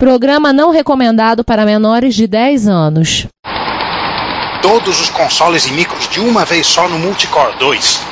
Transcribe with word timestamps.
Programa 0.00 0.50
não 0.50 0.70
recomendado 0.70 1.44
para 1.44 1.66
menores 1.66 2.14
de 2.14 2.26
10 2.26 2.66
anos. 2.66 3.26
Todos 4.62 4.98
os 4.98 5.10
consoles 5.10 5.66
e 5.66 5.72
micros 5.72 6.08
de 6.08 6.20
uma 6.20 6.42
vez 6.42 6.66
só 6.66 6.88
no 6.88 6.98
Multicore 6.98 7.54
2. 7.58 8.02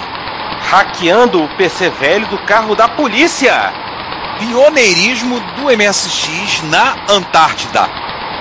Hackeando 0.68 1.42
o 1.42 1.48
PC 1.56 1.88
velho 1.88 2.26
do 2.26 2.36
carro 2.40 2.74
da 2.74 2.90
polícia. 2.90 3.72
Pioneirismo 4.38 5.40
do 5.56 5.74
MSX 5.74 6.62
na 6.64 6.94
Antártida. 7.08 7.88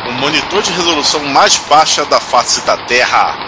O 0.09 0.11
monitor 0.11 0.61
de 0.61 0.73
resolução 0.73 1.23
mais 1.23 1.55
baixa 1.55 2.03
da 2.03 2.19
face 2.19 2.65
da 2.65 2.75
Terra. 2.75 3.47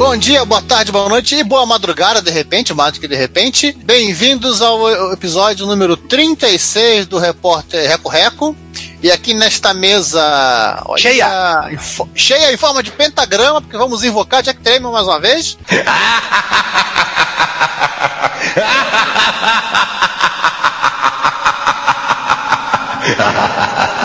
Bom 0.00 0.16
dia, 0.16 0.42
boa 0.46 0.62
tarde, 0.62 0.90
boa 0.90 1.10
noite 1.10 1.36
e 1.36 1.44
boa 1.44 1.66
madrugada, 1.66 2.22
de 2.22 2.30
repente, 2.30 2.72
mais 2.72 2.94
do 2.94 3.00
que 3.00 3.06
de 3.06 3.14
repente. 3.14 3.76
Bem-vindos 3.84 4.62
ao 4.62 5.12
episódio 5.12 5.66
número 5.66 5.94
36 5.94 7.04
do 7.04 7.18
Repórter 7.18 7.86
Reco 7.86 8.08
Reco. 8.08 8.56
E 9.02 9.10
aqui 9.10 9.34
nesta 9.34 9.74
mesa. 9.74 10.82
Olha, 10.86 11.02
cheia! 11.02 11.70
Cheia 12.14 12.50
em 12.50 12.56
forma 12.56 12.82
de 12.82 12.90
pentagrama, 12.90 13.60
porque 13.60 13.76
vamos 13.76 14.02
invocar 14.02 14.42
Jack 14.42 14.62
Tramiel 14.62 14.90
mais 14.90 15.06
uma 15.06 15.20
vez. 15.20 15.58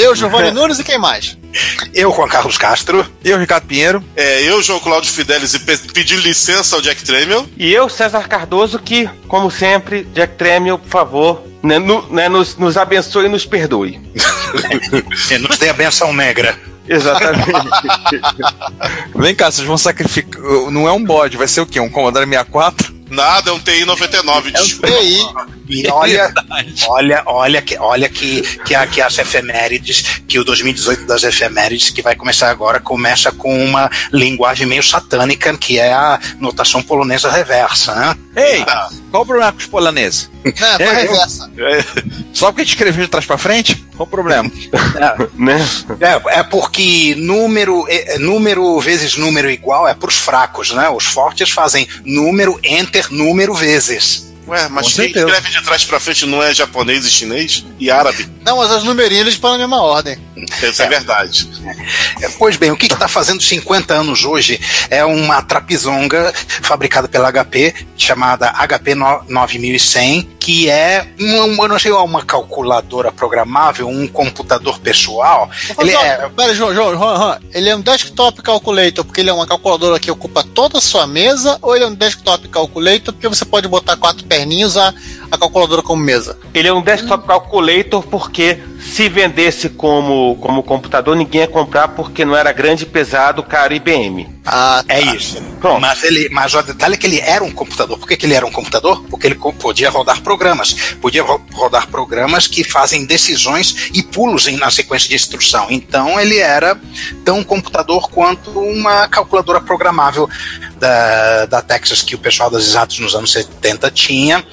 Eu, 0.00 0.14
Giovanni 0.14 0.50
Nunes 0.50 0.78
e 0.78 0.84
quem 0.84 0.98
mais? 0.98 1.36
Eu, 1.92 2.10
Juan 2.14 2.28
Carlos 2.28 2.56
Castro. 2.56 3.04
Eu, 3.22 3.38
Ricardo 3.38 3.66
Pinheiro. 3.66 4.02
É, 4.16 4.42
eu, 4.42 4.62
João 4.62 4.78
Cláudio 4.78 5.10
Fidelis, 5.12 5.52
e 5.52 5.58
pedi 5.58 6.16
licença 6.16 6.76
ao 6.76 6.82
Jack 6.82 7.02
Tramiel. 7.02 7.44
E 7.58 7.72
eu, 7.72 7.88
César 7.88 8.28
Cardoso, 8.28 8.78
que, 8.78 9.10
como 9.26 9.50
sempre, 9.50 10.04
Jack 10.14 10.36
Tramiel, 10.36 10.78
por 10.78 10.88
favor, 10.88 11.42
né, 11.62 11.78
no, 11.78 12.06
né, 12.08 12.28
nos, 12.28 12.56
nos 12.56 12.76
abençoe 12.76 13.26
e 13.26 13.28
nos 13.28 13.44
perdoe. 13.44 14.00
nos 15.40 15.58
dê 15.58 15.68
a 15.68 15.72
benção 15.72 16.12
negra. 16.12 16.56
Exatamente. 16.88 17.50
Vem 19.14 19.34
cá, 19.34 19.50
vocês 19.50 19.66
vão 19.66 19.76
sacrificar. 19.76 20.40
Não 20.70 20.88
é 20.88 20.92
um 20.92 21.04
bode, 21.04 21.36
vai 21.36 21.48
ser 21.48 21.60
o 21.60 21.66
quê? 21.66 21.80
Um 21.80 21.90
Commodore 21.90 22.26
64? 22.26 22.99
Nada, 23.10 23.50
é 23.50 23.52
um 23.52 23.58
TI 23.58 23.84
99. 23.84 24.52
É 24.54 24.62
um 24.62 24.64
TI. 24.64 25.50
E 25.68 25.88
olha, 25.88 26.32
olha, 26.88 27.22
olha 27.26 27.62
que, 27.62 27.76
olha 27.78 28.08
que, 28.08 28.42
que, 28.64 28.74
a, 28.74 28.86
que 28.86 29.00
as 29.00 29.18
efemérides, 29.18 30.22
que 30.26 30.38
o 30.38 30.44
2018 30.44 31.06
das 31.06 31.22
efemérides, 31.22 31.90
que 31.90 32.02
vai 32.02 32.16
começar 32.16 32.50
agora, 32.50 32.80
começa 32.80 33.30
com 33.30 33.64
uma 33.64 33.90
linguagem 34.12 34.66
meio 34.66 34.82
satânica, 34.82 35.56
que 35.56 35.78
é 35.78 35.92
a 35.92 36.18
notação 36.40 36.82
polonesa 36.82 37.30
reversa, 37.30 37.94
né? 37.94 38.16
Ei, 38.36 38.64
ah. 38.66 38.88
qual 39.10 39.22
o 39.22 39.26
problema 39.26 39.52
com 39.52 39.58
os 39.58 39.66
poloneses? 39.66 40.30
É, 40.44 40.82
é 40.82 40.92
reversa. 41.02 41.50
É, 41.56 41.84
só 42.32 42.46
porque 42.46 42.62
a 42.62 42.64
gente 42.64 42.74
escreveu 42.74 43.04
de 43.04 43.10
trás 43.10 43.26
pra 43.26 43.38
frente? 43.38 43.84
Qual 44.00 44.06
o 44.06 44.10
problema? 44.10 44.50
É, 44.72 45.28
né? 45.36 45.66
é, 46.00 46.38
é 46.38 46.42
porque 46.42 47.14
número, 47.18 47.84
é, 47.86 48.18
número 48.18 48.80
vezes 48.80 49.18
número 49.18 49.50
igual 49.50 49.86
é 49.86 49.92
pros 49.92 50.16
fracos, 50.16 50.70
né? 50.70 50.88
Os 50.88 51.04
fortes 51.04 51.50
fazem 51.50 51.86
número, 52.02 52.58
enter, 52.64 53.12
número 53.12 53.52
vezes. 53.52 54.30
Ué, 54.48 54.68
mas 54.68 54.94
quem 54.94 55.06
escreve 55.06 55.50
de 55.50 55.62
trás 55.62 55.84
pra 55.84 56.00
frente 56.00 56.26
não 56.26 56.42
é 56.42 56.52
japonês 56.54 57.04
e 57.04 57.10
chinês? 57.10 57.64
E 57.78 57.90
árabe? 57.90 58.26
Não, 58.42 58.56
mas 58.56 58.70
as 58.70 58.82
numerinhas 58.82 59.20
eles 59.20 59.34
estão 59.34 59.52
na 59.52 59.58
mesma 59.58 59.82
ordem. 59.82 60.18
Isso 60.62 60.82
é, 60.82 60.86
é 60.86 60.88
verdade. 60.88 61.48
É, 62.22 62.28
pois 62.30 62.56
bem, 62.56 62.70
o 62.70 62.76
que 62.76 62.86
está 62.86 63.06
fazendo 63.06 63.42
50 63.42 63.94
anos 63.94 64.24
hoje 64.24 64.58
é 64.88 65.04
uma 65.04 65.42
trapizonga 65.42 66.32
fabricada 66.62 67.06
pela 67.06 67.30
HP, 67.30 67.74
chamada 67.96 68.50
HP 68.50 68.94
9100, 69.28 70.28
que 70.40 70.70
é 70.70 71.06
uma, 71.20 71.68
não 71.68 71.78
sei, 71.78 71.92
uma 71.92 72.24
calculadora 72.24 73.12
programável, 73.12 73.86
um 73.86 74.08
computador 74.08 74.80
pessoal. 74.80 75.50
Ele 75.78 75.94
é... 75.94 76.28
Pera, 76.30 76.54
João, 76.54 76.74
João, 76.74 76.96
João, 76.96 77.16
João, 77.16 77.38
ele 77.52 77.68
é 77.68 77.76
um 77.76 77.80
desktop 77.82 78.40
calculator 78.40 79.04
porque 79.04 79.20
ele 79.20 79.28
é 79.28 79.32
uma 79.32 79.46
calculadora 79.46 80.00
que 80.00 80.10
ocupa 80.10 80.42
toda 80.42 80.78
a 80.78 80.80
sua 80.80 81.06
mesa, 81.06 81.58
ou 81.60 81.76
ele 81.76 81.84
é 81.84 81.86
um 81.86 81.94
desktop 81.94 82.48
calculator 82.48 83.12
porque 83.12 83.28
você 83.28 83.44
pode 83.44 83.68
botar 83.68 83.96
quatro 83.96 84.24
perninhos 84.24 84.78
a, 84.78 84.94
a 85.30 85.36
calculadora 85.36 85.82
como 85.82 86.02
mesa. 86.02 86.38
Ele 86.54 86.68
é 86.68 86.72
um 86.72 86.82
desktop 86.82 87.26
calculator 87.26 88.02
porque 88.04 88.58
se 88.80 89.08
vendesse 89.08 89.68
como, 89.68 90.36
como 90.36 90.62
computador, 90.62 91.14
ninguém 91.14 91.42
ia 91.42 91.48
comprar 91.48 91.88
porque 91.88 92.24
não 92.24 92.34
era 92.34 92.52
grande, 92.52 92.86
pesado, 92.86 93.42
caro 93.42 93.74
IBM. 93.74 94.28
Ah, 94.44 94.82
tá. 94.86 94.94
é 94.94 95.02
isso. 95.14 95.40
Pronto. 95.60 95.80
Mas, 95.80 96.02
ele, 96.02 96.28
mas 96.30 96.54
o 96.54 96.62
detalhe 96.62 96.94
é 96.94 96.96
que 96.96 97.06
ele 97.06 97.20
era 97.20 97.44
um 97.44 97.50
computador. 97.50 97.98
Por 97.98 98.08
que, 98.08 98.16
que 98.16 98.26
ele 98.26 98.34
era 98.34 98.46
um 98.46 98.50
computador? 98.50 99.04
Porque 99.10 99.26
ele 99.26 99.34
podia 99.34 99.90
rodar 99.90 100.22
programas. 100.22 100.94
Podia 101.00 101.22
rodar 101.22 101.86
programas 101.88 102.46
que 102.46 102.64
fazem 102.64 103.04
decisões 103.04 103.90
e 103.92 104.02
pulos 104.02 104.48
em, 104.48 104.56
na 104.56 104.70
sequência 104.70 105.08
de 105.08 105.14
instrução. 105.14 105.66
Então 105.68 106.18
ele 106.18 106.38
era 106.38 106.78
tão 107.24 107.44
computador 107.44 108.10
quanto 108.10 108.50
uma 108.58 109.06
calculadora 109.08 109.60
programável 109.60 110.28
da, 110.78 111.46
da 111.46 111.62
Texas 111.62 112.02
que 112.02 112.14
o 112.14 112.18
pessoal 112.18 112.50
das 112.50 112.64
exatas 112.64 112.98
nos 112.98 113.14
anos 113.14 113.30
70 113.32 113.90
tinha. 113.90 114.44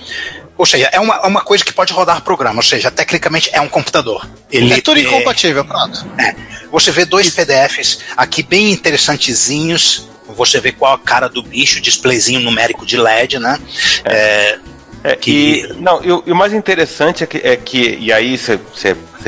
Ou 0.58 0.66
seja, 0.66 0.90
é 0.92 1.00
uma, 1.00 1.16
é 1.16 1.28
uma 1.28 1.42
coisa 1.42 1.64
que 1.64 1.72
pode 1.72 1.94
rodar 1.94 2.22
programa, 2.22 2.58
ou 2.58 2.64
seja, 2.64 2.90
tecnicamente 2.90 3.50
é 3.54 3.62
um 3.62 3.70
computador. 3.70 4.28
Ele 4.52 4.74
é 4.74 4.82
tudo 4.82 5.00
incompatível, 5.00 5.64
pronto. 5.64 6.06
É. 6.18 6.36
Você 6.72 6.92
vê 6.92 7.06
dois 7.06 7.30
PDFs 7.30 8.00
aqui 8.16 8.42
bem 8.42 8.72
interessantezinhos. 8.72 10.10
Você 10.36 10.60
vê 10.60 10.72
qual 10.72 10.94
a 10.94 11.00
cara 11.00 11.30
do 11.30 11.44
bicho, 11.44 11.80
displayzinho 11.80 12.40
numérico 12.40 12.86
de 12.86 12.98
LED, 12.98 13.40
né? 13.40 13.60
É. 14.04 14.60
É, 15.04 15.16
que... 15.16 15.32
e, 15.32 15.74
não, 15.82 16.04
e, 16.04 16.08
e, 16.08 16.32
o 16.32 16.36
mais 16.36 16.52
interessante 16.54 17.24
é 17.24 17.28
que, 17.28 17.38
é 17.38 17.56
que 17.56 17.98
e 18.00 18.12
aí 18.12 18.38
você 18.38 18.58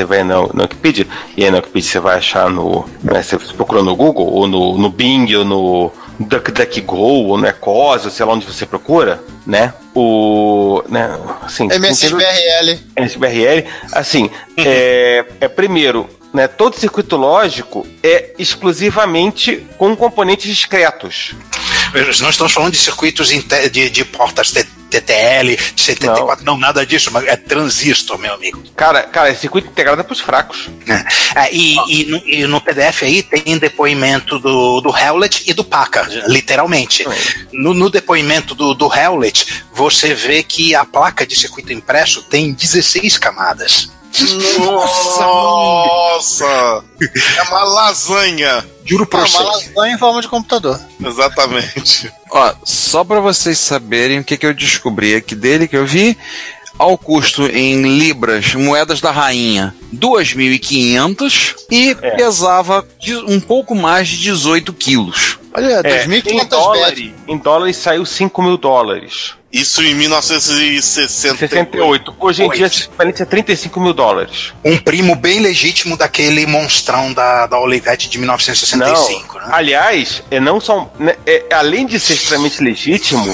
vai 0.04 0.24
no, 0.24 0.48
no 0.54 0.64
Wikipedia, 0.64 1.08
e 1.38 1.44
aí 1.44 1.52
no 1.52 1.58
Wikipedia 1.58 1.92
você 1.92 2.00
vai 2.00 2.18
achar 2.18 2.50
no. 2.50 2.90
Né, 3.04 3.22
você 3.22 3.38
procura 3.38 3.84
no 3.84 3.96
Google, 3.96 4.28
ou 4.28 4.48
no, 4.48 4.78
no 4.78 4.90
Bing, 4.90 5.34
ou 5.36 5.46
no, 5.46 5.92
DuckDuckGo 6.20 6.98
ou 6.98 7.38
no 7.38 7.48
Ecosia, 7.48 8.10
sei 8.10 8.26
lá 8.26 8.34
onde 8.34 8.46
você 8.46 8.66
procura, 8.66 9.24
né? 9.46 9.74
O. 9.96 10.84
Né, 10.90 11.18
assim, 11.42 11.68
MSBRL. 11.72 12.80
MSBRL, 12.96 13.68
assim, 13.94 14.30
é, 14.58 15.26
é 15.40 15.48
primeiro, 15.48 16.10
né, 16.34 16.48
todo 16.48 16.78
circuito 16.78 17.16
lógico 17.16 17.88
é 18.04 18.34
exclusivamente 18.38 19.66
com 19.78 19.96
componentes 19.96 20.48
discretos. 20.48 21.36
Nós 22.22 22.32
estamos 22.32 22.54
falando 22.54 22.72
de 22.72 22.78
circuitos 22.78 23.30
de, 23.30 23.90
de 23.90 24.06
portas 24.06 24.52
TTL, 24.90 25.58
74, 25.76 26.46
não. 26.46 26.54
não. 26.54 26.60
nada 26.60 26.86
disso, 26.86 27.10
mas 27.12 27.26
é 27.28 27.36
transistor, 27.36 28.18
meu 28.18 28.34
amigo. 28.34 28.62
Cara, 28.76 29.04
cara, 29.04 29.30
é 29.30 29.36
circuito 29.36 29.68
integrado 29.68 30.02
é 30.02 30.04
pros 30.04 30.20
fracos. 30.20 30.70
É. 30.88 31.44
É, 31.46 31.54
e, 31.54 31.76
e, 31.88 32.06
no, 32.06 32.18
e, 32.26 32.48
no, 32.48 32.62
PDF 32.62 33.04
aí 33.04 33.24
tem 33.24 33.58
depoimento 33.58 34.40
do, 34.40 34.82
do 34.82 34.90
Hewlett 34.90 35.44
e 35.50 35.54
do 35.54 35.64
Packard, 35.64 36.24
literalmente. 36.28 37.06
No, 37.52 37.74
no, 37.74 37.90
depoimento 37.90 38.56
do, 38.56 38.74
do 38.74 38.94
Hewlett, 38.94 39.64
você 39.74 40.14
vê 40.14 40.44
que 40.44 40.74
a 40.76 40.86
placa 40.86 41.26
de 41.26 41.36
circuito 41.36 41.72
impresso 41.72 42.24
tem 42.24 42.54
16 42.54 43.18
camadas. 43.18 43.92
Nossa! 44.60 45.22
Nossa! 45.22 46.84
É 47.38 47.44
uma 47.44 47.64
lasanha! 47.64 48.66
Juro 48.86 49.06
pra 49.06 49.22
vocês. 49.22 49.36
É 49.36 49.44
uma 49.44 49.52
lasanha 49.52 49.96
em 49.96 49.98
forma 49.98 50.22
de 50.22 50.28
computador. 50.28 50.80
Exatamente. 51.04 52.12
Ó, 52.32 52.54
só 52.64 53.04
para 53.04 53.20
vocês 53.20 53.58
saberem 53.58 54.20
o 54.20 54.24
que, 54.24 54.38
que 54.38 54.46
eu 54.46 54.54
descobri 54.54 55.16
aqui 55.16 55.36
dele, 55.36 55.68
que 55.68 55.78
eu 55.78 55.86
vi 55.86 56.18
ao 56.78 56.98
custo 56.98 57.46
em 57.46 57.82
libras, 58.00 58.54
moedas 58.56 59.02
da 59.02 59.12
rainha, 59.12 59.76
2.500 59.94 61.56
e 61.70 61.90
é. 61.90 61.94
pesava 62.16 62.88
um 63.28 63.40
pouco 63.40 63.76
mais 63.76 64.08
de 64.08 64.18
18 64.18 64.72
quilos. 64.74 65.39
Olha, 65.54 65.84
2.500 65.84 65.84
é, 65.84 66.06
em 66.32 66.46
dólares. 66.46 67.12
Em 67.28 67.38
dólares 67.38 67.76
saiu 67.78 68.04
5 68.06 68.42
mil 68.42 68.58
dólares. 68.58 69.38
Isso 69.52 69.82
em 69.82 69.96
1968. 69.96 72.16
Hoje 72.20 72.44
em 72.44 72.50
dia, 72.52 72.68
esse 72.68 72.84
equivalente 72.84 73.24
é 73.24 73.26
35 73.26 73.80
mil 73.80 73.94
dólares. 73.94 74.54
Um 74.64 74.78
primo 74.78 75.16
bem 75.16 75.40
legítimo 75.40 75.98
daquele 75.98 76.46
monstrão 76.46 77.12
da, 77.12 77.48
da 77.48 77.60
Olivetti 77.60 78.08
de 78.10 78.20
1965. 78.20 79.40
Não. 79.40 79.48
Né? 79.48 79.52
Aliás, 79.52 80.22
é 80.30 80.40
não 80.40 80.62
só, 80.62 80.94
né, 81.00 81.16
é, 81.26 81.46
além 81.52 81.88
de 81.88 82.00
ser 82.00 82.14
extremamente 82.14 82.64
legítimo, 82.64 83.26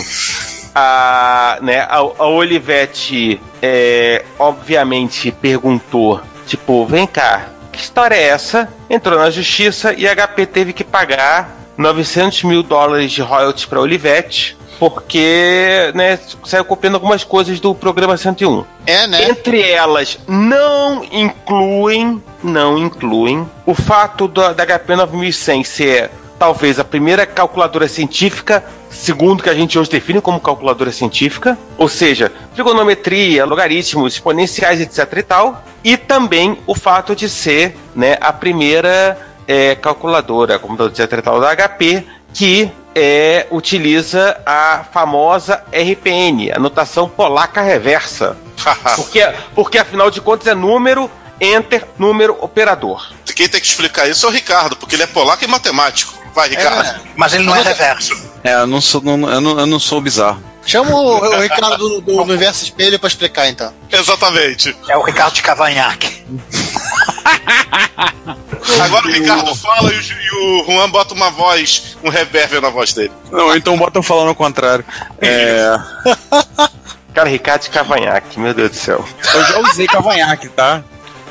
a, 0.74 1.60
né, 1.62 1.82
a, 1.82 1.98
a 1.98 2.28
Olivetti, 2.28 3.42
é, 3.62 4.24
obviamente, 4.40 5.34
perguntou: 5.34 6.22
tipo, 6.48 6.86
vem 6.86 7.06
cá, 7.06 7.50
que 7.74 7.82
história 7.82 8.16
é 8.16 8.30
essa? 8.30 8.70
Entrou 8.90 9.20
na 9.20 9.30
justiça 9.30 9.94
e 9.94 10.08
a 10.08 10.16
HP 10.16 10.46
teve 10.46 10.72
que 10.72 10.86
pagar 10.86 11.65
900 11.78 12.44
mil 12.44 12.64
dólares 12.64 13.12
de 13.12 13.22
royalties 13.22 13.66
para 13.66 13.80
Olivetti 13.80 14.58
porque 14.80 15.92
né, 15.94 16.20
saiu 16.44 16.66
copiando 16.66 16.96
algumas 16.96 17.24
coisas 17.24 17.60
do 17.60 17.74
programa 17.74 18.18
101. 18.18 18.66
É, 18.86 19.08
né? 19.08 19.30
Entre 19.30 19.62
elas, 19.62 20.20
não 20.28 21.04
incluem, 21.12 22.22
não 22.44 22.78
incluem 22.78 23.50
o 23.66 23.74
fato 23.74 24.28
da, 24.28 24.54
da 24.54 24.66
HP 24.66 24.96
9100 24.96 25.64
ser 25.64 26.12
talvez 26.38 26.80
a 26.80 26.84
primeira 26.84 27.26
calculadora 27.26 27.88
científica, 27.88 28.64
segundo 28.90 29.42
que 29.42 29.50
a 29.50 29.54
gente 29.54 29.80
hoje 29.80 29.90
define 29.90 30.20
como 30.20 30.40
calculadora 30.40 30.92
científica, 30.92 31.58
ou 31.78 31.88
seja, 31.88 32.30
trigonometria, 32.54 33.46
logaritmos, 33.46 34.14
exponenciais, 34.16 34.82
etc 34.82 35.18
e 35.18 35.24
tal, 35.24 35.64
e 35.84 35.96
também 35.96 36.58
o 36.68 36.76
fato 36.76 37.16
de 37.16 37.30
ser 37.30 37.78
né, 37.96 38.18
a 38.20 38.34
primeira 38.34 39.18
é, 39.48 39.76
calculadora, 39.76 40.60
computador 40.60 40.92
etc 40.92 41.20
e 41.20 41.22
tal, 41.22 41.40
da 41.40 41.56
HP, 41.56 42.06
que 42.34 42.72
é, 42.94 43.48
utiliza 43.52 44.38
a 44.46 44.86
famosa 44.92 45.64
RPN, 45.72 46.52
a 46.54 46.60
notação 46.60 47.10
polaca 47.10 47.62
reversa. 47.62 48.38
porque, 48.96 49.22
porque 49.54 49.78
afinal 49.78 50.10
de 50.10 50.22
contas 50.22 50.48
é 50.48 50.56
número, 50.56 51.10
enter, 51.40 51.86
número, 51.98 52.38
operador. 52.40 53.12
Quem 53.36 53.50
tem 53.50 53.60
que 53.60 53.68
explicar 53.68 54.08
isso 54.08 54.26
é 54.26 54.30
o 54.30 54.32
Ricardo, 54.32 54.78
porque 54.78 54.96
ele 54.96 55.04
é 55.04 55.08
polaco 55.08 55.44
e 55.44 55.48
matemático. 55.48 56.14
Vai, 56.34 56.50
Ricardo. 56.50 57.02
Mas 57.16 57.34
ele 57.34 57.44
não 57.44 57.56
é 57.56 57.62
reverso. 57.62 58.14
É, 58.44 58.54
eu 58.54 58.68
não 58.68 58.80
sou, 58.80 59.02
não, 59.02 59.30
eu 59.30 59.42
não, 59.42 59.60
eu 59.60 59.66
não 59.66 59.80
sou 59.80 60.00
bizarro. 60.00 60.42
Chama 60.66 60.92
o, 60.92 61.20
o 61.20 61.42
Ricardo 61.42 61.78
do, 61.78 62.02
do 62.02 62.22
Universo 62.22 62.64
Espelho 62.64 62.98
pra 62.98 63.08
explicar, 63.08 63.48
então. 63.48 63.74
Exatamente. 63.92 64.76
É 64.90 64.98
o 64.98 65.04
Ricardo 65.04 65.34
de 65.34 65.42
Cavanhaque. 65.42 66.26
Agora 68.84 69.08
o 69.08 69.12
Ricardo 69.12 69.56
fala 69.56 69.94
e 69.94 69.98
o, 69.98 70.02
e 70.02 70.32
o 70.32 70.66
Juan 70.66 70.90
bota 70.90 71.14
uma 71.14 71.30
voz, 71.30 71.98
um 72.04 72.10
reverb 72.10 72.60
na 72.60 72.70
voz 72.70 72.94
dele. 72.94 73.12
Não, 73.32 73.56
então 73.56 73.78
bota 73.78 74.00
eu 74.00 74.04
falando 74.04 74.30
ao 74.30 74.36
contrário. 74.36 74.84
É, 75.22 75.78
Cara, 77.16 77.30
Ricardo 77.30 77.62
de 77.62 77.70
Cavanhaque, 77.70 78.38
meu 78.38 78.54
Deus 78.54 78.72
do 78.72 78.76
céu. 78.76 79.06
eu 79.34 79.46
já 79.46 79.60
usei 79.60 79.88
cavanhaque, 79.88 80.50
tá? 80.50 80.84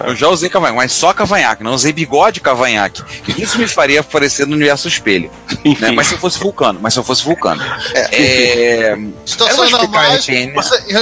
Eu 0.02 0.16
já 0.16 0.28
usei 0.28 0.48
cavanhaque, 0.48 0.78
mas 0.78 0.92
só 0.92 1.12
cavanhaque, 1.12 1.62
não 1.62 1.74
usei 1.74 1.92
bigode 1.92 2.40
cavanhaque. 2.40 3.02
Isso 3.38 3.58
me 3.58 3.68
faria 3.68 4.00
aparecer 4.00 4.46
no 4.46 4.56
universo 4.56 4.88
espelho. 4.88 5.30
Né? 5.78 5.90
Mas 5.92 6.06
se 6.06 6.14
eu 6.14 6.18
fosse 6.18 6.38
vulcano, 6.38 6.80
mas 6.82 6.94
se 6.94 6.98
eu 6.98 7.04
fosse 7.04 7.22
vulcano. 7.22 7.62
É, 7.94 8.96
vou 8.96 9.12
Situações 9.26 9.70
normais, 9.70 10.24
você, 10.24 10.32
em 10.32 10.52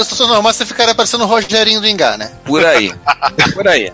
situações 0.03 0.29
normais 0.29 0.57
você 0.57 0.67
ficaria 0.67 0.95
parecendo 0.97 1.25
o 1.25 1.27
Rogerinho 1.29 1.81
do 1.81 1.87
Engar, 1.87 2.19
né? 2.19 2.33
Por 2.45 2.67
aí. 2.67 2.93
Por 3.55 3.69
aí. 3.69 3.93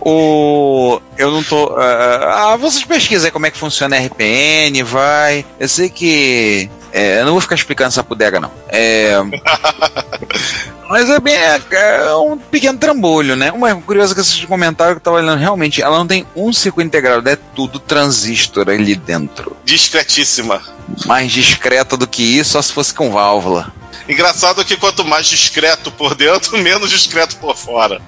O. 0.00 1.00
Eu 1.16 1.30
não 1.30 1.42
tô. 1.42 1.74
ah, 1.76 2.52
ah, 2.52 2.56
vocês 2.56 2.84
pesquisem 2.84 3.30
como 3.30 3.46
é 3.46 3.50
que 3.50 3.58
funciona 3.58 3.96
a 3.96 4.00
RPN, 4.00 4.82
vai. 4.84 5.44
Eu 5.58 5.68
sei 5.68 5.90
que. 5.90 6.70
é, 6.92 7.20
eu 7.20 7.24
não 7.24 7.32
vou 7.32 7.40
ficar 7.40 7.56
explicando 7.56 7.88
essa 7.88 8.02
bodega, 8.02 8.40
não. 8.40 8.50
É. 8.68 9.14
Mas 10.88 11.10
é 11.10 11.20
bem. 11.20 11.34
É, 11.34 11.60
é 11.70 12.14
um 12.14 12.38
pequeno 12.38 12.78
trambolho, 12.78 13.36
né? 13.36 13.52
Uma 13.52 13.74
curiosa 13.76 14.14
que 14.14 14.22
vocês 14.22 14.44
comentaram 14.46 14.92
que 14.92 14.98
eu 14.98 15.02
tava 15.02 15.18
olhando, 15.18 15.38
realmente, 15.38 15.82
ela 15.82 15.98
não 15.98 16.06
tem 16.06 16.26
um 16.34 16.52
circuito 16.52 16.86
integrado, 16.88 17.28
é 17.28 17.36
tudo 17.54 17.78
transistor 17.78 18.70
ali 18.70 18.94
dentro. 18.94 19.54
Discretíssima. 19.64 20.62
Mais 21.04 21.30
discreta 21.30 21.96
do 21.96 22.06
que 22.06 22.22
isso, 22.22 22.52
só 22.52 22.62
se 22.62 22.72
fosse 22.72 22.94
com 22.94 23.10
válvula. 23.10 23.70
Engraçado 24.08 24.64
que 24.64 24.76
quanto 24.76 25.04
mais 25.04 25.26
discreto 25.26 25.90
por 25.92 26.14
dentro, 26.14 26.56
menos 26.58 26.90
discreto 26.90 27.36
por 27.36 27.56
fora. 27.56 28.00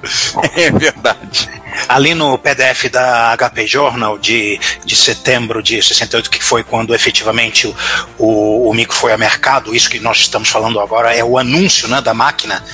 É 0.57 0.71
verdade. 0.71 1.49
Ali 1.89 2.15
no 2.15 2.39
PDF 2.39 2.91
da 2.91 3.37
HP 3.37 3.67
Journal 3.67 4.19
de, 4.19 4.59
de 4.85 4.97
setembro 4.97 5.63
de 5.63 5.81
68, 5.83 6.31
que 6.31 6.43
foi 6.43 6.65
quando 6.65 6.95
efetivamente 6.95 7.67
o, 7.67 7.77
o, 8.19 8.71
o 8.71 8.75
micro 8.75 8.97
foi 8.97 9.13
a 9.13 9.19
mercado, 9.19 9.75
isso 9.75 9.89
que 9.89 10.01
nós 10.01 10.19
estamos 10.19 10.49
falando 10.49 10.81
agora 10.81 11.15
é 11.15 11.23
o 11.23 11.39
anúncio 11.39 11.87
né, 11.89 12.01
da 12.01 12.15
máquina, 12.15 12.65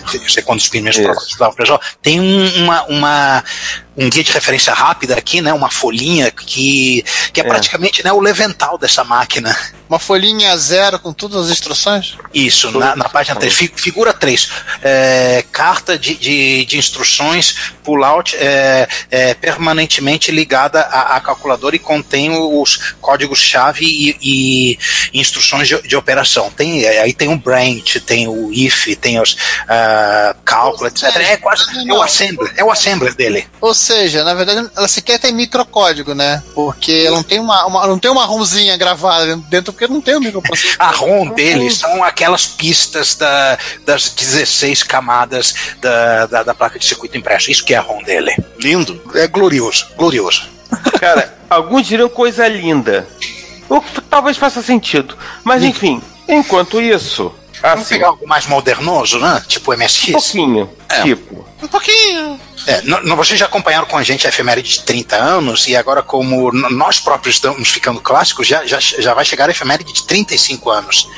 deve 0.00 0.30
ser 0.32 0.42
quando 0.42 0.58
os 0.60 0.68
primeiros 0.68 1.00
protótipos 1.00 1.32
estavam 1.32 1.54
pra 1.54 1.64
jogo. 1.64 1.82
Tem 2.02 2.20
um, 2.20 2.62
uma, 2.64 2.82
uma, 2.84 3.44
um 3.96 4.08
guia 4.10 4.22
de 4.24 4.32
referência 4.32 4.72
rápida 4.72 5.14
aqui, 5.14 5.40
né, 5.40 5.52
uma 5.52 5.70
folhinha 5.70 6.30
que, 6.30 7.04
que 7.32 7.40
é, 7.40 7.44
É. 7.44 7.46
praticamente 7.46 8.02
né, 8.04 8.12
o 8.12 8.20
levental 8.20 8.76
dessa 8.78 9.04
máquina. 9.04 9.54
Uma 9.88 9.98
folhinha 9.98 10.56
zero 10.56 10.98
com 10.98 11.12
todas 11.12 11.44
as 11.46 11.50
instruções? 11.52 12.16
Isso, 12.32 12.70
na, 12.78 12.96
na 12.96 13.08
página 13.08 13.38
3, 13.38 13.52
fi- 13.54 13.72
figura 13.76 14.12
3, 14.14 14.48
é, 14.82 15.44
carta 15.52 15.98
de, 15.98 16.14
de, 16.14 16.64
de 16.64 16.78
instruções 16.78 17.54
pull-out 17.84 18.34
é, 18.36 18.88
é, 19.10 19.34
permanentemente 19.34 20.32
ligada 20.32 20.80
à, 20.80 21.16
à 21.16 21.20
calculadora 21.20 21.76
e 21.76 21.78
contém 21.78 22.30
os 22.30 22.94
códigos-chave 23.00 23.84
e, 23.84 24.16
e 25.12 25.18
instruções 25.20 25.68
de, 25.68 25.80
de 25.82 25.94
operação. 25.96 26.50
Tem, 26.50 26.82
é, 26.84 27.02
aí 27.02 27.12
tem 27.12 27.28
o 27.28 27.36
branch, 27.36 28.00
tem 28.00 28.26
o 28.26 28.50
if, 28.52 28.86
tem 28.96 29.20
os 29.20 29.36
cálculo, 30.44 30.86
etc. 30.88 31.04
É 31.16 31.36
quase 31.36 31.64
é 31.88 31.92
o 31.92 32.02
assembler, 32.02 32.52
é 32.56 32.64
o 32.64 32.70
assembler 32.70 33.14
dele. 33.14 33.46
Ou 33.60 33.74
seja, 33.74 34.24
na 34.24 34.34
verdade, 34.34 34.68
ela 34.76 34.88
sequer 34.88 35.18
tem 35.18 35.32
microcódigo, 35.32 36.14
né? 36.14 36.42
Porque 36.54 37.04
ela 37.06 37.16
não 37.16 37.22
tem 37.22 37.40
uma, 37.40 37.66
uma- 37.66 37.86
não 37.86 37.98
tem 37.98 38.10
uma 38.10 38.24
ROMzinha 38.24 38.76
gravada 38.76 39.36
dentro, 39.48 39.72
porque 39.72 39.86
não 39.86 40.00
tem 40.00 40.16
o 40.16 40.20
microprocessador. 40.20 40.76
A 40.86 40.90
ROM 40.90 41.28
dele 41.30 41.70
são 41.70 42.02
aquelas 42.04 42.46
pistas 42.46 43.14
da, 43.14 43.58
das 43.84 44.08
16 44.10 44.82
camadas 44.82 45.54
da, 45.80 46.26
da, 46.26 46.42
da 46.42 46.54
placa 46.54 46.78
de 46.78 46.84
circuito 46.86 47.16
impresso. 47.16 47.50
Isso 47.50 47.64
que 47.64 47.74
é 47.74 47.76
a 47.76 47.80
ROM 47.80 48.02
dele. 48.02 48.34
Lindo. 48.58 49.00
É 49.14 49.26
glorioso, 49.26 49.86
glorioso. 49.96 50.48
Cara, 51.00 51.34
alguns 51.48 51.86
diriam 51.86 52.08
coisa 52.08 52.46
linda. 52.48 53.06
O 53.68 53.80
que 53.80 54.00
talvez 54.02 54.36
faça 54.36 54.62
sentido. 54.62 55.16
Mas 55.42 55.62
enfim, 55.62 56.02
enquanto 56.28 56.80
isso, 56.80 57.34
Vamos 57.70 57.84
assim, 57.86 57.94
pegar 57.94 58.08
algo 58.08 58.26
mais 58.26 58.46
modernoso, 58.46 59.18
né? 59.18 59.42
Tipo 59.48 59.72
um 59.72 59.76
MSX. 59.76 60.12
pouquinho. 60.12 60.70
É. 60.88 61.02
Tipo, 61.02 61.44
Um 61.62 61.66
pouquinho. 61.68 62.38
É, 62.66 62.82
no- 62.82 63.00
no- 63.02 63.16
vocês 63.16 63.38
já 63.40 63.46
acompanharam 63.46 63.86
com 63.86 63.96
a 63.96 64.02
gente 64.02 64.26
a 64.26 64.30
efeméride 64.30 64.68
de 64.70 64.80
30 64.84 65.16
anos 65.16 65.66
e 65.66 65.74
agora, 65.74 66.02
como 66.02 66.52
nós 66.52 67.00
próprios 67.00 67.36
estamos 67.36 67.68
ficando 67.70 68.00
clássicos, 68.00 68.46
já, 68.46 68.64
já, 68.66 68.78
já 68.80 69.14
vai 69.14 69.24
chegar 69.24 69.48
a 69.48 69.50
efeméride 69.52 69.92
de 69.92 70.04
35 70.04 70.70
anos. 70.70 71.08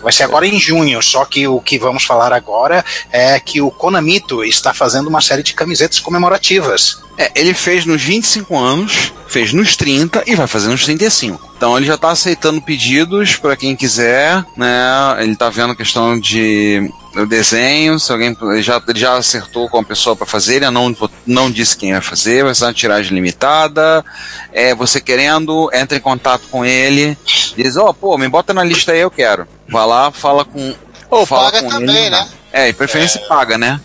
Vai 0.00 0.12
ser 0.12 0.22
agora 0.24 0.46
em 0.46 0.58
junho, 0.60 1.02
só 1.02 1.24
que 1.24 1.46
o 1.48 1.60
que 1.60 1.78
vamos 1.78 2.04
falar 2.04 2.32
agora 2.32 2.84
é 3.10 3.38
que 3.40 3.60
o 3.60 3.70
Konamito 3.70 4.44
está 4.44 4.72
fazendo 4.72 5.08
uma 5.08 5.20
série 5.20 5.42
de 5.42 5.54
camisetas 5.54 5.98
comemorativas. 5.98 6.98
É, 7.18 7.30
ele 7.34 7.54
fez 7.54 7.86
nos 7.86 8.02
25 8.02 8.56
anos, 8.56 9.12
fez 9.26 9.52
nos 9.52 9.76
30 9.76 10.24
e 10.26 10.34
vai 10.34 10.46
fazer 10.46 10.68
nos 10.68 10.84
35. 10.84 11.54
Então 11.56 11.76
ele 11.76 11.86
já 11.86 11.96
tá 11.96 12.10
aceitando 12.10 12.60
pedidos 12.60 13.36
para 13.36 13.56
quem 13.56 13.74
quiser, 13.74 14.44
né? 14.56 15.16
Ele 15.18 15.34
tá 15.34 15.48
vendo 15.48 15.72
a 15.72 15.76
questão 15.76 16.18
de 16.18 16.90
desenho, 17.24 17.98
se 17.98 18.12
alguém 18.12 18.36
ele 18.42 18.62
já, 18.62 18.82
ele 18.86 18.98
já 18.98 19.16
acertou 19.16 19.68
com 19.70 19.78
a 19.78 19.84
pessoa 19.84 20.14
para 20.14 20.26
fazer, 20.26 20.56
ele 20.56 20.70
não, 20.70 20.94
não 21.26 21.50
disse 21.50 21.76
quem 21.76 21.92
vai 21.92 22.02
fazer, 22.02 22.44
vai 22.44 22.54
ser 22.54 22.64
uma 22.64 22.74
tiragem 22.74 23.14
limitada. 23.14 24.04
É, 24.52 24.74
você 24.74 25.00
querendo, 25.00 25.70
entra 25.72 25.96
em 25.96 26.00
contato 26.00 26.42
com 26.50 26.64
ele, 26.64 27.16
diz, 27.56 27.76
ó, 27.76 27.92
pô, 27.94 28.18
me 28.18 28.28
bota 28.28 28.52
na 28.52 28.62
lista 28.62 28.92
aí, 28.92 29.00
eu 29.00 29.10
quero. 29.10 29.46
Vai 29.66 29.86
lá, 29.86 30.10
fala 30.10 30.44
com. 30.44 30.74
Ou 31.08 31.24
fala 31.24 31.52
paga 31.52 31.62
com 31.62 31.70
também, 31.70 31.96
ele, 31.96 32.10
né? 32.10 32.28
É, 32.58 32.68
de 32.68 32.72
preferência 32.72 33.20
paga, 33.28 33.58
né? 33.58 33.78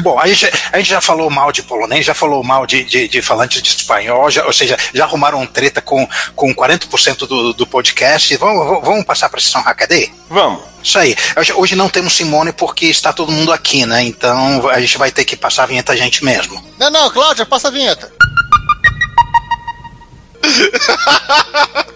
Bom, 0.00 0.20
a 0.20 0.26
gente, 0.28 0.44
a 0.70 0.76
gente 0.76 0.90
já 0.90 1.00
falou 1.00 1.30
mal 1.30 1.50
de 1.50 1.62
polonês, 1.62 2.04
já 2.04 2.12
falou 2.12 2.44
mal 2.44 2.66
de, 2.66 2.84
de, 2.84 3.08
de 3.08 3.22
falantes 3.22 3.62
de 3.62 3.70
espanhol, 3.70 4.30
já- 4.30 4.44
ou 4.44 4.52
seja, 4.52 4.76
já 4.92 5.04
arrumaram 5.04 5.46
treta 5.46 5.80
com, 5.80 6.06
com 6.36 6.54
40% 6.54 7.26
do, 7.26 7.54
do 7.54 7.66
podcast. 7.66 8.36
Vamos, 8.36 8.84
vamos- 8.84 9.04
passar 9.06 9.30
para 9.30 9.38
a 9.38 9.42
sessão 9.42 9.62
Hackaday? 9.62 10.12
vamos. 10.28 10.60
Isso 10.82 10.98
aí. 10.98 11.16
Hoje, 11.38 11.52
hoje 11.54 11.74
não 11.74 11.88
temos 11.88 12.12
Simone 12.12 12.52
porque 12.52 12.84
está 12.86 13.14
todo 13.14 13.32
mundo 13.32 13.50
aqui, 13.50 13.86
né? 13.86 14.02
Então 14.02 14.68
a 14.68 14.78
gente 14.78 14.98
vai 14.98 15.10
ter 15.10 15.24
que 15.24 15.34
passar 15.34 15.62
a 15.62 15.66
vinheta 15.66 15.92
a 15.92 15.96
gente 15.96 16.22
mesmo. 16.22 16.62
Não, 16.78 16.90
não, 16.90 17.10
Cláudia, 17.10 17.46
passa 17.46 17.68
a 17.68 17.70
vinheta. 17.70 18.12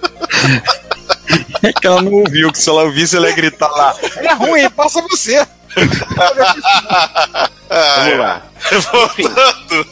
É 1.62 1.72
que 1.72 1.86
ela 1.86 2.02
não 2.02 2.12
ouviu, 2.12 2.50
que 2.52 2.58
se 2.58 2.68
ela 2.68 2.82
ouvisse, 2.82 3.16
ela 3.16 3.28
ia 3.28 3.34
gritar 3.36 3.68
lá. 3.68 3.94
É 4.16 4.32
ruim, 4.32 4.68
passa 4.70 5.00
você. 5.02 5.46
Vamos 7.69 8.19
lá. 8.19 8.43
Voltando. 8.93 9.87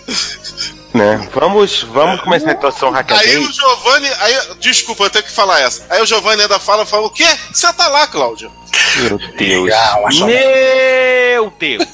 Né? 0.93 1.29
Vamos, 1.33 1.83
vamos 1.85 2.21
começar 2.21 2.49
a 2.51 2.53
atuação 2.53 2.89
Aí 2.89 2.95
Hackaday. 2.97 3.37
o 3.39 3.53
Giovanni. 3.53 4.09
Aí, 4.21 4.39
desculpa, 4.59 5.05
eu 5.05 5.11
tenho 5.11 5.25
que 5.25 5.31
falar 5.31 5.61
essa. 5.61 5.85
Aí 5.89 6.03
o 6.03 6.07
Giovanni 6.07 6.43
ainda 6.43 6.59
fala, 6.59 6.85
fala 6.85 7.07
o 7.07 7.11
quê? 7.11 7.27
Você 7.53 7.73
tá 7.73 7.89
lá, 7.89 8.07
Cláudio. 8.09 8.51
Meu 8.97 9.17
Deus. 9.37 9.65
Legal, 9.65 10.05
Meu 10.27 11.53
Deus. 11.59 11.85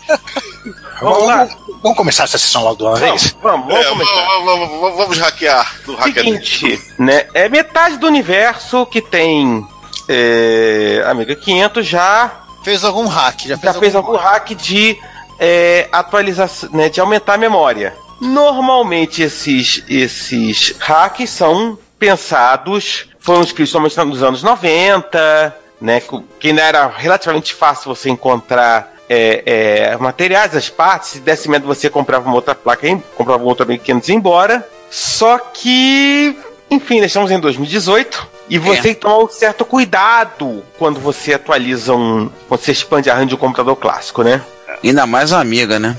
Vamos 1.00 1.26
lá. 1.26 1.36
Vamos, 1.44 1.56
vamos 1.82 1.96
começar 1.98 2.24
essa 2.24 2.38
sessão 2.38 2.62
logo 2.64 2.76
de 2.76 2.82
uma 2.84 2.96
vez? 2.96 3.36
Vamos, 3.42 3.66
vamos 3.66 3.84
É, 3.86 3.88
começar. 3.90 4.14
vamos, 4.14 4.44
vamos, 4.46 4.68
vamos, 4.80 4.96
vamos 4.96 5.18
hackear 5.18 5.72
Hackaday. 5.98 6.24
Seguinte, 6.42 6.82
né? 6.98 7.26
É 7.34 7.48
metade 7.50 7.98
do 7.98 8.06
universo 8.06 8.86
que 8.86 9.02
tem. 9.02 9.66
É, 10.08 11.02
Amiga 11.06 11.34
500 11.36 11.86
já, 11.86 12.30
Fez 12.66 12.82
algum 12.82 13.06
hack, 13.06 13.42
já 13.42 13.56
fez, 13.56 13.74
já 13.74 13.78
fez 13.78 13.94
algum 13.94 14.16
hack 14.16 14.48
de 14.56 14.98
é, 15.38 15.88
atualização, 15.92 16.68
né, 16.72 16.88
de 16.88 17.00
aumentar 17.00 17.34
a 17.34 17.38
memória. 17.38 17.94
Normalmente 18.20 19.22
esses, 19.22 19.84
esses 19.88 20.74
hacks 20.80 21.30
são 21.30 21.78
pensados, 21.96 23.08
foram 23.20 23.42
escritos 23.42 23.70
somente 23.70 23.96
nos 23.98 24.20
anos 24.20 24.42
90, 24.42 25.56
né? 25.80 26.02
Que 26.40 26.48
ainda 26.48 26.62
era 26.62 26.88
relativamente 26.88 27.54
fácil 27.54 27.94
você 27.94 28.10
encontrar 28.10 28.92
é, 29.08 29.44
é, 29.46 29.96
materiais, 29.98 30.56
as 30.56 30.68
partes, 30.68 31.10
se 31.10 31.20
desse 31.20 31.48
medo 31.48 31.68
você 31.68 31.88
comprava 31.88 32.26
uma 32.26 32.34
outra 32.34 32.56
placa, 32.56 32.88
comprava 33.16 33.44
um 33.44 33.46
outro 33.46 33.64
Amiga 33.64 33.84
500 33.84 34.08
e 34.08 34.10
ia 34.10 34.18
embora. 34.18 34.68
Só 34.90 35.38
que, 35.38 36.36
enfim, 36.68 36.96
nós 36.96 37.10
estamos 37.10 37.30
em 37.30 37.38
2018 37.38 38.34
e 38.48 38.58
você 38.58 38.78
é. 38.78 38.82
tem 38.82 38.94
que 38.94 39.00
tomar 39.00 39.18
um 39.18 39.28
certo 39.28 39.64
cuidado 39.64 40.62
quando 40.78 41.00
você 41.00 41.34
atualiza 41.34 41.94
um. 41.94 42.30
quando 42.48 42.60
você 42.60 42.72
expande 42.72 43.10
a 43.10 43.14
RAM 43.14 43.26
de 43.26 43.34
um 43.34 43.38
computador 43.38 43.76
clássico, 43.76 44.22
né? 44.22 44.42
Ainda 44.84 45.06
mais 45.06 45.32
amiga, 45.32 45.78
né? 45.78 45.96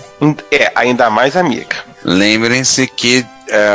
É, 0.51 0.71
ainda 0.75 1.09
mais 1.09 1.35
amiga. 1.35 1.75
Lembrem-se 2.03 2.87
que 2.87 3.25
é, 3.49 3.67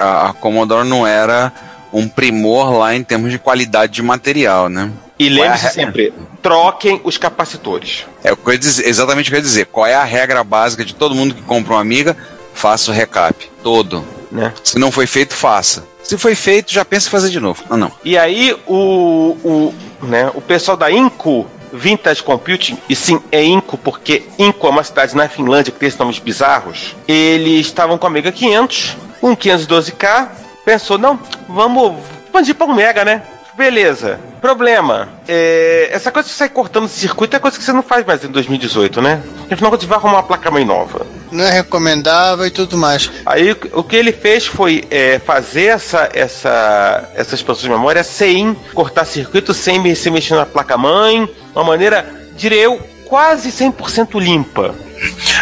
a, 0.00 0.28
a 0.28 0.32
Commodore 0.32 0.86
não 0.86 1.06
era 1.06 1.52
um 1.92 2.08
primor 2.08 2.72
lá 2.72 2.94
em 2.94 3.04
termos 3.04 3.30
de 3.30 3.38
qualidade 3.38 3.92
de 3.92 4.02
material, 4.02 4.68
né? 4.68 4.90
E 5.18 5.28
lembre-se 5.28 5.66
é 5.66 5.70
sempre, 5.70 6.12
troquem 6.42 7.00
os 7.04 7.16
capacitores. 7.16 8.04
É 8.22 8.32
o 8.32 8.36
que 8.36 8.50
eu 8.50 8.58
dizer, 8.58 8.88
exatamente 8.88 9.28
o 9.28 9.30
que 9.30 9.36
eu 9.36 9.38
ia 9.38 9.42
dizer. 9.42 9.66
Qual 9.66 9.86
é 9.86 9.94
a 9.94 10.02
regra 10.02 10.42
básica 10.42 10.84
de 10.84 10.94
todo 10.94 11.14
mundo 11.14 11.34
que 11.34 11.42
compra 11.42 11.74
uma 11.74 11.80
Amiga? 11.80 12.16
Faça 12.52 12.90
o 12.90 12.94
recap. 12.94 13.48
Todo. 13.62 14.04
Né? 14.30 14.52
Se 14.64 14.78
não 14.78 14.90
foi 14.90 15.06
feito, 15.06 15.34
faça. 15.34 15.86
Se 16.04 16.18
foi 16.18 16.34
feito, 16.34 16.72
já 16.72 16.84
pensa 16.84 17.08
em 17.08 17.10
fazer 17.10 17.30
de 17.30 17.40
novo. 17.40 17.64
Não, 17.68 17.76
não. 17.76 17.92
E 18.04 18.16
aí, 18.16 18.54
o, 18.66 19.36
o, 19.42 19.74
né, 20.02 20.30
o 20.34 20.40
pessoal 20.40 20.76
da 20.76 20.90
Inco 20.92 21.46
Vintage 21.72 22.22
Computing, 22.22 22.78
e 22.88 22.94
sim, 22.94 23.20
é 23.32 23.42
Inco, 23.42 23.76
porque 23.76 24.22
Inco 24.38 24.66
é 24.66 24.70
uma 24.70 24.84
cidade 24.84 25.16
na 25.16 25.28
Finlândia 25.28 25.72
que 25.72 25.78
tem 25.78 25.88
esses 25.88 25.98
nomes 25.98 26.18
bizarros. 26.18 26.94
Eles 27.08 27.66
estavam 27.66 27.98
com 27.98 28.06
a 28.06 28.10
Mega 28.10 28.30
500, 28.30 28.96
um 29.22 29.34
512K, 29.34 30.28
pensou, 30.64 30.98
não, 30.98 31.18
vamos 31.48 31.96
expandir 32.24 32.54
para 32.54 32.66
um 32.66 32.74
Mega, 32.74 33.04
né? 33.04 33.22
Beleza. 33.56 34.18
Problema. 34.40 35.08
É, 35.28 35.88
essa 35.92 36.10
coisa 36.10 36.28
de 36.28 36.34
sair 36.34 36.48
cortando 36.48 36.88
circuito 36.88 37.36
é 37.36 37.38
coisa 37.38 37.56
que 37.56 37.64
você 37.64 37.72
não 37.72 37.82
faz 37.82 38.04
mais 38.04 38.24
em 38.24 38.28
2018, 38.28 39.00
né? 39.00 39.22
Afinal, 39.50 39.70
você 39.70 39.86
vai 39.86 39.96
arrumar 39.96 40.18
uma 40.18 40.22
placa-mãe 40.22 40.64
nova. 40.64 41.06
Não 41.30 41.44
é 41.44 41.50
recomendável 41.50 42.46
e 42.46 42.50
tudo 42.50 42.76
mais. 42.76 43.10
Aí 43.24 43.56
o 43.72 43.82
que 43.82 43.96
ele 43.96 44.12
fez 44.12 44.46
foi 44.46 44.84
é, 44.90 45.18
fazer 45.18 45.66
essa, 45.66 46.08
essa, 46.12 47.10
essa 47.14 47.34
expansão 47.34 47.62
de 47.62 47.70
memória 47.70 48.02
sem 48.02 48.54
cortar 48.74 49.04
circuito, 49.04 49.54
sem 49.54 49.94
se 49.94 50.10
mexer 50.10 50.34
na 50.34 50.46
placa-mãe, 50.46 51.28
uma 51.54 51.64
maneira, 51.64 52.06
diria 52.36 52.62
eu, 52.62 52.80
quase 53.06 53.50
100% 53.50 54.20
limpa. 54.20 54.74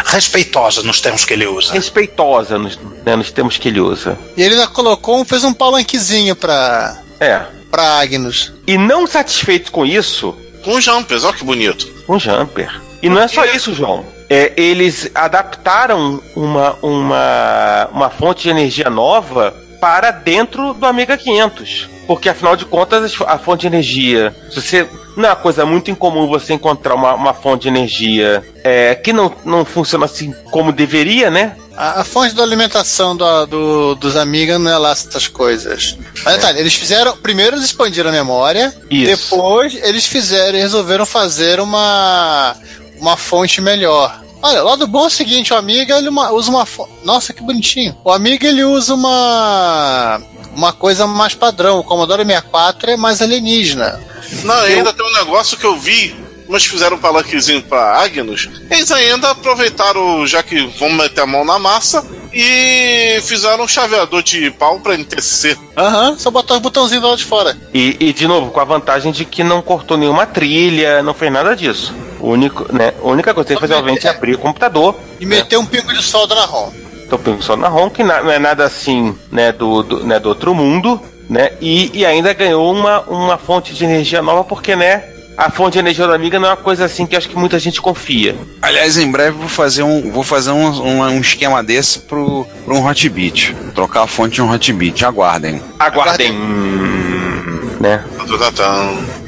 Respeitosa 0.05 0.83
nos 0.83 1.01
termos 1.01 1.25
que 1.25 1.33
ele 1.33 1.47
usa. 1.47 1.73
Respeitosa 1.73 2.57
nos, 2.57 2.77
né, 3.05 3.15
nos 3.15 3.31
termos 3.31 3.57
que 3.57 3.69
ele 3.69 3.79
usa. 3.79 4.17
E 4.35 4.41
ele 4.41 4.55
ainda 4.55 4.67
colocou, 4.67 5.23
fez 5.25 5.43
um 5.43 5.53
palanquezinho 5.53 6.35
pra. 6.35 6.97
É. 7.19 7.41
Pra 7.73 8.01
Agnus. 8.01 8.53
E 8.67 8.77
não 8.77 9.07
satisfeito 9.07 9.71
com 9.71 9.83
isso. 9.83 10.37
Com 10.63 10.79
jumpers, 10.79 11.23
olha 11.23 11.33
que 11.33 11.43
bonito. 11.43 11.87
Com 12.05 12.19
jumper. 12.19 12.79
E 13.01 13.09
não 13.09 13.19
é 13.19 13.27
só 13.27 13.43
isso, 13.45 13.73
João. 13.73 14.05
É, 14.29 14.53
eles 14.55 15.09
adaptaram 15.15 16.21
uma, 16.35 16.77
uma, 16.83 17.89
uma 17.91 18.09
fonte 18.11 18.43
de 18.43 18.49
energia 18.51 18.91
nova 18.91 19.55
para 19.83 20.11
dentro 20.11 20.73
do 20.73 20.85
Amiga 20.85 21.17
500. 21.17 21.89
Porque 22.07 22.29
afinal 22.29 22.55
de 22.55 22.63
contas, 22.63 23.13
a 23.27 23.37
fonte 23.37 23.61
de 23.61 23.67
energia, 23.67 24.33
se 24.49 24.61
você 24.61 24.87
não 25.17 25.25
é 25.25 25.27
uma 25.27 25.35
coisa 25.35 25.65
muito 25.65 25.91
incomum 25.91 26.25
você 26.25 26.53
encontrar 26.53 26.95
uma, 26.95 27.13
uma 27.15 27.33
fonte 27.33 27.63
de 27.63 27.67
energia 27.67 28.41
é, 28.63 28.95
que 28.95 29.11
não, 29.11 29.35
não 29.43 29.65
funciona 29.65 30.05
assim 30.05 30.33
como 30.51 30.71
deveria, 30.71 31.29
né? 31.29 31.57
A, 31.75 31.99
a 31.99 32.03
fonte 32.05 32.33
da 32.33 32.43
alimentação 32.43 33.13
do, 33.13 33.45
do, 33.45 33.95
dos 33.95 34.15
Amiga 34.15 34.57
não 34.57 34.71
é 34.71 34.77
lá 34.77 34.91
essas 34.91 35.27
coisas. 35.27 35.97
Mas 36.23 36.41
tá, 36.41 36.57
eles 36.57 36.75
fizeram. 36.75 37.17
Primeiro 37.17 37.57
eles 37.57 37.65
expandiram 37.65 38.09
a 38.09 38.13
memória. 38.13 38.73
Isso. 38.89 39.33
Depois 39.33 39.75
eles 39.83 40.07
fizeram 40.07 40.57
resolveram 40.57 41.05
fazer 41.05 41.59
uma, 41.59 42.55
uma 43.01 43.17
fonte 43.17 43.59
melhor. 43.59 44.23
Olha, 44.43 44.61
o 44.61 44.65
lado 44.65 44.85
bom 44.85 45.05
é 45.05 45.07
o 45.07 45.09
seguinte, 45.09 45.53
o 45.53 45.55
Amiga 45.55 45.97
ele 45.97 46.09
uma, 46.09 46.31
usa 46.31 46.51
uma. 46.51 46.67
Nossa, 47.01 47.31
que 47.31 47.41
bonitinho. 47.41 47.97
O 48.03 48.11
Amiga 48.11 48.45
ele 48.45 48.65
usa 48.65 48.93
uma. 48.93 50.21
Uma 50.53 50.73
coisa 50.73 51.07
mais 51.07 51.33
padrão. 51.33 51.79
O 51.79 51.83
Commodore 51.83 52.25
64 52.25 52.91
é 52.91 52.97
mais 52.97 53.21
alienígena. 53.21 53.99
Não, 54.43 54.67
eu... 54.67 54.77
ainda 54.77 54.91
tem 54.91 55.05
um 55.05 55.13
negócio 55.13 55.57
que 55.57 55.65
eu 55.65 55.77
vi 55.77 56.23
mas 56.45 56.65
fizeram 56.65 56.97
um 56.97 56.99
palanquezinho 56.99 57.63
para 57.63 58.03
Agnus, 58.03 58.49
eles 58.69 58.91
ainda 58.91 59.31
aproveitaram, 59.31 60.27
já 60.27 60.43
que 60.43 60.67
vão 60.77 60.91
meter 60.91 61.21
a 61.21 61.25
mão 61.25 61.43
na 61.45 61.57
massa, 61.57 62.05
e 62.33 63.19
fizeram 63.23 63.63
um 63.63 63.67
chaveador 63.67 64.21
de 64.21 64.51
pau 64.51 64.79
para 64.79 64.95
NTC. 64.95 65.57
Aham, 65.77 66.09
uhum, 66.11 66.19
só 66.19 66.29
botar 66.31 66.55
os 66.55 66.59
botãozinhos 66.59 67.03
lá 67.03 67.15
de 67.15 67.23
fora. 67.23 67.57
E, 67.73 67.97
e, 67.99 68.13
de 68.13 68.27
novo, 68.27 68.51
com 68.51 68.59
a 68.59 68.65
vantagem 68.65 69.11
de 69.11 69.23
que 69.23 69.43
não 69.43 69.61
cortou 69.61 69.97
nenhuma 69.97 70.25
trilha, 70.25 71.01
não 71.01 71.13
fez 71.13 71.31
nada 71.31 71.55
disso. 71.55 71.93
O 72.23 72.29
único, 72.29 72.73
né, 72.73 72.93
a 73.03 73.05
única 73.05 73.33
coisa 73.33 73.47
que 73.47 73.53
ele 73.53 73.59
fazer, 73.59 73.73
obviamente, 73.73 74.07
é 74.07 74.09
abrir 74.09 74.35
o 74.35 74.37
computador. 74.37 74.95
E 75.19 75.25
né? 75.25 75.35
meter 75.35 75.57
um 75.57 75.65
pingo 75.65 75.91
de 75.91 76.01
solda 76.01 76.33
na 76.33 76.45
ROM. 76.45 76.71
Então, 77.05 77.19
pingo 77.19 77.37
de 77.39 77.43
solda 77.43 77.63
na 77.63 77.67
ROM, 77.67 77.89
que 77.89 78.01
não 78.01 78.31
é 78.31 78.39
nada 78.39 78.63
assim, 78.63 79.13
né, 79.29 79.51
do, 79.51 79.83
do, 79.83 80.05
né, 80.05 80.17
do 80.21 80.29
outro 80.29 80.55
mundo, 80.55 81.01
né? 81.29 81.51
E, 81.59 81.91
e 81.93 82.05
ainda 82.05 82.33
ganhou 82.33 82.71
uma, 82.71 83.01
uma 83.01 83.37
fonte 83.37 83.73
de 83.73 83.83
energia 83.83 84.21
nova, 84.21 84.45
porque, 84.45 84.73
né? 84.73 85.03
A 85.35 85.51
fonte 85.51 85.73
de 85.73 85.79
energia 85.79 86.07
da 86.07 86.15
amiga 86.15 86.39
não 86.39 86.47
é 86.47 86.51
uma 86.51 86.57
coisa 86.57 86.85
assim 86.85 87.05
que 87.05 87.15
acho 87.15 87.27
que 87.27 87.35
muita 87.35 87.59
gente 87.59 87.81
confia. 87.81 88.37
Aliás, 88.61 88.97
em 88.97 89.11
breve 89.11 89.37
vou 89.37 89.49
fazer 89.49 89.83
um, 89.83 90.09
vou 90.11 90.23
fazer 90.23 90.51
um, 90.51 90.65
um, 90.65 91.01
um 91.01 91.19
esquema 91.19 91.61
desse 91.61 91.99
pro, 91.99 92.47
pro 92.63 92.75
um 92.75 92.87
Hotbit. 92.87 93.53
Trocar 93.75 94.03
a 94.03 94.07
fonte 94.07 94.35
de 94.35 94.41
um 94.41 94.49
Hotbit. 94.49 95.03
Aguardem. 95.03 95.61
Aguardem. 95.77 96.31
Hum, 96.31 97.77
né? 97.81 98.01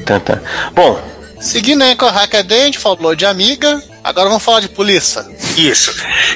Tantã. 0.05 0.39
Bom. 0.73 1.14
Seguindo 1.45 1.83
aí 1.83 1.95
com 1.95 2.05
a 2.07 2.11
Hackaday, 2.11 2.61
a 2.63 2.65
gente 2.65 2.79
falou 2.79 3.15
de 3.15 3.23
amiga. 3.23 3.81
Agora 4.03 4.27
vamos 4.27 4.43
falar 4.43 4.61
de 4.61 4.67
polícia. 4.67 5.23
Isso. 5.55 5.93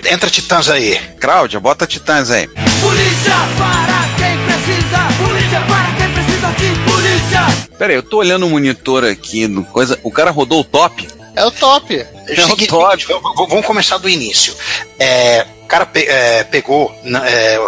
Entra 0.09 0.29
Titãs 0.29 0.69
aí. 0.69 0.99
Cláudia, 1.19 1.59
bota 1.59 1.87
Titãs 1.87 2.29
aí. 2.29 2.47
Polícia 2.47 3.33
para 3.57 4.07
quem 4.17 4.37
precisa. 4.45 5.07
Polícia 5.17 5.61
para 5.61 5.95
quem 5.97 6.13
precisa 6.13 6.51
de 6.51 6.91
polícia. 6.91 7.69
Pera 7.77 7.91
aí, 7.91 7.97
eu 7.97 8.03
tô 8.03 8.17
olhando 8.17 8.45
o 8.45 8.49
monitor 8.51 9.03
aqui, 9.03 9.47
do 9.47 9.63
coisa. 9.63 9.99
O 10.03 10.11
cara 10.11 10.29
rodou 10.29 10.61
o 10.61 10.63
top. 10.63 11.07
É 11.35 11.43
o 11.43 11.49
top. 11.49 11.95
É, 11.95 12.39
é 12.39 12.45
o 12.45 12.67
top. 12.67 13.05
Vamos 13.49 13.65
começar 13.65 13.97
do 13.97 14.07
início. 14.07 14.55
É, 14.99 15.43
o 15.63 15.65
cara 15.65 15.87
pe 15.87 16.01
é, 16.01 16.43
pegou. 16.43 16.95
É, 17.25 17.59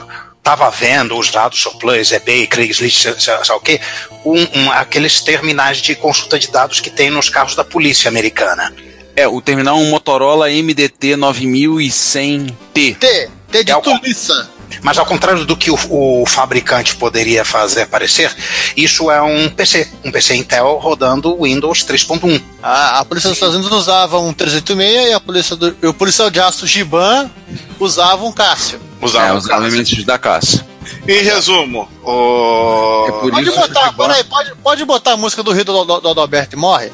tava 0.43 0.69
vendo 0.69 1.17
os 1.17 1.29
dados 1.29 1.60
Surplus, 1.60 2.12
eBay, 2.12 2.48
Craigslist, 2.48 3.19
sei 3.19 3.33
lá 3.33 3.55
o 3.55 3.60
quê, 3.60 3.79
um, 4.25 4.60
um, 4.60 4.71
aqueles 4.71 5.21
terminais 5.21 5.77
de 5.77 5.95
consulta 5.95 6.39
de 6.39 6.50
dados 6.50 6.79
que 6.79 6.89
tem 6.89 7.10
nos 7.10 7.29
carros 7.29 7.55
da 7.55 7.63
polícia 7.63 8.10
americana. 8.10 8.74
É, 9.15 9.27
o 9.27 9.41
terminal 9.41 9.77
é 9.77 9.81
um 9.81 9.89
Motorola 9.89 10.48
MDT 10.50 11.15
9100T. 11.17 12.53
T, 12.74 13.29
T 13.51 13.63
de 13.63 13.71
é. 13.71 13.75
Mas 14.81 14.98
ao 14.98 15.05
contrário 15.05 15.45
do 15.45 15.57
que 15.57 15.69
o, 15.69 15.77
o, 15.89 16.25
fabricante 16.25 16.95
poderia 16.95 17.43
fazer 17.43 17.88
parecer, 17.88 18.33
isso 18.75 19.12
é 19.12 19.21
um 19.21 19.50
PC, 19.50 19.88
um 20.03 20.12
PC 20.12 20.36
Intel 20.36 20.79
rodando 20.81 21.38
Windows 21.43 21.86
3.1. 21.86 22.41
A, 22.63 23.00
a 23.00 23.05
polícia 23.05 23.29
dos 23.29 23.38
Estados 23.38 23.55
Unidos 23.55 23.77
usava 23.77 24.17
um 24.19 24.33
386 24.33 25.10
e 25.10 25.13
a 25.13 25.19
polícia 25.19 25.55
do, 25.57 25.75
o 25.88 25.93
policial 25.93 26.29
de 26.29 26.39
aço 26.39 26.65
Giban 26.65 27.29
usava 27.79 28.24
um 28.24 28.31
Cássio. 28.31 28.79
Usava, 29.01 29.27
é, 29.27 29.34
usava 29.34 29.67
elementos 29.67 30.03
da 30.03 30.17
Cássio. 30.17 30.63
Em 31.08 31.24
resumo, 31.24 31.88
o... 32.03 33.05
é 33.08 33.12
pode 33.29 33.51
botar, 33.51 33.93
peraí, 33.93 34.24
pode, 34.24 34.55
pode 34.55 34.86
botar 34.86 35.12
a 35.13 35.17
música 35.17 35.43
do 35.43 35.51
Rio 35.51 35.65
do, 35.65 35.86
do, 35.86 36.01
do 36.01 36.10
Adalberto 36.10 36.55
e 36.55 36.60
morre? 36.60 36.91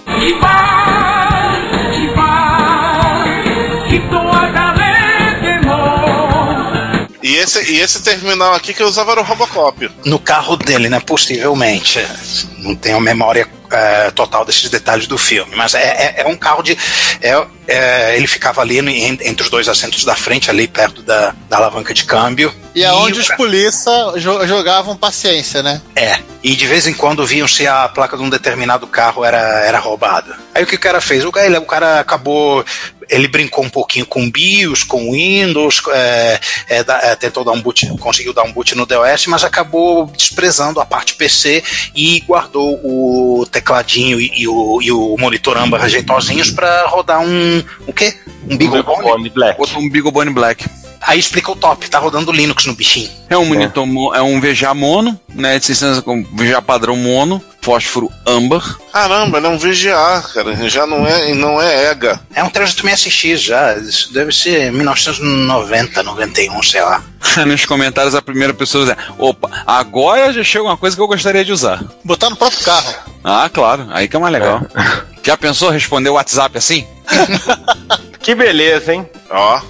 E 7.24 7.36
esse, 7.36 7.72
e 7.72 7.82
esse 7.82 8.02
terminal 8.02 8.54
aqui 8.54 8.74
que 8.74 8.82
eu 8.82 8.88
usava 8.88 9.12
era 9.12 9.22
o 9.22 9.24
Robocop. 9.24 9.90
No 10.06 10.18
carro 10.18 10.56
dele, 10.56 10.88
né? 10.88 11.00
Possivelmente. 11.02 12.00
Não 12.60 12.74
tenho 12.74 13.02
memória 13.02 13.46
é, 13.72 14.12
total 14.12 14.46
desses 14.46 14.70
detalhes 14.70 15.08
do 15.08 15.18
filme, 15.18 15.56
mas 15.56 15.74
é, 15.74 15.82
é, 16.18 16.22
é 16.22 16.28
um 16.28 16.36
carro 16.36 16.64
de. 16.64 16.78
É, 17.22 17.46
é 17.68 18.16
ele 18.16 18.28
ficava 18.28 18.62
ali 18.62 18.82
no, 18.82 18.90
entre 18.90 19.42
os 19.42 19.50
dois 19.50 19.68
assentos 19.68 20.04
da 20.06 20.16
frente, 20.16 20.50
ali 20.50 20.68
perto 20.68 21.02
da, 21.02 21.34
da 21.50 21.58
alavanca 21.58 21.94
de 21.94 22.06
câmbio. 22.06 22.54
E 22.74 22.86
aonde 22.86 23.20
os 23.20 23.30
polícia 23.30 23.92
jogavam 24.18 24.96
paciência, 24.96 25.64
né? 25.64 25.82
É. 25.96 26.20
E 26.44 26.56
de 26.56 26.68
vez 26.68 26.88
em 26.88 26.94
quando 26.94 27.26
viam 27.26 27.48
se 27.48 27.68
a 27.68 27.88
placa 27.90 28.16
de 28.16 28.24
um 28.24 28.30
determinado 28.30 28.88
carro 28.88 29.26
era, 29.26 29.66
era 29.66 29.80
roubada. 29.80 30.38
Aí 30.54 30.64
o 30.64 30.68
que 30.68 30.76
o 30.76 30.80
cara 30.80 31.02
fez? 31.02 31.26
O 31.26 31.32
cara, 31.32 31.60
o 31.60 31.66
cara 31.66 32.00
acabou 32.00 32.64
ele 33.10 33.28
brincou 33.28 33.64
um 33.64 33.70
pouquinho 33.70 34.06
com 34.06 34.30
BIOS, 34.30 34.84
com 34.84 35.12
Windows, 35.12 35.82
é, 35.90 36.40
é, 36.70 36.86
é, 36.88 37.16
tentou 37.16 37.44
dar 37.44 37.52
um 37.52 37.62
boot, 37.62 37.88
conseguiu 38.00 38.34
dar 38.34 38.44
um 38.44 38.52
boot 38.52 38.76
no 38.76 38.86
DOS, 38.86 39.28
mas 39.28 39.44
acabou 39.44 40.08
desprezando 40.08 40.80
a 40.80 40.86
parte 40.86 41.16
PC 41.16 41.64
e 41.96 42.22
guardou 42.22 42.80
o 42.84 43.46
tecladinho 43.46 44.20
e, 44.20 44.32
e, 44.42 44.48
o, 44.48 44.82
e 44.82 44.92
o, 44.92 45.16
monitor 45.18 45.58
âmbar 45.58 45.82
rejeitosinhos 45.82 46.52
para 46.52 46.88
rodar 46.88 47.22
um 47.22 47.64
o 47.86 47.94
quê? 47.94 48.18
Um 48.50 48.58
Beaglebone 48.58 49.30
Black. 49.30 49.60
Outro 49.60 49.80
um 49.80 49.90
Beaglebone 49.90 50.32
Black. 50.32 50.66
Aí 51.02 51.20
explica 51.20 51.52
o 51.52 51.56
top, 51.56 51.90
tá 51.90 52.00
rodando 52.00 52.32
Linux 52.32 52.66
no 52.66 52.74
bichinho. 52.74 53.10
É 53.30 53.38
um 53.38 53.46
monitor, 53.46 53.86
é, 54.16 54.22
um 54.22 54.40
VGA 54.40 54.74
mono, 54.74 55.20
né, 55.34 55.60
de 55.60 55.66
600 55.66 56.00
com 56.02 56.24
VGA 56.24 56.62
padrão 56.62 56.96
mono, 56.96 57.44
fósforo 57.62 58.10
âmbar. 58.26 58.78
Caramba, 58.94 59.38
ele 59.38 59.48
é 59.48 59.50
um 59.50 59.58
VGA, 59.58 60.24
cara. 60.34 60.70
Já 60.70 60.88
não 60.88 61.06
é, 61.06 61.34
não 61.34 61.62
é 61.62 61.92
EGA. 61.92 62.20
É 62.34 62.44
um 62.44 62.50
386X 62.50 63.38
já. 63.38 63.76
Isso 63.76 64.14
deve 64.14 64.32
ser 64.32 64.72
1990, 64.72 66.02
91, 66.04 66.64
sei 66.64 66.82
lá. 66.82 67.04
Nos 67.46 67.66
comentários 67.66 68.16
a 68.16 68.22
primeira 68.22 68.54
pessoa 68.54 68.86
diz: 68.86 68.96
opa, 69.18 69.50
agora 69.66 70.32
já 70.32 70.44
chega 70.44 70.64
uma 70.64 70.78
coisa 70.78 70.96
que 70.96 71.02
eu 71.02 71.08
gostaria 71.08 71.44
de 71.44 71.52
usar. 71.52 71.84
Botar 72.04 72.30
no 72.30 72.38
próprio 72.38 72.64
carro. 72.64 72.94
Ah, 73.24 73.50
claro, 73.54 73.88
aí 73.92 74.08
que 74.08 74.16
é 74.16 74.20
mais 74.20 74.32
legal. 74.32 74.62
Já 75.22 75.36
pensou 75.36 75.70
responder 75.70 76.10
o 76.10 76.14
WhatsApp 76.14 76.58
assim? 76.58 76.88
Que 78.20 78.36
beleza, 78.36 78.94
hein? 78.94 79.10
Ó. 79.30 79.62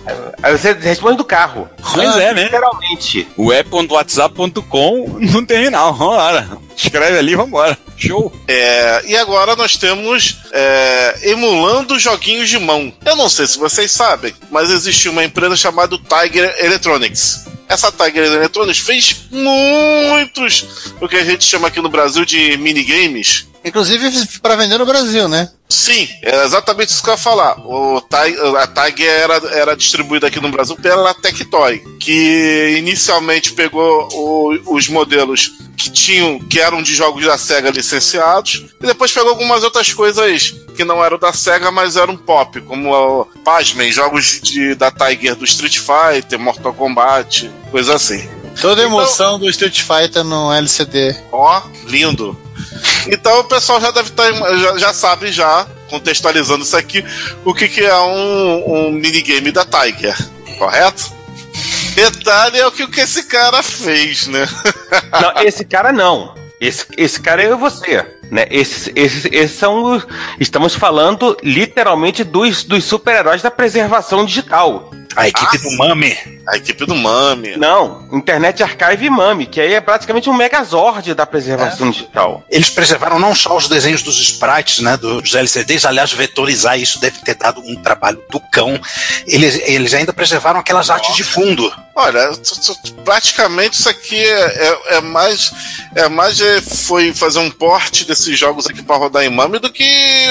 Aí 0.41 0.57
você 0.57 0.73
responde 0.73 1.17
do 1.17 1.25
carro. 1.25 1.69
Pois 1.93 2.15
é, 2.17 2.33
né? 2.33 2.43
Literalmente. 2.43 3.27
web.whatsapp.com 3.37 5.17
no 5.19 5.45
terminal. 5.45 5.93
Vambora. 5.93 6.49
Escreve 6.75 7.17
ali, 7.17 7.35
vambora. 7.35 7.77
Show. 7.97 8.31
É, 8.47 9.01
e 9.07 9.17
agora 9.17 9.55
nós 9.55 9.75
temos 9.75 10.37
é, 10.51 11.31
emulando 11.31 11.97
joguinhos 11.99 12.49
de 12.49 12.59
mão. 12.59 12.93
Eu 13.03 13.15
não 13.15 13.27
sei 13.27 13.47
se 13.47 13.57
vocês 13.57 13.91
sabem, 13.91 14.33
mas 14.51 14.69
existe 14.69 15.09
uma 15.09 15.23
empresa 15.23 15.55
chamada 15.55 15.97
Tiger 15.97 16.55
Electronics. 16.59 17.45
Essa 17.67 17.91
Tiger 17.91 18.23
Electronics 18.23 18.79
fez 18.79 19.25
muitos, 19.31 20.93
o 21.01 21.07
que 21.07 21.17
a 21.17 21.23
gente 21.25 21.43
chama 21.43 21.67
aqui 21.67 21.81
no 21.81 21.89
Brasil 21.89 22.23
de 22.23 22.55
minigames. 22.57 23.47
Inclusive 23.67 24.09
para 24.41 24.55
vender 24.55 24.77
no 24.77 24.85
Brasil, 24.85 25.27
né? 25.27 25.49
Sim, 25.69 26.07
é 26.21 26.43
exatamente 26.45 26.89
isso 26.89 27.03
que 27.03 27.09
eu 27.09 27.13
ia 27.13 27.17
falar. 27.17 27.57
O 27.59 27.99
Ti- 28.01 28.37
a 28.57 28.67
Tiger 28.67 29.09
era, 29.09 29.35
era 29.53 29.75
distribuída 29.75 30.27
aqui 30.27 30.39
no 30.39 30.49
Brasil 30.49 30.75
pela 30.77 31.13
Tectoy, 31.13 31.79
que 31.99 32.75
inicialmente 32.79 33.51
pegou 33.53 34.07
o- 34.13 34.75
os 34.75 34.87
modelos 34.87 35.51
que 35.75 35.89
tinham, 35.91 36.39
que 36.39 36.59
eram 36.59 36.81
de 36.81 36.95
jogos 36.95 37.23
da 37.25 37.37
Sega 37.37 37.69
licenciados, 37.69 38.65
e 38.81 38.85
depois 38.87 39.11
pegou 39.11 39.29
algumas 39.29 39.63
outras 39.63 39.93
coisas 39.93 40.51
que 40.75 40.83
não 40.83 41.03
eram 41.03 41.19
da 41.19 41.33
Sega, 41.33 41.69
mas 41.69 41.95
eram 41.97 42.15
pop, 42.15 42.61
como, 42.61 43.27
pasmem, 43.43 43.91
jogos 43.91 44.39
de, 44.41 44.73
da 44.75 44.89
Tiger 44.89 45.35
do 45.35 45.45
Street 45.45 45.79
Fighter, 45.79 46.39
Mortal 46.39 46.73
Kombat, 46.73 47.51
coisa 47.71 47.95
assim. 47.95 48.27
Toda 48.61 48.81
a 48.81 48.85
Então- 48.85 48.97
emoção 48.99 49.37
do 49.37 49.47
Street 49.49 49.81
Fighter 49.81 50.23
no 50.23 50.51
LCD. 50.51 51.15
Ó, 51.31 51.61
lindo. 51.85 52.35
Então 53.09 53.39
o 53.39 53.43
pessoal 53.43 53.79
já 53.79 53.91
deve 53.91 54.09
estar. 54.09 54.31
Já, 54.57 54.77
já 54.77 54.93
sabe, 54.93 55.31
já, 55.31 55.67
contextualizando 55.89 56.63
isso 56.63 56.77
aqui, 56.77 57.03
o 57.45 57.53
que, 57.53 57.67
que 57.67 57.81
é 57.81 57.97
um, 57.97 58.87
um 58.87 58.91
minigame 58.91 59.51
da 59.51 59.65
Tiger, 59.65 60.15
correto? 60.57 61.15
Detalhe 61.95 62.59
é 62.59 62.67
o 62.67 62.71
que, 62.71 62.85
que 62.87 63.01
esse 63.01 63.23
cara 63.23 63.63
fez, 63.63 64.27
né? 64.27 64.47
Não, 65.11 65.43
esse 65.43 65.65
cara 65.65 65.91
não. 65.91 66.35
Esse, 66.61 66.85
esse 66.95 67.19
cara 67.19 67.41
é 67.41 67.55
você. 67.55 68.05
Né? 68.31 68.45
Esses, 68.49 68.91
esses, 68.95 69.25
esses 69.31 69.57
são 69.57 69.95
os. 69.95 70.05
Estamos 70.39 70.75
falando 70.75 71.37
literalmente 71.43 72.23
dos, 72.23 72.63
dos 72.63 72.83
super-heróis 72.83 73.41
da 73.41 73.51
preservação 73.51 74.25
digital. 74.25 74.91
A 75.15 75.27
equipe 75.27 75.57
do 75.57 75.71
Mami. 75.71 76.15
A 76.47 76.57
equipe 76.57 76.85
do 76.85 76.93
Mami. 76.93 77.57
Não, 77.57 78.07
Internet 78.13 78.61
Archive 78.61 79.09
Mami, 79.09 79.47
que 79.47 79.59
aí 79.59 79.73
é 79.73 79.81
praticamente 79.81 80.29
um 80.29 80.33
megazord 80.33 81.15
da 81.15 81.25
preservação 81.25 81.89
digital. 81.89 82.43
Eles 82.51 82.69
preservaram 82.69 83.17
não 83.17 83.33
só 83.33 83.57
os 83.57 83.67
desenhos 83.67 84.03
dos 84.03 84.19
sprites, 84.21 84.79
né, 84.79 84.95
dos 84.95 85.33
LCDs, 85.33 85.85
aliás, 85.85 86.11
vetorizar 86.13 86.79
isso 86.79 87.01
deve 87.01 87.17
ter 87.21 87.33
dado 87.33 87.61
um 87.61 87.75
trabalho 87.81 88.21
do 88.29 88.39
cão. 88.51 88.79
Eles, 89.25 89.59
eles 89.65 89.91
ainda 89.95 90.13
preservaram 90.13 90.59
aquelas 90.59 90.91
artes 90.91 91.15
de 91.15 91.23
fundo. 91.23 91.73
Olha, 91.95 92.29
praticamente 93.03 93.75
isso 93.75 93.89
aqui 93.89 94.23
é, 94.23 94.67
é- 94.91 94.97
é 94.97 95.01
mais. 95.01 95.51
É 95.95 96.07
mais 96.07 96.39
é, 96.39 96.61
foi 96.61 97.11
fazer 97.11 97.39
um 97.39 97.49
porte 97.49 98.05
desses 98.17 98.37
jogos 98.37 98.67
aqui 98.67 98.81
para 98.81 98.97
rodar 98.97 99.23
em 99.23 99.29
Mami 99.29 99.59
do 99.59 99.71
que 99.71 99.83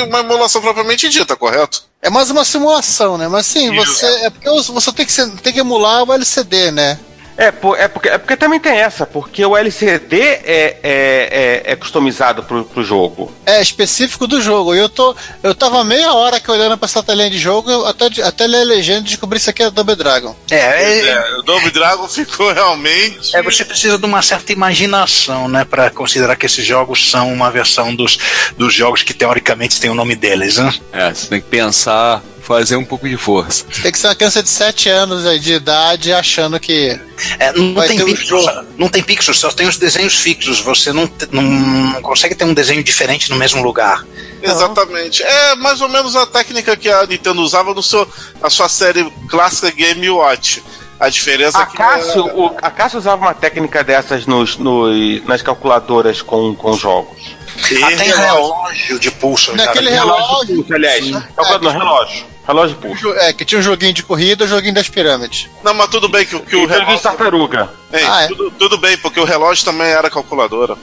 uma 0.08 0.20
emulação 0.20 0.60
propriamente 0.60 1.08
dita, 1.08 1.36
correto? 1.36 1.84
É 2.02 2.10
mais 2.10 2.30
uma 2.30 2.44
simulação, 2.44 3.16
né? 3.16 3.28
Mas 3.28 3.46
sim, 3.46 3.72
Isso. 3.74 3.94
você. 3.94 4.06
É 4.06 4.30
porque 4.30 4.48
você 4.48 4.92
tem 4.92 5.06
que, 5.06 5.42
tem 5.42 5.52
que 5.52 5.60
emular 5.60 6.04
o 6.04 6.12
LCD, 6.12 6.70
né? 6.70 6.98
É, 7.38 7.50
por- 7.52 7.78
é, 7.78 7.86
porque, 7.86 8.08
é 8.08 8.16
porque 8.18 8.36
também 8.36 8.58
tem 8.58 8.72
essa, 8.78 9.04
porque 9.04 9.44
o 9.44 9.56
LCD 9.56 10.18
é, 10.20 10.40
é, 10.44 10.80
é, 10.82 11.72
é 11.72 11.76
customizado 11.76 12.42
pro, 12.42 12.64
pro 12.64 12.82
jogo. 12.82 13.32
É 13.44 13.60
específico 13.60 14.26
do 14.26 14.40
jogo. 14.40 14.75
Eu 14.75 14.88
tô. 14.88 15.14
Eu 15.42 15.54
tava 15.54 15.84
meia 15.84 16.12
hora 16.14 16.36
aqui 16.36 16.50
olhando 16.50 16.78
pra 16.78 16.86
essa 16.86 17.02
telinha 17.02 17.28
de 17.30 17.38
jogo, 17.38 17.84
até, 17.84 18.06
até 18.22 18.46
ler 18.46 18.62
a 18.62 18.64
legenda 18.64 19.00
e 19.00 19.10
descobri 19.10 19.38
isso 19.38 19.50
aqui 19.50 19.62
é 19.62 19.70
Double 19.70 19.94
Dragon. 19.96 20.34
É, 20.50 20.56
é, 20.56 21.08
É, 21.08 21.36
o 21.38 21.42
Double 21.42 21.70
Dragon 21.70 22.08
ficou 22.08 22.52
realmente. 22.52 23.36
é, 23.36 23.42
você 23.42 23.64
precisa 23.64 23.99
de 23.99 24.04
uma 24.06 24.22
certa 24.22 24.52
imaginação, 24.52 25.49
né, 25.49 25.64
para 25.64 25.90
considerar 25.90 26.36
que 26.36 26.46
esses 26.46 26.64
jogos 26.64 27.10
são 27.10 27.32
uma 27.32 27.50
versão 27.50 27.94
dos, 27.94 28.18
dos 28.56 28.72
jogos 28.72 29.02
que 29.02 29.12
teoricamente 29.12 29.78
tem 29.80 29.90
o 29.90 29.94
nome 29.94 30.14
deles, 30.16 30.56
né? 30.56 30.72
É, 30.92 31.12
você 31.12 31.28
tem 31.28 31.40
que 31.40 31.49
pensar, 31.49 32.22
fazer 32.47 32.76
um 32.76 32.85
pouco 32.85 33.09
de 33.09 33.17
força. 33.17 33.65
Tem 33.82 33.91
que 33.91 33.99
ser 33.99 34.06
uma 34.06 34.15
criança 34.15 34.43
de 34.43 34.49
7 34.49 34.89
anos 34.89 35.26
aí 35.26 35.39
de 35.39 35.54
idade 35.54 36.13
achando 36.13 36.61
que. 36.61 36.99
É, 37.39 37.52
não, 37.52 37.75
Vai 37.75 37.89
tem 37.89 37.97
ter 37.97 38.04
um 38.04 38.06
pixels, 38.06 38.45
jogo. 38.45 38.67
não 38.78 38.89
tem 38.89 39.02
pixels, 39.02 39.39
só 39.39 39.50
tem 39.50 39.67
os 39.67 39.76
desenhos 39.76 40.15
fixos. 40.19 40.61
Você 40.61 40.93
não, 40.93 41.06
te- 41.09 41.28
não, 41.32 41.43
não 41.43 42.02
consegue 42.02 42.35
ter 42.35 42.45
um 42.45 42.54
desenho 42.54 42.82
diferente 42.85 43.30
no 43.30 43.37
mesmo 43.37 43.63
lugar. 43.63 44.04
Exatamente. 44.43 45.23
É 45.23 45.54
mais 45.56 45.80
ou 45.80 45.89
menos 45.89 46.15
a 46.15 46.26
técnica 46.26 46.76
que 46.76 46.89
a 46.89 47.04
Nintendo 47.06 47.41
usava 47.43 47.75
no 47.75 47.82
seu, 47.82 48.06
na 48.41 48.49
sua 48.49 48.69
série 48.69 49.11
clássica 49.28 49.71
Game 49.71 50.09
Watch. 50.09 50.63
A 51.00 51.09
diferença 51.11 51.59
A 51.59 51.63
é 51.63 51.67
que. 51.67 51.76
Cássio, 51.76 52.25
o- 52.26 52.56
a 52.63 52.71
Cássio 52.71 52.99
usava 52.99 53.23
uma 53.26 53.35
técnica 53.35 53.82
dessas 53.82 54.25
nos, 54.25 54.56
nos- 54.56 55.25
nas 55.25 55.43
calculadoras 55.43 56.23
com, 56.23 56.54
com 56.54 56.75
jogos. 56.76 57.35
E 57.71 57.82
Até 57.82 58.04
relógio 58.04 58.99
de 58.99 59.11
pulso. 59.11 59.54
Naquele 59.56 59.91
relógio. 59.91 60.56
Pulso, 60.56 60.75
aliás. 60.75 61.04
Sim. 61.04 61.13
Calculador, 61.35 61.73
no 61.73 61.78
relógio. 61.78 62.26
Relógio 62.47 62.76
pulso. 62.76 63.13
É, 63.15 63.32
que 63.32 63.45
tinha 63.45 63.59
um 63.59 63.63
joguinho 63.63 63.93
de 63.93 64.02
corrida 64.02 64.45
e 64.45 64.47
um 64.47 64.50
joguinho 64.50 64.75
das 64.75 64.89
pirâmides. 64.89 65.49
Não, 65.65 65.75
mas 65.75 65.89
tudo 65.91 66.09
bem 66.09 66.25
que, 66.25 66.37
o- 66.37 66.41
que 66.41 66.54
o 66.54 66.59
E 66.59 66.63
joguinho 66.63 66.78
de 66.80 66.85
relógio. 66.87 67.02
tartaruga. 67.02 67.71
Ei, 67.92 68.04
Ah, 68.04 68.22
é. 68.25 68.28
tudo, 68.28 68.50
tudo 68.52 68.78
bem, 68.78 68.96
porque 68.99 69.20
o 69.20 69.25
relógio 69.25 69.64
também 69.64 69.86
era 69.88 70.10
calculadora. 70.10 70.76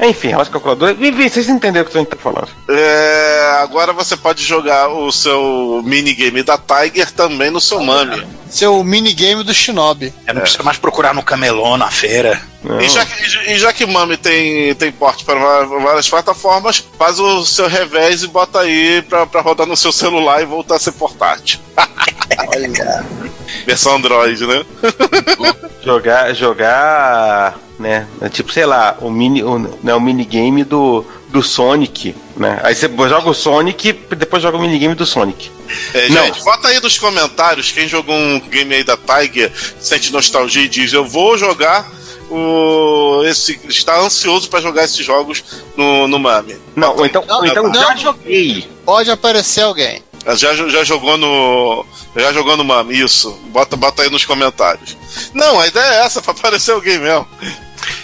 Enfim, 0.00 0.28
relógio 0.28 0.52
calculador. 0.52 0.94
Vivi, 0.94 1.28
vocês 1.28 1.48
entenderam 1.48 1.86
o 1.86 1.90
que 1.90 1.96
a 1.96 2.00
gente 2.00 2.10
tá 2.10 2.16
falando. 2.16 2.48
É, 2.68 3.58
agora 3.62 3.92
você 3.92 4.16
pode 4.16 4.42
jogar 4.42 4.88
o 4.88 5.12
seu 5.12 5.82
minigame 5.84 6.42
da 6.42 6.58
Tiger 6.58 7.12
também 7.12 7.50
no 7.50 7.60
seu 7.60 7.80
Mami. 7.82 8.26
Seu 8.48 8.82
minigame 8.82 9.44
do 9.44 9.54
Shinobi. 9.54 10.12
Eu 10.26 10.34
não 10.34 10.40
precisa 10.40 10.62
mais 10.62 10.76
procurar 10.78 11.14
no 11.14 11.22
camelô, 11.22 11.76
na 11.76 11.90
feira. 11.90 12.40
E 12.80 12.88
já, 12.88 13.06
que, 13.06 13.50
e 13.52 13.58
já 13.58 13.72
que 13.72 13.86
Mami 13.86 14.16
tem, 14.16 14.74
tem 14.74 14.90
porte 14.90 15.24
para 15.24 15.64
várias 15.64 16.08
plataformas, 16.08 16.84
faz 16.98 17.18
o 17.20 17.44
seu 17.46 17.68
revés 17.68 18.22
e 18.22 18.26
bota 18.26 18.60
aí 18.60 19.02
pra, 19.02 19.24
pra 19.26 19.40
rodar 19.40 19.66
no 19.66 19.76
seu 19.76 19.92
celular 19.92 20.42
e 20.42 20.46
voltar 20.46 20.76
a 20.76 20.78
ser 20.80 20.92
portátil. 20.92 21.60
Versão 23.66 23.96
Android, 23.96 24.46
né? 24.46 24.64
Jogar, 25.82 26.34
jogar, 26.34 27.58
né? 27.78 28.06
Tipo, 28.30 28.52
sei 28.52 28.66
lá, 28.66 28.98
o 29.00 29.10
mini, 29.10 29.42
o, 29.42 29.58
né, 29.82 29.94
o 29.94 30.00
minigame 30.00 30.62
do, 30.62 31.02
do 31.28 31.42
Sonic, 31.42 32.14
né? 32.36 32.60
Aí 32.62 32.74
você 32.74 32.86
joga 32.86 33.30
o 33.30 33.34
Sonic 33.34 33.88
e 33.88 34.14
depois 34.14 34.42
joga 34.42 34.58
o 34.58 34.60
minigame 34.60 34.94
do 34.94 35.06
Sonic. 35.06 35.50
É, 35.94 36.08
Não. 36.10 36.26
gente, 36.26 36.44
bota 36.44 36.68
aí 36.68 36.78
nos 36.80 36.98
comentários 36.98 37.72
quem 37.72 37.88
jogou 37.88 38.14
um 38.14 38.38
game 38.40 38.74
aí 38.74 38.84
da 38.84 38.96
Tiger, 38.96 39.50
sente 39.80 40.12
nostalgia 40.12 40.64
e 40.64 40.68
diz: 40.68 40.92
Eu 40.92 41.06
vou 41.06 41.38
jogar 41.38 41.90
o. 42.30 43.22
Esse, 43.24 43.58
está 43.68 43.98
ansioso 44.00 44.50
pra 44.50 44.60
jogar 44.60 44.84
esses 44.84 45.04
jogos 45.04 45.42
no, 45.76 46.06
no 46.06 46.18
Mami. 46.18 46.56
Não, 46.76 46.96
ou 46.96 47.06
então, 47.06 47.24
Não, 47.26 47.38
ou 47.38 47.46
então 47.46 47.62
não. 47.64 47.74
já 47.74 47.96
joguei. 47.96 48.68
Pode 48.84 49.10
aparecer 49.10 49.62
alguém. 49.62 50.02
Já, 50.36 50.54
já 50.54 50.84
jogou 50.84 51.16
no. 51.16 51.84
Já 52.14 52.32
jogou 52.32 52.56
no 52.56 52.64
Mami, 52.64 52.98
isso. 52.98 53.32
Bota, 53.46 53.76
bota 53.76 54.02
aí 54.02 54.10
nos 54.10 54.24
comentários. 54.24 54.96
Não, 55.32 55.58
a 55.58 55.66
ideia 55.66 55.94
é 55.94 56.04
essa, 56.04 56.20
pra 56.22 56.32
aparecer 56.32 56.72
alguém 56.72 56.98
mesmo. 56.98 57.26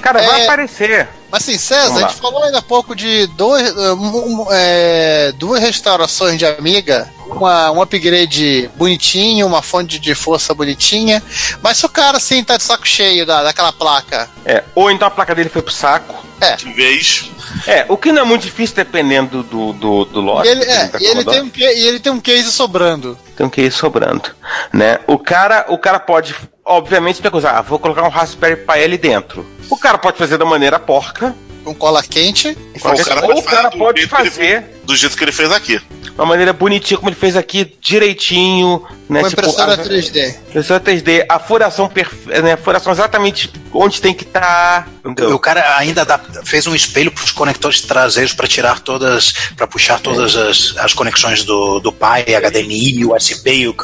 Cara, 0.01 0.23
vai 0.23 0.41
É. 0.41 0.45
aparecer. 0.45 1.09
Mas 1.31 1.43
assim, 1.43 1.59
César, 1.59 1.97
a 2.07 2.09
gente 2.09 2.21
falou 2.21 2.43
ainda 2.45 2.59
há 2.59 2.63
pouco 2.63 2.95
de 2.95 3.27
dois, 3.29 3.69
eh, 3.69 3.93
um- 3.93 4.43
um, 4.43 4.47
é, 4.51 5.33
duas 5.33 5.61
restaurações 5.61 6.39
de 6.39 6.47
Amiga, 6.47 7.11
uma, 7.27 7.71
um 7.73 7.83
upgrade 7.83 8.71
bonitinho, 8.77 9.47
uma 9.47 9.61
fonte 9.61 9.99
de 9.99 10.15
força 10.15 10.55
bonitinha. 10.55 11.21
Mas 11.63 11.79
se 11.79 11.87
o 11.87 11.89
cara 11.89 12.17
assim 12.19 12.45
tá 12.45 12.57
de 12.57 12.63
saco 12.63 12.87
cheio 12.87 13.27
da, 13.27 13.43
daquela 13.43 13.73
placa, 13.73 14.31
É, 14.45 14.63
ou 14.75 14.91
então 14.91 15.09
a 15.09 15.11
placa 15.11 15.35
dele 15.35 15.49
foi 15.49 15.63
pro 15.63 15.73
saco. 15.73 16.25
De 16.59 16.71
vez. 16.75 17.31
É, 17.67 17.87
o 17.89 17.97
que 17.97 18.13
não 18.13 18.23
é 18.23 18.25
muito 18.25 18.43
difícil 18.43 18.77
dependendo 18.77 19.43
do, 19.43 19.73
do, 19.73 20.05
do 20.05 20.21
lote. 20.21 20.47
e 20.47 20.51
ele, 20.51 20.65
é, 20.65 20.85
da 20.89 20.99
e 20.99 21.05
ele 21.07 21.25
Commodore. 21.25 21.51
tem 21.51 21.69
um, 21.69 21.73
e 21.73 21.87
ele 21.89 21.99
tem 22.01 22.13
um 22.13 22.21
case 22.21 22.53
sobrando. 22.53 23.19
Tem 23.37 23.47
um 23.47 23.51
ir 23.57 23.73
sobrando, 23.73 24.31
né? 24.73 24.99
O 25.07 25.19
cara, 25.19 25.65
o 25.69 25.79
cara 25.79 25.99
pode, 25.99 26.35
obviamente, 26.67 27.23
pensar, 27.23 27.57
ah, 27.57 27.63
vou 27.63 27.79
colocar 27.79 28.03
um 28.03 28.09
Raspberry 28.09 28.57
Pi 28.57 28.83
ali 28.85 28.99
dentro. 28.99 29.47
O 29.71 29.77
cara 29.77 29.97
pode 29.97 30.19
fazer 30.19 30.37
da 30.37 30.45
maneira 30.45 30.79
porca, 30.79 31.35
Com 31.67 31.75
cola 31.75 32.01
quente. 32.01 32.57
Ou 32.85 32.93
o 32.93 33.05
cara 33.05 33.27
ou 33.27 33.39
o 33.39 33.43
cara 33.43 33.69
do 33.71 33.79
pode 33.79 33.99
jeito 34.01 34.15
que 34.15 34.23
ele- 34.23 34.31
fazer 34.31 34.65
do 34.85 34.95
jeito 34.95 35.17
que 35.17 35.25
ele 35.25 35.33
fez 35.33 35.51
aqui. 35.51 35.81
uma 36.17 36.25
maneira 36.25 36.53
bonitinha, 36.53 36.97
como 36.97 37.11
ele 37.11 37.17
fez 37.17 37.37
aqui, 37.37 37.77
direitinho, 37.81 38.83
Né? 39.09 39.21
Uma 39.21 39.29
Tipo, 39.29 39.43
impressora 39.43 39.75
a- 39.75 39.79
3D. 39.79 40.35
Impressora 40.49 40.81
3D, 40.81 41.25
a 41.29 41.39
furação 41.39 41.89
perfeita, 41.89 42.43
né? 42.43 42.55
A 42.55 42.57
furação 42.57 42.93
exatamente 42.93 43.53
onde 43.73 44.01
tem 44.01 44.13
que 44.13 44.25
estar. 44.25 44.89
O 45.33 45.39
cara 45.39 45.77
ainda 45.79 46.05
dá- 46.05 46.19
fez 46.45 46.67
um 46.67 46.75
espelho 46.75 47.13
para 47.13 47.23
os 47.23 47.31
conectores 47.31 47.81
traseiros 47.83 48.33
para 48.33 48.49
tirar 48.49 48.81
todas, 48.81 49.33
para 49.57 49.65
puxar 49.69 50.01
todas 50.01 50.35
as, 50.35 50.75
as 50.79 50.93
conexões 50.93 51.45
do, 51.45 51.79
do 51.79 51.93
pai, 51.93 52.25
HDMI, 52.35 53.05
USB, 53.05 53.69
o 53.69 53.77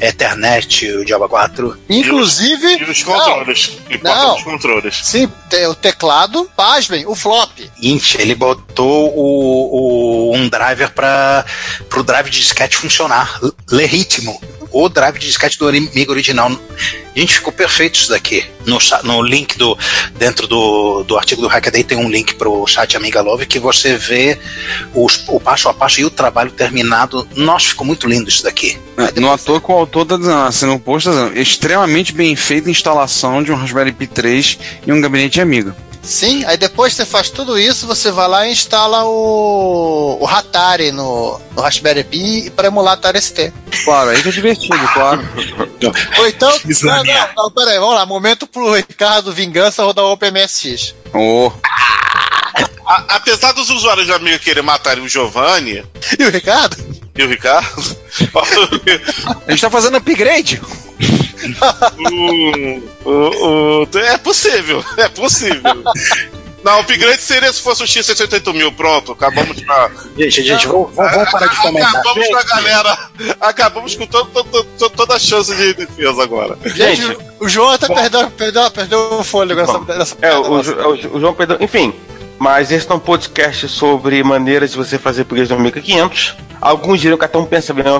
Ethernet, 0.00 0.86
o 0.92 1.06
Java 1.06 1.28
4. 1.28 1.76
Inclusive. 1.90 2.78
E 2.78 2.84
os 2.84 3.02
controles. 3.02 3.72
E 3.90 3.98
porta 3.98 4.18
Não. 4.22 4.34
dos 4.34 4.44
controles. 4.44 5.00
Sim, 5.02 5.30
o 5.68 5.74
teclado, 5.74 6.50
pasmem, 6.56 7.04
o 7.06 7.13
flop. 7.16 7.50
Int, 7.80 8.14
ele 8.16 8.34
botou 8.34 9.12
o, 9.14 10.30
o- 10.32 10.36
um 10.36 10.48
driver 10.48 10.90
para 10.92 11.44
o 11.96 12.02
drive 12.02 12.30
de 12.30 12.40
disquete 12.40 12.76
funcionar, 12.76 13.38
l- 13.42 13.52
ler 13.70 13.86
ritmo. 13.86 14.40
O 14.76 14.88
drive 14.88 15.20
de 15.20 15.28
disquete 15.28 15.56
do 15.56 15.68
Amiga 15.68 16.10
original. 16.10 16.50
Gente, 17.14 17.34
ficou 17.34 17.52
perfeito 17.52 17.94
isso 17.94 18.10
daqui. 18.10 18.44
No, 18.66 18.78
no 19.04 19.22
link 19.22 19.56
do. 19.56 19.78
Dentro 20.18 20.48
do, 20.48 21.04
do 21.04 21.16
artigo 21.16 21.40
do 21.40 21.46
Hackaday 21.46 21.84
tem 21.84 21.96
um 21.96 22.10
link 22.10 22.34
pro 22.34 22.66
chat 22.66 22.96
Amiga 22.96 23.20
Love 23.22 23.46
que 23.46 23.60
você 23.60 23.96
vê 23.96 24.36
os- 24.92 25.22
o 25.28 25.38
passo 25.38 25.68
a 25.68 25.74
passo 25.74 26.00
e 26.00 26.04
o 26.04 26.10
trabalho 26.10 26.50
terminado. 26.50 27.24
Nossa, 27.36 27.68
ficou 27.68 27.86
muito 27.86 28.08
lindo 28.08 28.28
isso 28.28 28.42
daqui. 28.42 28.76
É, 28.96 29.20
No 29.20 29.30
ator 29.32 29.60
que 29.60 29.70
o 29.70 29.74
autor 29.76 30.06
tá 30.06 30.16
dizendo, 30.16 30.38
assim, 30.42 30.78
post 30.80 31.08
tá 31.08 31.14
dizendo, 31.14 31.38
extremamente 31.38 32.12
bem 32.12 32.34
feita 32.34 32.66
a 32.68 32.72
instalação 32.72 33.44
de 33.44 33.52
um 33.52 33.54
Raspberry 33.54 33.92
Pi 33.92 34.08
3 34.08 34.58
em 34.88 34.90
um 34.92 35.00
gabinete 35.00 35.40
amigo. 35.40 35.72
Sim, 36.04 36.44
aí 36.44 36.56
depois 36.58 36.92
que 36.92 36.98
você 36.98 37.06
faz 37.06 37.30
tudo 37.30 37.58
isso, 37.58 37.86
você 37.86 38.10
vai 38.10 38.28
lá 38.28 38.46
e 38.46 38.52
instala 38.52 39.04
o, 39.04 40.18
o 40.20 40.26
Hatari 40.26 40.92
no, 40.92 41.40
no 41.56 41.62
Raspberry 41.62 42.04
Pi 42.04 42.50
para 42.54 42.68
emular 42.68 42.92
Atari 42.94 43.20
ST. 43.20 43.52
Claro, 43.84 44.10
aí 44.10 44.22
que 44.22 44.28
é 44.28 44.32
divertido, 44.32 44.76
claro. 44.92 45.26
Ou 46.18 46.28
então. 46.28 46.50
Não, 46.52 46.58
Desalinhar. 46.64 47.32
não, 47.36 47.44
não, 47.44 47.50
peraí, 47.50 47.78
vamos 47.78 47.94
lá. 47.94 48.04
Momento 48.04 48.46
pro 48.46 48.72
Ricardo 48.74 49.32
Vingança 49.32 49.82
rodar 49.82 50.04
o 50.04 50.12
OpenMSX. 50.12 50.94
Oh, 51.14 51.50
A- 52.86 53.04
apesar 53.16 53.52
dos 53.52 53.70
usuários 53.70 54.06
de 54.06 54.12
Amiga 54.12 54.38
querer 54.38 54.62
matarem 54.62 55.02
o 55.02 55.08
Giovanni 55.08 55.84
E 56.18 56.24
o 56.24 56.30
Ricardo? 56.30 56.76
e 57.16 57.22
o 57.22 57.28
Ricardo, 57.28 57.96
a 59.46 59.50
gente 59.50 59.60
tá 59.60 59.70
fazendo 59.70 59.96
upgrade. 59.96 60.60
o, 63.04 63.10
o- 63.10 63.82
o- 63.92 63.98
é 63.98 64.18
possível, 64.18 64.84
é 64.96 65.08
possível. 65.08 65.62
Não, 66.62 66.78
o 66.78 66.80
upgrade 66.80 67.20
seria 67.20 67.52
se 67.52 67.60
fosse 67.60 67.82
o 67.82 67.86
X68000. 67.86 68.74
Pronto, 68.74 69.12
acabamos 69.12 69.62
com 69.62 69.70
a. 69.70 69.90
Gente, 70.16 70.42
gente, 70.42 70.66
vamos, 70.66 70.94
vamos- 70.94 71.30
parar 71.30 71.46
de 71.48 71.56
comentar. 71.60 71.90
Acabamos 71.96 72.28
com 72.28 72.36
a 72.36 72.42
galera. 72.42 72.98
Acabamos 73.40 73.94
com 73.96 74.06
to- 74.06 74.24
to- 74.24 74.44
to- 74.44 74.64
to- 74.64 74.90
toda 74.90 75.14
a 75.14 75.18
chance 75.18 75.54
de 75.54 75.74
defesa 75.74 76.22
agora. 76.22 76.56
Gente, 76.64 77.02
Gente, 77.02 77.18
o 77.38 77.48
João 77.50 77.70
até 77.70 77.86
perdeu, 77.86 78.30
perdeu, 78.30 78.70
perdeu 78.70 79.18
o 79.20 79.24
fôlego 79.24 79.60
nessa, 79.60 79.78
nessa 79.80 80.16
É, 80.22 80.34
o, 80.36 80.52
o- 80.54 81.16
o 81.16 81.20
João 81.20 81.34
Pedro. 81.34 81.58
Enfim, 81.60 81.92
mas 82.38 82.72
esse 82.72 82.90
é 82.90 82.94
um 82.94 82.98
podcast 82.98 83.68
sobre 83.68 84.22
maneiras 84.24 84.70
de 84.70 84.78
você 84.78 84.98
fazer 84.98 85.20
upgrade 85.22 85.50
no 85.50 85.56
Amiga 85.56 85.82
500. 85.82 86.34
Alguns 86.64 87.00
diriam 87.00 87.18
que 87.18 87.24
até 87.24 87.36
um 87.38 87.44
pensa 87.44 87.72
bem 87.74 87.84
no 87.84 87.96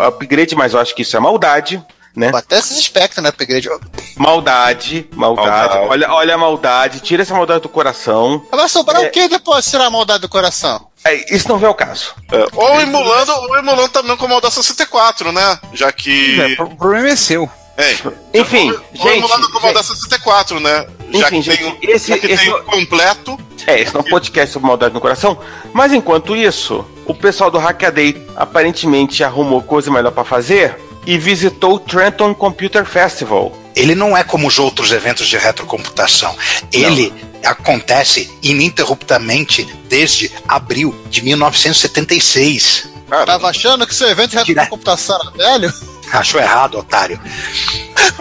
upgrade, 0.00 0.54
mas 0.54 0.72
eu 0.72 0.80
acho 0.80 0.94
que 0.94 1.02
isso 1.02 1.16
é 1.16 1.20
maldade, 1.20 1.82
né? 2.16 2.30
Até 2.32 2.58
esses 2.58 2.78
espectros, 2.78 3.22
né, 3.22 3.28
upgrade. 3.30 3.68
Maldade, 4.16 5.08
maldade. 5.12 5.48
Maldade. 5.48 5.86
Olha, 5.88 6.10
olha 6.12 6.34
a 6.34 6.38
maldade, 6.38 7.00
tira 7.00 7.22
essa 7.22 7.34
maldade 7.34 7.60
do 7.62 7.68
coração. 7.68 8.46
Vai 8.50 8.68
sobrar 8.68 9.02
É. 9.02 9.08
o 9.08 9.10
que 9.10 9.28
depois 9.28 9.64
de 9.64 9.72
tirar 9.72 9.86
a 9.86 9.90
maldade 9.90 10.20
do 10.20 10.28
coração? 10.28 10.86
É, 11.04 11.34
isso 11.34 11.48
não 11.48 11.58
vem 11.58 11.66
ao 11.68 11.74
caso. 11.74 12.14
É, 12.32 12.46
ou 12.54 12.80
emulando, 12.80 13.32
ou 13.32 13.58
emulando 13.58 13.88
também 13.88 14.16
com 14.16 14.26
o 14.26 14.40
da 14.40 14.50
64, 14.50 15.32
né? 15.32 15.58
Já 15.72 15.92
que. 15.92 16.40
É, 16.40 16.62
o 16.62 16.76
problema 16.76 17.08
é 17.10 17.16
seu. 17.16 17.50
É, 17.76 17.92
Enfim, 18.38 18.72
gente, 18.92 19.18
emulando 19.18 19.50
com 19.50 19.58
o 19.58 19.72
da 19.72 19.82
gente. 19.82 19.86
64, 19.98 20.60
né? 20.60 20.86
Já 21.12 21.26
Enfim, 21.28 21.42
que 21.42 21.48
tem, 21.50 21.56
gente, 21.56 21.64
o- 21.86 21.90
esse- 21.90 22.08
já 22.08 22.18
que 22.18 22.26
esse- 22.26 22.44
tem 22.44 22.52
o 22.54 22.62
completo. 22.64 23.38
É, 23.66 23.80
esse 23.80 23.92
não 23.94 24.00
é 24.02 24.04
um 24.04 24.10
podcast 24.10 24.52
sobre 24.52 24.68
maldade 24.68 24.94
no 24.94 25.00
coração. 25.00 25.38
Mas 25.72 25.92
enquanto 25.92 26.36
isso, 26.36 26.84
o 27.06 27.14
pessoal 27.14 27.50
do 27.50 27.58
Hackaday 27.58 28.26
aparentemente 28.36 29.24
arrumou 29.24 29.60
coisa 29.62 29.90
melhor 29.90 30.12
pra 30.12 30.22
fazer 30.24 30.76
e 31.06 31.18
visitou 31.18 31.74
o 31.74 31.78
Trenton 31.80 32.34
Computer 32.34 32.84
Festival. 32.84 33.52
Ele 33.74 33.94
não 33.96 34.16
é 34.16 34.22
como 34.22 34.46
os 34.46 34.58
outros 34.58 34.92
eventos 34.92 35.26
de 35.26 35.36
retrocomputação. 35.36 36.36
Ele 36.72 37.12
acontece 37.44 38.30
ininterruptamente 38.42 39.64
desde 39.88 40.30
abril 40.46 40.94
de 41.10 41.22
1976. 41.22 42.88
Cara, 43.08 43.26
Tava 43.26 43.48
achando 43.48 43.86
que 43.86 43.94
seu 43.94 44.08
evento 44.08 44.36
de 44.36 44.44
Direto. 44.44 44.70
computação 44.70 45.18
era 45.20 45.30
velho? 45.58 45.72
Achou 46.12 46.40
errado, 46.40 46.78
otário. 46.78 47.20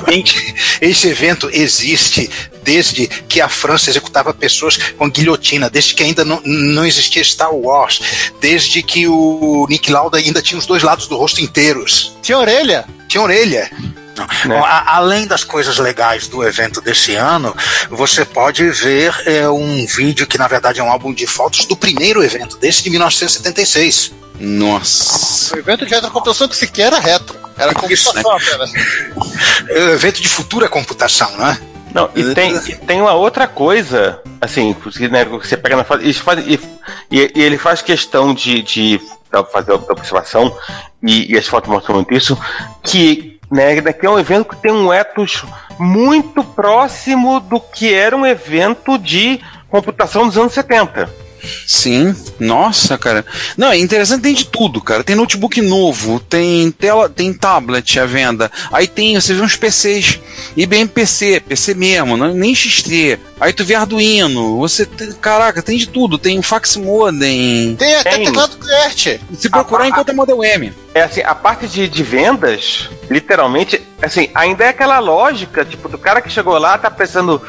Gente, 0.08 0.56
Esse 0.82 1.08
evento 1.08 1.50
existe 1.52 2.30
desde 2.64 3.08
que 3.08 3.42
a 3.42 3.50
França 3.50 3.90
executava 3.90 4.34
pessoas 4.34 4.78
com 4.98 5.10
guilhotina, 5.10 5.70
desde 5.70 5.94
que 5.94 6.04
ainda 6.04 6.24
não, 6.24 6.42
não 6.46 6.86
existia 6.86 7.24
Star 7.24 7.54
Wars, 7.54 8.00
desde 8.40 8.82
que 8.82 9.08
o 9.08 9.66
Nick 9.70 9.92
Lauda 9.92 10.18
ainda 10.18 10.42
tinha 10.42 10.58
os 10.58 10.66
dois 10.66 10.82
lados 10.84 11.08
do 11.08 11.18
rosto 11.18 11.42
inteiros. 11.42 12.14
Tinha 12.22 12.38
orelha. 12.38 12.86
Tinha 13.08 13.22
orelha. 13.22 13.70
Não. 14.16 14.26
Né? 14.26 14.30
Bom, 14.48 14.64
a- 14.64 14.96
além 14.96 15.26
das 15.28 15.44
coisas 15.44 15.78
legais 15.78 16.28
do 16.28 16.44
evento 16.44 16.80
desse 16.80 17.16
ano, 17.16 17.56
você 17.90 18.24
pode 18.24 18.64
ver 18.70 19.14
é, 19.26 19.50
um 19.50 19.86
vídeo 19.86 20.26
que 20.28 20.38
na 20.38 20.48
verdade 20.48 20.80
é 20.80 20.84
um 20.84 20.92
álbum 20.92 21.14
de 21.14 21.26
fotos 21.28 21.66
do 21.66 21.76
primeiro 21.76 22.24
evento, 22.24 22.58
desse 22.58 22.84
de 22.84 22.90
1976. 22.92 24.12
Nossa. 24.40 25.56
O 25.56 25.60
evento 25.60 25.86
de 25.86 25.94
retrocomputação 25.94 26.48
que 26.48 26.56
sequer 26.56 26.88
era 26.88 27.00
retro. 27.00 27.43
Era 27.58 27.72
Isso, 27.90 28.12
computação 28.14 28.32
apenas. 28.32 28.72
É 29.70 29.80
evento 29.94 30.22
de 30.22 30.28
futura 30.28 30.68
computação, 30.70 31.32
né? 31.38 31.58
Não, 31.94 32.10
e 32.16 32.34
tem, 32.34 32.56
e 32.56 32.76
tem 32.76 33.02
uma 33.02 33.14
outra 33.14 33.48
coisa, 33.48 34.20
assim, 34.42 34.74
que, 34.74 35.08
né, 35.08 35.24
você 35.26 35.56
pega 35.56 35.76
na 35.76 35.84
foto, 35.84 36.04
e, 36.04 36.10
e- 36.12 36.60
e- 37.12 37.32
ele 37.36 37.58
faz 37.58 37.84
questão 37.84 38.34
de, 38.34 38.64
de 38.64 39.02
fazer 39.52 39.74
a 39.74 39.76
observação, 39.76 40.56
e, 41.04 41.32
e 41.32 41.38
as 41.38 41.46
fotos 41.46 41.70
mostram 41.70 41.96
muito 41.96 42.12
isso, 42.12 42.36
que, 42.82 43.40
né, 43.52 43.80
que 43.94 44.06
é 44.06 44.10
um 44.10 44.18
evento 44.18 44.50
que 44.50 44.56
tem 44.56 44.72
um 44.72 44.92
ethos 44.92 45.44
muito 45.78 46.44
próximo 46.44 47.40
do 47.40 47.60
que 47.60 47.94
era 47.94 48.16
um 48.18 48.26
evento 48.26 48.98
de 48.98 49.40
computação 49.70 50.28
dos 50.28 50.38
anos 50.38 50.54
70. 50.54 51.08
Sim, 51.68 52.16
nossa, 52.40 52.98
cara. 52.98 53.26
Não, 53.58 53.72
é 53.72 53.78
interessante, 53.78 54.22
tem 54.24 54.34
de 54.34 54.46
tudo, 54.46 54.82
cara. 54.82 55.04
Tem 55.04 55.16
notebook 55.16 55.62
novo, 55.62 56.20
tem 56.20 56.72
tela, 56.72 57.10
tem 57.10 57.34
tablet 57.34 58.00
à 58.00 58.06
venda. 58.06 58.52
Aí 58.72 58.88
tem, 58.88 59.20
você 59.20 59.34
vê 59.34 59.42
uns 59.42 59.56
PCs, 59.56 60.20
IBM 60.56 60.88
PC, 60.88 61.42
PC 61.48 61.74
mesmo, 61.74 62.16
não, 62.18 62.34
nem 62.34 62.54
XT. 62.56 63.20
Aí 63.40 63.52
tu 63.52 63.66
vê 63.66 63.76
Arduino, 63.76 64.58
você, 64.58 64.86
tem- 64.86 65.12
caraca, 65.14 65.62
tem 65.62 65.78
de 65.78 65.88
tudo. 65.88 66.18
Tem 66.18 66.42
fax 66.42 66.78
modem. 66.78 67.76
Tem 67.78 67.96
até 67.96 68.12
Tem. 68.12 68.26
teclado 68.26 68.58
QWERTY. 68.58 69.20
Se 69.38 69.50
procurar, 69.50 69.88
encontra 69.88 70.14
Model 70.14 70.44
M. 70.44 70.72
É 70.94 71.02
assim, 71.02 71.22
a 71.22 71.36
parte 71.36 71.68
de, 71.68 71.88
de 71.90 72.04
vendas, 72.04 72.90
literalmente, 73.10 73.82
assim, 74.02 74.30
ainda 74.34 74.64
é 74.64 74.70
aquela 74.70 75.00
lógica, 75.00 75.66
tipo, 75.66 75.90
do 75.90 75.98
cara 75.98 76.22
que 76.22 76.30
chegou 76.30 76.58
lá, 76.58 76.78
tá 76.78 76.90
pensando, 76.92 77.42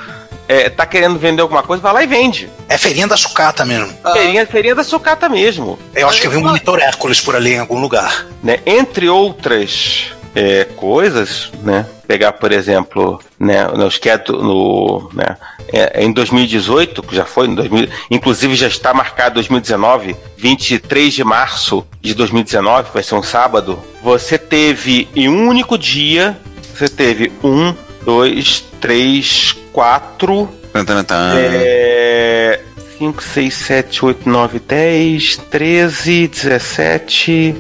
é, 0.49 0.69
tá 0.69 0.87
querendo 0.87 1.19
vender 1.19 1.43
alguma 1.43 1.63
coisa, 1.63 1.83
vai 1.83 1.93
lá 1.93 2.03
e 2.03 2.07
vende. 2.07 2.51
É 2.69 2.77
feirinha 2.77 3.07
da 3.07 3.17
sucata 3.17 3.65
mesmo. 3.65 3.93
Feirinha, 4.13 4.47
feirinha 4.47 4.75
da 4.75 4.85
sucata 4.85 5.29
mesmo. 5.29 5.79
Eu 5.95 6.09
acho 6.09 6.21
que 6.21 6.27
eu 6.27 6.31
vi 6.31 6.37
um 6.37 6.43
monitor 6.43 6.81
Hércules 6.81 7.21
por 7.21 7.35
ali 7.35 7.55
em 7.55 7.59
algum 7.59 7.81
lugar. 7.81 8.27
né? 8.43 8.59
Entre 8.67 9.09
outras 9.09 10.13
é, 10.35 10.65
coisas, 10.77 11.51
né? 11.63 11.87
Pegar, 12.07 12.33
por 12.33 12.53
exemplo, 12.53 13.21
né, 13.39 13.67
nos 13.69 13.97
que 13.97 14.11
é 14.11 14.23
no, 14.29 15.09
né, 15.15 15.37
é, 15.73 16.05
em 16.05 16.13
2018, 16.13 17.03
que 17.03 17.17
já 17.17 17.25
foi, 17.25 17.47
em 17.47 17.55
2000, 17.55 17.89
inclusive 18.11 18.55
já 18.55 18.67
está 18.67 18.93
marcado 18.93 19.37
2019, 19.37 20.15
23 20.37 21.15
de 21.15 21.25
março 21.25 21.87
de 22.03 22.13
2019, 22.15 22.91
vai 22.93 23.03
ser 23.03 23.15
um 23.15 23.23
sábado. 23.23 23.79
Você 24.03 24.37
teve 24.37 25.09
em 25.17 25.29
um 25.29 25.49
único 25.49 25.79
dia, 25.79 26.37
você 26.75 26.89
teve 26.89 27.33
um, 27.43 27.75
dois, 28.05 28.63
três, 28.81 29.57
quatro, 29.75 30.49
Tan, 30.73 30.85
tan, 30.85 31.05
tan. 31.05 31.35
é, 31.37 32.61
5, 32.97 33.21
6, 33.23 33.55
7, 33.55 34.05
8, 34.07 34.29
9, 34.31 34.61
10, 34.61 35.37
13, 35.51 36.29
17, 36.29 37.57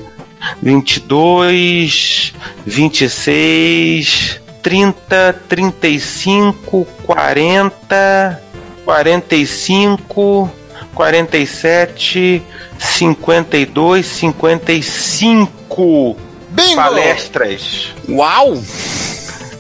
22, 0.63 2.33
26, 2.65 4.41
30, 4.63 5.33
35, 5.49 6.87
40, 7.05 8.41
45, 8.85 10.51
47, 10.95 12.43
52, 12.79 14.07
55 14.07 16.17
Bingo! 16.51 16.77
palestras 16.77 17.89
Uau! 18.09 18.63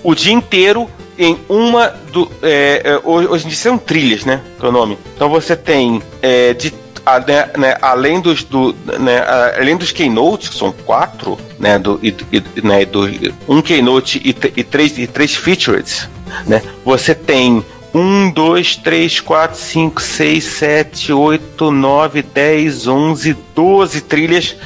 o 0.04 0.14
dia 0.14 0.32
inteiro 0.32 0.88
em 1.18 1.38
uma 1.48 1.88
do. 2.12 2.30
é, 2.42 2.82
é, 2.84 3.00
hoje 3.04 3.46
em 3.46 3.48
dia 3.48 3.58
são 3.58 3.78
trilhas, 3.78 4.24
né? 4.24 4.40
Que 4.58 4.66
é 4.66 4.68
o 4.68 4.72
nome. 4.72 4.98
Então 5.14 5.28
você 5.28 5.56
tem 5.56 6.02
é, 6.22 6.52
de 6.54 6.72
a, 7.06 7.20
né, 7.20 7.50
né, 7.58 7.76
além 7.82 8.20
dos 8.20 8.42
do, 8.44 8.74
né, 8.98 9.22
além 9.58 9.76
dos 9.76 9.92
keynotes 9.92 10.48
que 10.48 10.56
são 10.56 10.72
quatro 10.72 11.38
né 11.58 11.78
do, 11.78 12.00
e, 12.02 12.14
e, 12.32 12.66
né, 12.66 12.84
do 12.86 13.06
um 13.46 13.60
keynote 13.60 14.22
e, 14.24 14.30
e 14.58 14.64
três 14.64 14.96
e 14.96 15.06
três 15.06 15.34
features 15.36 16.08
né 16.46 16.62
você 16.82 17.14
tem 17.14 17.62
1, 17.94 18.30
2, 18.30 18.76
3, 18.76 19.20
4, 19.20 19.56
5, 19.56 20.02
6, 20.02 20.44
7, 20.44 21.12
8, 21.12 21.70
9, 21.70 22.22
10, 22.22 22.88
11, 22.88 23.36
12 23.54 24.00
trilhas. 24.00 24.56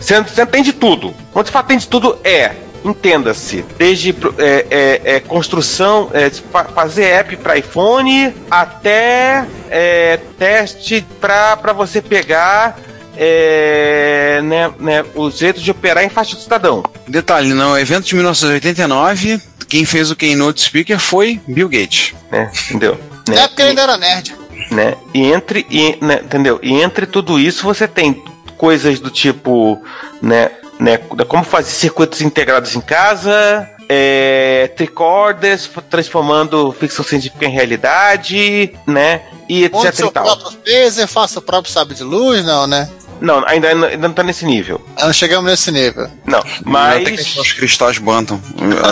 Você, 0.00 0.22
você 0.22 0.46
tem 0.46 0.62
de 0.62 0.72
tudo. 0.72 1.14
Quando 1.34 1.46
você 1.46 1.52
fala 1.52 1.66
tem 1.66 1.76
de 1.76 1.86
tudo, 1.86 2.18
é 2.24 2.52
entenda-se, 2.84 3.64
desde 3.78 4.14
é, 4.38 4.66
é, 4.70 5.00
é, 5.16 5.20
construção, 5.20 6.10
é, 6.12 6.30
fazer 6.74 7.04
app 7.04 7.36
para 7.36 7.58
iPhone 7.58 8.34
até 8.50 9.46
é, 9.70 10.18
teste 10.38 11.04
para 11.20 11.72
você 11.72 12.00
pegar 12.02 12.78
é, 13.16 14.40
né, 14.42 14.72
né, 14.78 15.04
o 15.14 15.30
jeito 15.30 15.60
de 15.60 15.70
operar 15.70 16.04
em 16.04 16.08
faixa 16.08 16.34
do 16.34 16.42
cidadão. 16.42 16.82
Detalhe, 17.06 17.52
no 17.52 17.78
evento 17.78 18.06
de 18.06 18.14
1989, 18.14 19.40
quem 19.68 19.84
fez 19.84 20.10
o 20.10 20.16
Keynote 20.16 20.60
Speaker 20.60 20.98
foi 20.98 21.40
Bill 21.46 21.68
Gates. 21.68 22.14
Né, 22.30 22.50
entendeu? 22.66 22.98
Né, 23.28 23.36
é 23.36 23.48
porque 23.48 23.62
ele 23.62 23.70
ainda 23.70 23.82
era 23.82 23.96
nerd. 23.96 24.36
Né, 24.70 24.94
e 25.12 25.32
entre, 25.32 25.66
e, 25.70 25.98
né, 26.00 26.20
entendeu? 26.24 26.58
E 26.62 26.72
entre 26.72 27.06
tudo 27.06 27.38
isso 27.38 27.64
você 27.64 27.86
tem 27.86 28.22
coisas 28.56 29.00
do 29.00 29.10
tipo, 29.10 29.82
né, 30.20 30.50
né, 30.82 30.98
como 31.28 31.44
fazer 31.44 31.70
circuitos 31.70 32.20
integrados 32.20 32.74
em 32.74 32.80
casa, 32.80 33.68
é, 33.88 34.70
tricorders, 34.76 35.70
transformando 35.88 36.72
ficção 36.72 37.04
científica 37.04 37.46
em 37.46 37.50
realidade, 37.50 38.74
né? 38.86 39.22
E 39.48 39.64
etc. 39.64 39.74
Monte 39.74 39.96
seu 39.96 40.08
e 40.08 40.10
tal. 40.10 40.24
próprio 40.24 40.58
phaser, 40.64 41.06
faça 41.06 41.38
o 41.38 41.42
próprio 41.42 41.72
sabre 41.72 41.94
de 41.94 42.02
luz, 42.02 42.44
não, 42.44 42.66
né? 42.66 42.90
Não, 43.20 43.46
ainda, 43.46 43.68
ainda 43.68 43.96
não 43.96 44.12
tá 44.12 44.24
nesse 44.24 44.44
nível. 44.44 44.84
Não 44.98 45.12
chegamos 45.12 45.48
nesse 45.48 45.70
nível. 45.70 46.10
Não, 46.26 46.42
mas. 46.64 47.04
Tem 47.04 47.14
que 47.14 47.20
achar 47.20 47.40
os 47.40 47.52
cristais 47.52 47.98
Bantam. 47.98 48.40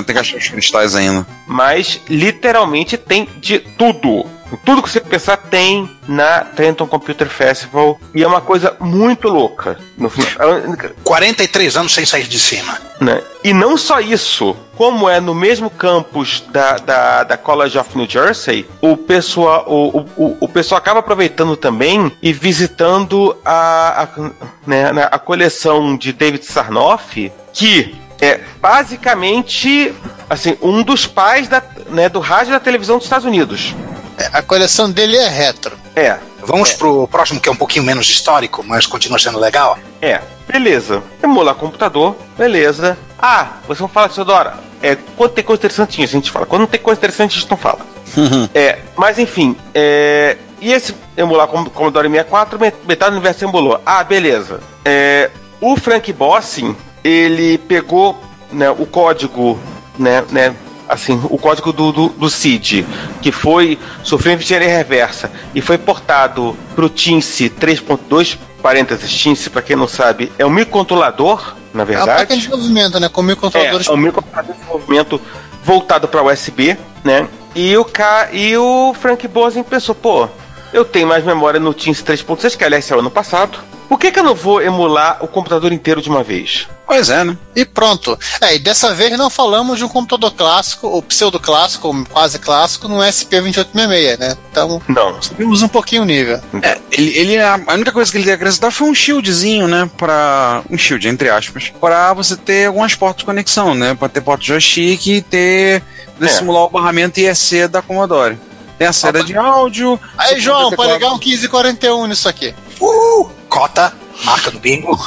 Tem 0.07 0.15
que 0.15 0.21
achar 0.21 0.37
os 0.37 0.49
cristais 0.49 0.95
ainda. 0.95 1.27
Mas 1.49 2.01
literalmente 2.09 2.97
tem 2.97 3.29
de 3.41 3.59
tudo. 3.59 4.25
Tudo 4.65 4.83
que 4.83 4.91
você 4.91 5.01
pensar 5.01 5.37
tem 5.37 5.89
na 6.09 6.41
Trenton 6.41 6.87
Computer 6.87 7.29
Festival 7.29 8.01
e 8.15 8.23
é 8.23 8.27
uma 8.27 8.41
coisa 8.41 8.77
muito 8.81 9.29
louca. 9.29 9.79
No 9.97 10.09
final, 10.09 10.61
43 11.05 11.77
anos 11.77 11.93
sem 11.93 12.05
sair 12.05 12.27
de 12.27 12.39
cima. 12.39 12.79
Né? 13.01 13.23
E 13.43 13.55
não 13.55 13.79
só 13.79 13.99
isso, 13.99 14.55
como 14.77 15.09
é 15.09 15.21
no 15.21 15.35
mesmo 15.35 15.71
campus 15.71 16.45
da, 16.51 16.77
da, 16.77 17.25
da 17.25 17.37
College 17.37 17.79
of 17.79 17.97
New 17.97 18.09
Jersey, 18.09 18.67
o 18.81 18.97
pessoal, 18.97 19.65
o, 19.67 20.01
o, 20.17 20.37
o 20.41 20.49
pessoal 20.49 20.79
acaba 20.79 21.01
aproveitando 21.01 21.57
também 21.57 22.13
e 22.21 22.33
visitando 22.33 23.35
a, 23.45 24.03
a, 24.03 24.31
né, 24.67 24.91
a 25.11 25.19
coleção 25.19 25.97
de 25.97 26.13
David 26.13 26.45
Sarnoff, 26.45 27.33
que 27.55 27.95
é 28.21 28.41
basicamente 28.61 29.95
assim 30.29 30.57
um 30.61 30.83
dos 30.83 31.07
pais 31.07 31.49
da, 31.49 31.63
né, 31.89 32.09
do 32.09 32.21
rádio 32.21 32.51
e 32.51 32.53
da 32.53 32.61
televisão 32.61 32.99
dos 32.99 33.07
Estados 33.07 33.25
Unidos. 33.25 33.75
É, 34.21 34.29
a 34.33 34.43
coleção 34.43 34.91
dele 34.91 35.17
é 35.17 35.29
retro. 35.29 35.77
É. 35.97 36.19
Vamos 36.43 36.73
é. 36.73 36.77
pro 36.77 37.09
próximo 37.09 37.41
que 37.41 37.49
é 37.49 37.53
um 37.53 37.57
pouquinho 37.57 37.85
menos 37.85 38.07
histórico, 38.09 38.63
mas 38.63 38.87
continua 38.87 39.19
sendo 39.19 39.39
legal. 39.39 39.79
É, 40.01 40.21
beleza. 40.47 41.03
Emular 41.23 41.55
computador, 41.55 42.15
beleza. 42.37 42.99
Ah, 43.19 43.55
você 43.67 43.81
não 43.81 43.89
fala, 43.89 44.09
Teodora. 44.11 44.55
É, 44.83 44.97
quando 45.17 45.33
tem 45.33 45.45
coisa 45.45 45.61
interessante, 45.61 46.03
a 46.03 46.07
gente 46.07 46.31
fala. 46.31 46.45
Quando 46.45 46.61
não 46.61 46.69
tem 46.69 46.81
coisa 46.81 46.99
interessante, 46.99 47.37
a 47.37 47.41
gente 47.41 47.51
não 47.51 47.57
fala. 47.57 47.81
é, 48.55 48.79
mas 48.97 49.19
enfim, 49.19 49.57
é, 49.75 50.37
e 50.61 50.73
esse 50.73 50.95
emular 51.17 51.47
Commodore 51.49 52.09
64, 52.09 52.59
metade 52.87 53.11
do 53.11 53.17
universo 53.17 53.45
emulou. 53.45 53.81
Ah, 53.85 54.05
beleza. 54.05 54.61
É, 54.85 55.31
o 55.61 55.77
Frank 55.77 56.13
Bossing, 56.13 56.77
ele 57.03 57.57
pegou 57.57 58.21
né, 58.53 58.71
o 58.71 58.85
código 58.85 59.59
né, 59.99 60.25
né, 60.31 60.55
assim, 60.91 61.19
o 61.31 61.39
código 61.39 61.73
do, 61.73 61.93
do, 61.93 62.09
do 62.09 62.29
CID, 62.29 62.85
que 63.23 63.31
foi 63.31 63.79
sofreu 64.03 64.35
engenharia 64.35 64.69
reversa 64.69 65.31
e 65.55 65.61
foi 65.61 65.79
portado 65.79 66.57
para 66.75 66.85
o 66.85 66.89
TINSE 66.89 67.49
3.2, 67.49 68.37
parênteses, 68.61 69.11
TINSE, 69.11 69.49
para 69.49 69.63
quem 69.63 69.77
não 69.77 69.87
sabe, 69.87 70.33
é 70.37 70.45
um 70.45 70.51
microcontrolador, 70.51 71.55
na 71.73 71.85
verdade. 71.85 72.11
É 72.11 72.13
uma 72.13 72.19
placa 72.19 72.35
de 72.35 72.41
desenvolvimento, 72.41 73.01
né? 73.01 73.09
Com 73.09 73.23
microcontroladores. 73.23 73.87
É, 73.87 73.91
é 73.91 73.95
um 73.95 73.97
microcontrolador 73.97 74.53
de 74.53 74.59
desenvolvimento 74.59 75.21
voltado 75.63 76.09
para 76.09 76.23
USB, 76.23 76.77
né? 77.05 77.29
E 77.55 77.77
o, 77.77 77.85
K, 77.85 78.31
e 78.33 78.57
o 78.57 78.93
Frank 78.95 79.27
Bosen 79.29 79.63
pensou, 79.63 79.95
pô, 79.95 80.29
eu 80.73 80.85
tenho 80.85 81.07
mais 81.07 81.25
memória 81.25 81.61
no 81.61 81.73
Teams 81.73 82.03
3.6, 82.03 82.57
que 82.57 82.65
aliás 82.65 82.91
é 82.91 82.97
o 82.97 82.99
ano 82.99 83.11
passado. 83.11 83.59
Por 83.89 83.99
que, 83.99 84.11
que 84.11 84.19
eu 84.19 84.25
não 84.25 84.35
vou 84.35 84.63
emular 84.63 85.19
o 85.21 85.29
computador 85.29 85.73
inteiro 85.73 86.01
de 86.01 86.09
uma 86.09 86.23
vez? 86.23 86.69
Pois 86.91 87.09
é, 87.09 87.23
né? 87.23 87.39
E 87.55 87.65
pronto. 87.65 88.19
É, 88.41 88.57
e 88.57 88.59
dessa 88.59 88.93
vez 88.93 89.17
não 89.17 89.31
falamos 89.31 89.79
de 89.79 89.85
um 89.85 89.89
computador 89.89 90.33
clássico, 90.33 90.89
ou 90.89 91.01
pseudo 91.01 91.39
clássico, 91.39 91.87
ou 91.87 92.05
quase 92.05 92.37
clássico, 92.41 92.89
no 92.89 92.97
SP2866, 92.97 94.19
né? 94.19 94.37
Então, 94.51 94.83
não. 94.89 95.23
subimos 95.23 95.63
um 95.63 95.69
pouquinho 95.69 96.03
o 96.03 96.05
nível. 96.05 96.41
É, 96.61 96.81
ele, 96.91 97.17
ele, 97.17 97.39
a 97.39 97.61
única 97.75 97.93
coisa 97.93 98.11
que 98.11 98.19
ele 98.19 98.27
ia 98.27 98.35
acrescentar 98.35 98.73
foi 98.73 98.89
um 98.89 98.95
shieldzinho, 98.95 99.69
né? 99.69 99.89
Para 99.97 100.65
um 100.69 100.77
shield, 100.77 101.07
entre 101.07 101.31
aspas, 101.31 101.73
para 101.81 102.13
você 102.13 102.37
ter 102.37 102.67
algumas 102.67 102.93
portas 102.97 103.21
de 103.21 103.25
conexão, 103.25 103.73
né? 103.73 103.95
Para 103.95 104.09
ter 104.09 104.21
porta 104.21 104.43
joystick 104.43 105.07
e 105.07 105.23
ter. 105.23 105.85
É. 106.21 106.27
simular 106.27 106.65
o 106.65 106.71
barramento 106.71 107.21
IEC 107.21 107.69
da 107.69 107.81
Commodore. 107.81 108.37
Tem 108.77 108.89
a 108.89 108.93
saída 108.93 109.23
de 109.23 109.37
áudio. 109.37 109.99
Aí, 110.19 110.41
João, 110.41 110.73
pode 110.73 110.93
ligar 110.93 111.11
um 111.11 111.19
1541 111.19 112.09
nisso 112.09 112.29
aqui. 112.29 112.53
Uh! 112.81 113.31
Cota, 113.49 113.95
marca 114.25 114.51
do 114.51 114.59
bingo. 114.59 114.99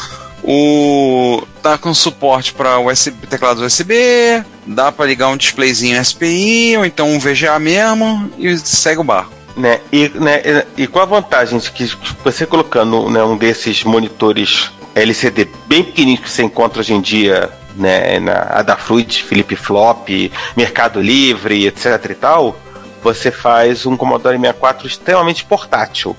O 0.43 1.41
tá 1.61 1.77
com 1.77 1.93
suporte 1.93 2.53
para 2.53 2.79
USB, 2.79 3.27
teclado 3.27 3.63
USB, 3.63 4.43
dá 4.65 4.91
para 4.91 5.05
ligar 5.05 5.29
um 5.29 5.37
displayzinho 5.37 6.03
SPI 6.03 6.77
ou 6.77 6.85
então 6.85 7.09
um 7.09 7.19
VGA 7.19 7.57
mesmo 7.59 8.29
e 8.37 8.57
segue 8.57 8.99
o 8.99 9.03
barco. 9.03 9.31
Né, 9.55 9.79
e, 9.91 10.09
né, 10.09 10.65
e 10.75 10.87
qual 10.87 11.03
a 11.03 11.07
vantagem 11.07 11.59
de 11.59 11.71
que 11.71 11.95
você 12.23 12.43
colocando 12.43 13.07
né, 13.07 13.23
um 13.23 13.37
desses 13.37 13.83
monitores 13.83 14.71
LCD 14.95 15.47
bem 15.67 15.83
pequenininhos 15.83 16.23
que 16.23 16.31
você 16.31 16.41
encontra 16.43 16.79
hoje 16.79 16.93
em 16.93 16.99
dia 16.99 17.51
né, 17.75 18.19
na 18.19 18.33
Adafruit, 18.49 19.23
Felipe 19.23 19.55
Flop, 19.55 20.09
Mercado 20.57 21.01
Livre, 21.01 21.67
etc 21.67 22.09
e 22.09 22.15
tal, 22.15 22.57
você 23.03 23.31
faz 23.31 23.85
um 23.85 23.95
Commodore 23.97 24.37
64 24.37 24.87
extremamente 24.87 25.45
portátil. 25.45 26.15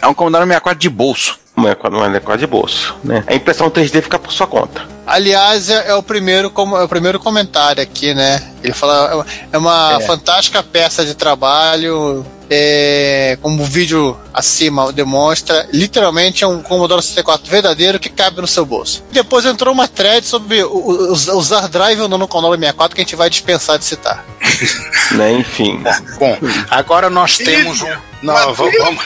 É 0.00 0.06
um 0.06 0.14
Commodore 0.14 0.44
64 0.44 0.80
de 0.80 0.88
bolso. 0.88 1.38
Não 1.58 2.04
é, 2.04 2.16
é 2.16 2.20
quase 2.20 2.40
de 2.40 2.46
bolso, 2.46 2.96
né? 3.02 3.24
A 3.26 3.34
impressão 3.34 3.70
3D 3.70 4.02
fica 4.02 4.18
por 4.18 4.32
sua 4.32 4.46
conta. 4.46 4.82
Aliás, 5.06 5.70
é, 5.70 5.88
é, 5.88 5.94
o 5.94 6.02
primeiro 6.02 6.52
é 6.54 6.82
o 6.82 6.88
primeiro 6.88 7.18
comentário 7.18 7.82
aqui, 7.82 8.12
né? 8.14 8.42
Ele 8.62 8.74
fala 8.74 9.26
é 9.50 9.56
uma 9.56 9.98
é. 10.00 10.06
fantástica 10.06 10.62
peça 10.62 11.04
de 11.04 11.14
trabalho, 11.14 12.26
é, 12.50 13.38
como 13.42 13.62
o 13.62 13.66
vídeo 13.66 14.16
acima 14.32 14.92
demonstra, 14.92 15.68
literalmente 15.72 16.44
é 16.44 16.46
um 16.46 16.62
Commodore 16.62 17.02
64 17.02 17.50
verdadeiro 17.50 17.98
que 17.98 18.08
cabe 18.08 18.40
no 18.40 18.46
seu 18.46 18.64
bolso. 18.64 19.02
Depois 19.10 19.44
entrou 19.44 19.72
uma 19.72 19.86
thread 19.86 20.26
sobre 20.26 20.62
usar 20.64 21.68
drive 21.68 22.00
ou 22.00 22.08
não 22.08 22.18
no 22.18 22.28
Commodore 22.28 22.58
64 22.58 22.94
que 22.94 23.00
a 23.00 23.04
gente 23.04 23.16
vai 23.16 23.30
dispensar 23.30 23.78
de 23.78 23.84
citar. 23.84 24.24
né, 25.12 25.32
enfim. 25.32 25.82
Bom, 26.18 26.38
agora 26.70 27.10
nós 27.10 27.36
temos 27.36 27.82
um. 27.82 27.88
Não, 28.22 28.54
vamos. 28.54 28.74
vamos. 28.78 29.04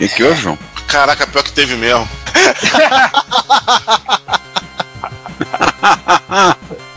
O 0.00 0.08
que 0.08 0.24
houve, 0.24 0.40
João? 0.40 0.58
Caraca, 0.92 1.26
pior 1.26 1.42
que 1.42 1.52
teve 1.52 1.74
mesmo. 1.74 2.04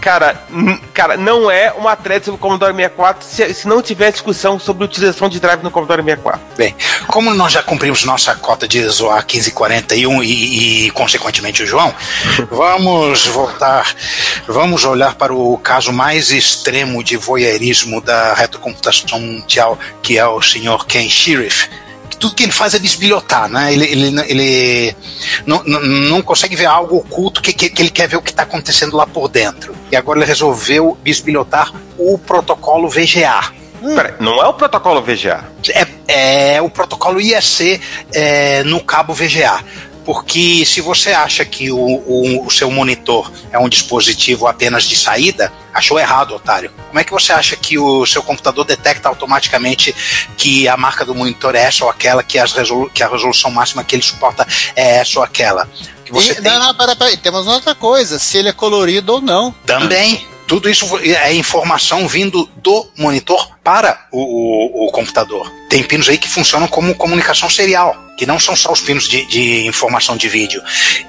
cara, 0.02 0.44
cara, 0.94 1.16
não 1.16 1.50
é 1.50 1.72
uma 1.72 1.96
thread 1.96 2.26
sobre 2.26 2.36
o 2.36 2.42
Commodore 2.42 2.76
64 2.76 3.26
se, 3.26 3.54
se, 3.54 3.66
não 3.70 3.82
tiver 3.82 4.12
discussão 4.12 4.60
sobre 4.60 4.84
utilização 4.84 5.30
de 5.30 5.40
drive 5.40 5.64
no 5.64 5.72
Commodore 5.72 6.04
64. 6.04 6.42
Bem, 6.58 6.76
como 7.08 7.34
nós 7.34 7.54
já 7.54 7.64
cumprimos 7.64 8.04
nossa 8.04 8.36
cota 8.36 8.68
de 8.68 8.86
zoar 8.90 9.20
1541 9.20 10.22
e, 10.24 10.88
e 10.88 10.92
consequentemente 10.92 11.64
o 11.64 11.66
João, 11.66 11.96
vamos 12.52 13.28
voltar, 13.28 13.96
vamos 14.46 14.84
olhar 14.84 15.16
para 15.16 15.34
o 15.34 15.58
caso 15.60 15.94
mais 15.94 16.32
extremo 16.32 17.02
de 17.02 17.16
voyeurismo 17.16 18.02
da 18.02 18.34
retrocomputação 18.34 19.22
mundial, 19.22 19.80
que 20.02 20.18
é 20.18 20.28
o 20.28 20.42
senhor 20.42 20.86
Ken 20.86 21.10
Sheriff 21.10 21.85
tudo 22.20 22.36
que 22.36 22.44
ele 22.44 22.52
faz 22.52 22.74
é 22.74 22.80
desbilhotar, 22.80 23.50
né? 23.50 23.74
Ele, 23.74 23.86
ele, 23.86 24.22
ele 24.28 24.96
não, 25.46 25.64
não, 25.64 26.22
consegue 26.22 26.56
ver 26.56 26.66
algo 26.66 26.98
oculto 26.98 27.42
que, 27.42 27.54
que, 27.54 27.70
que 27.70 27.82
ele 27.82 27.90
quer 27.90 28.08
ver 28.08 28.18
o 28.18 28.22
que 28.22 28.32
está 28.32 28.44
acontecendo 28.44 28.96
lá 28.96 29.06
por 29.06 29.28
dentro. 29.28 29.76
E 29.92 29.96
agora 29.96 30.20
ele 30.20 30.26
resolveu 30.26 30.98
bisbilhotar 31.04 31.72
o 31.98 32.18
protocolo 32.18 32.90
VGA. 32.90 33.52
Hum. 33.82 33.96
Peraí, 33.96 34.14
não 34.20 34.42
é 34.42 34.48
o 34.48 34.54
protocolo 34.54 35.02
VGA? 35.02 35.44
É, 36.08 36.56
é 36.56 36.62
o 36.62 36.70
protocolo 36.70 37.20
IEC 37.20 37.80
é, 38.14 38.64
no 38.64 38.84
cabo 38.84 39.14
VGA. 39.14 39.64
Porque 40.06 40.64
se 40.66 40.80
você 40.82 41.12
acha 41.12 41.44
que 41.44 41.72
o, 41.72 41.78
o, 41.78 42.46
o, 42.46 42.52
seu 42.52 42.70
monitor 42.70 43.32
é 43.52 43.58
um 43.58 43.68
dispositivo 43.68 44.46
apenas 44.46 44.84
de 44.84 44.96
saída, 44.96 45.52
achou 45.74 46.00
errado, 46.00 46.36
otário. 46.36 46.72
Como 46.88 47.00
é 47.00 47.04
que 47.04 47.12
você 47.12 47.34
acha 47.34 47.56
que 47.56 47.80
o 47.80 48.06
seu 48.06 48.22
computador 48.22 48.64
detecta 48.64 49.10
automaticamente 49.10 49.94
que 50.38 50.68
a 50.68 50.78
marca 50.78 51.04
do 51.04 51.16
monitor 51.16 51.56
é 51.56 51.64
essa 51.64 51.84
ou 51.84 51.90
aquela, 51.90 52.22
que, 52.22 52.38
as 52.38 52.54
resolu 52.54 52.90
que 52.92 53.02
a 53.02 53.10
resolução 53.10 53.50
máxima 53.50 53.84
que 53.84 53.96
ele 53.96 54.04
suporta 54.04 54.48
é 54.76 54.98
essa 54.98 55.20
ou 55.20 55.26
aquela? 55.26 55.68
Que 56.06 56.12
você 56.12 56.34
e, 56.34 56.36
tem... 56.36 56.44
Não, 56.44 56.60
não, 56.60 56.76
peraí, 56.76 56.96
peraí, 56.96 57.18
temos 57.18 57.48
outra 57.48 57.74
coisa, 57.74 58.20
se 58.20 58.38
ele 58.38 58.50
é 58.50 58.54
colorido 58.54 59.14
ou 59.14 59.22
não. 59.22 59.52
Também. 59.66 60.35
Tudo 60.48 60.70
isso 60.70 60.86
é 61.00 61.34
informação 61.34 62.08
vindo 62.08 62.48
do 62.58 62.88
monitor 62.98 63.50
para 63.64 64.08
o, 64.12 64.20
o, 64.20 64.88
o, 64.88 64.92
computador. 64.92 65.52
Tem 65.70 65.82
pinos 65.82 66.08
aí 66.08 66.18
que 66.18 66.30
funcionam 66.30 66.68
como 66.68 66.94
comunicação 66.94 67.50
serial, 67.50 67.96
que 68.16 68.28
não 68.28 68.40
são 68.40 68.56
só 68.56 68.72
os 68.72 68.82
pinos 68.82 69.08
de, 69.08 69.26
de 69.26 69.66
informação 69.66 70.16
de 70.16 70.30
vídeo. 70.30 70.62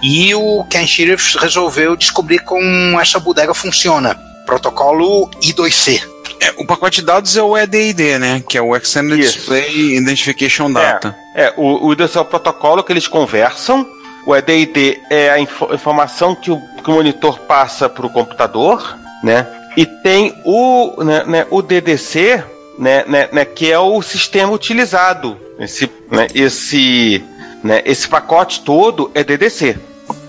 E 0.02 0.34
o 0.34 0.64
Ken 0.64 0.86
Sheriff 0.86 1.36
resolveu 1.38 1.96
descobrir 1.96 2.38
como 2.40 2.98
essa 2.98 3.18
bodega 3.18 3.52
funciona. 3.52 4.14
Protocolo 4.46 5.28
I2C. 5.42 6.02
É, 6.40 6.54
o 6.56 6.66
pacote 6.66 7.00
de 7.00 7.06
dados 7.06 7.36
é 7.36 7.42
o 7.42 7.56
EDID, 7.56 8.18
né? 8.18 8.42
Que 8.48 8.56
é 8.56 8.62
o 8.62 8.74
Extended 8.74 9.20
Isso. 9.20 9.38
Display 9.38 9.96
Identification 9.96 10.72
Data. 10.72 11.16
É, 11.34 11.44
é 11.44 11.54
o, 11.56 11.86
o 11.86 11.92
IDC 11.92 12.16
é 12.16 12.20
o 12.20 12.24
protocolo 12.24 12.82
que 12.82 12.92
eles 12.92 13.06
conversam. 13.06 13.86
O 14.26 14.34
EDID 14.34 15.00
é 15.10 15.30
a 15.30 15.38
inf 15.38 15.62
informação 15.72 16.34
que 16.34 16.50
o, 16.50 16.60
que 16.82 16.90
o 16.90 16.94
monitor 16.94 17.38
passa 17.40 17.88
para 17.88 18.06
o 18.06 18.10
computador 18.10 18.96
né? 19.26 19.44
E 19.76 19.84
tem 19.84 20.40
o, 20.44 21.02
né, 21.02 21.24
né, 21.24 21.46
o 21.50 21.60
DDC, 21.60 22.44
né, 22.78 23.04
né, 23.08 23.28
né, 23.32 23.44
que 23.44 23.70
é 23.70 23.78
o 23.78 24.00
sistema 24.00 24.52
utilizado. 24.52 25.36
Esse, 25.58 25.90
né, 26.10 26.28
esse, 26.32 27.22
né, 27.62 27.82
esse 27.84 28.06
pacote 28.06 28.60
todo 28.60 29.10
é 29.14 29.24
DDC, 29.24 29.76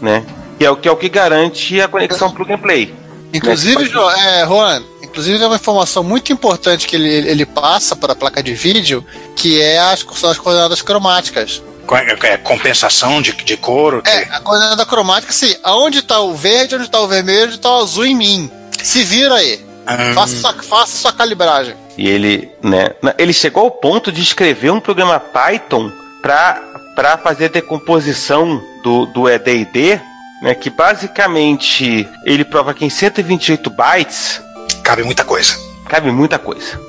né? 0.01 0.25
Que 0.57 0.65
é 0.65 0.71
o 0.71 0.75
que 0.75 0.87
é 0.87 0.91
o 0.91 0.97
que 0.97 1.07
garante 1.07 1.79
a 1.79 1.87
conexão 1.87 2.31
plug 2.31 2.51
and 2.51 2.57
play. 2.57 2.93
Inclusive, 3.31 3.83
né? 3.83 4.41
é, 4.41 4.45
Juan, 4.47 4.81
inclusive 5.03 5.43
é 5.43 5.45
uma 5.45 5.57
informação 5.57 6.03
muito 6.03 6.33
importante 6.33 6.87
que 6.87 6.95
ele, 6.95 7.29
ele 7.29 7.45
passa 7.45 7.95
para 7.95 8.13
a 8.13 8.15
placa 8.15 8.41
de 8.41 8.55
vídeo, 8.55 9.05
que 9.35 9.61
é 9.61 9.77
as, 9.77 10.03
são 10.15 10.31
as 10.31 10.39
coordenadas 10.39 10.81
cromáticas. 10.81 11.61
É, 11.95 12.33
é, 12.33 12.37
compensação 12.37 13.21
de, 13.21 13.31
de 13.31 13.55
cor? 13.55 14.01
É, 14.05 14.23
a 14.31 14.39
coordenada 14.39 14.85
cromática, 14.85 15.31
sim. 15.31 15.55
Aonde 15.63 15.99
está 15.99 16.19
o 16.19 16.33
verde, 16.33 16.75
onde 16.75 16.85
está 16.85 16.99
o 16.99 17.07
vermelho, 17.07 17.45
onde 17.45 17.55
está 17.55 17.69
o 17.69 17.81
azul 17.83 18.05
em 18.05 18.15
mim. 18.15 18.51
Se 18.83 19.03
vira 19.03 19.35
aí. 19.35 19.59
Hum. 19.89 20.13
Faça, 20.13 20.35
sua, 20.35 20.53
faça 20.53 20.97
sua 20.97 21.13
calibragem. 21.13 21.75
E 21.97 22.07
ele, 22.07 22.51
né, 22.61 22.89
ele 23.17 23.33
chegou 23.33 23.63
ao 23.63 23.71
ponto 23.71 24.11
de 24.11 24.21
escrever 24.21 24.69
um 24.69 24.79
programa 24.79 25.19
Python 25.19 25.91
para 26.21 27.17
fazer 27.23 27.45
a 27.45 27.49
decomposição 27.49 28.61
do, 28.83 29.05
do 29.07 29.29
EDD, 29.29 30.01
né, 30.41 30.53
que 30.53 30.69
basicamente 30.69 32.07
ele 32.25 32.43
prova 32.43 32.73
que 32.73 32.85
em 32.85 32.89
128 32.89 33.69
bytes 33.69 34.41
cabe 34.83 35.03
muita 35.03 35.23
coisa. 35.23 35.55
Cabe 35.87 36.11
muita 36.11 36.37
coisa. 36.37 36.79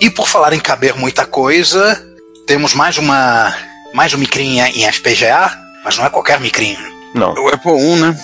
E 0.00 0.08
por 0.08 0.26
falar 0.26 0.54
em 0.54 0.60
caber 0.60 0.96
muita 0.96 1.26
coisa, 1.26 2.02
temos 2.46 2.72
mais 2.72 2.96
uma 2.96 3.54
mais 3.92 4.12
um 4.14 4.18
micrinho 4.18 4.64
em 4.66 4.90
FPGA, 4.90 5.50
mas 5.84 5.96
não 5.96 6.06
é 6.06 6.10
qualquer 6.10 6.40
micrinho. 6.40 6.78
Não. 7.14 7.32
O 7.34 7.48
Apple 7.48 7.72
1, 7.72 7.96
né? 7.96 8.16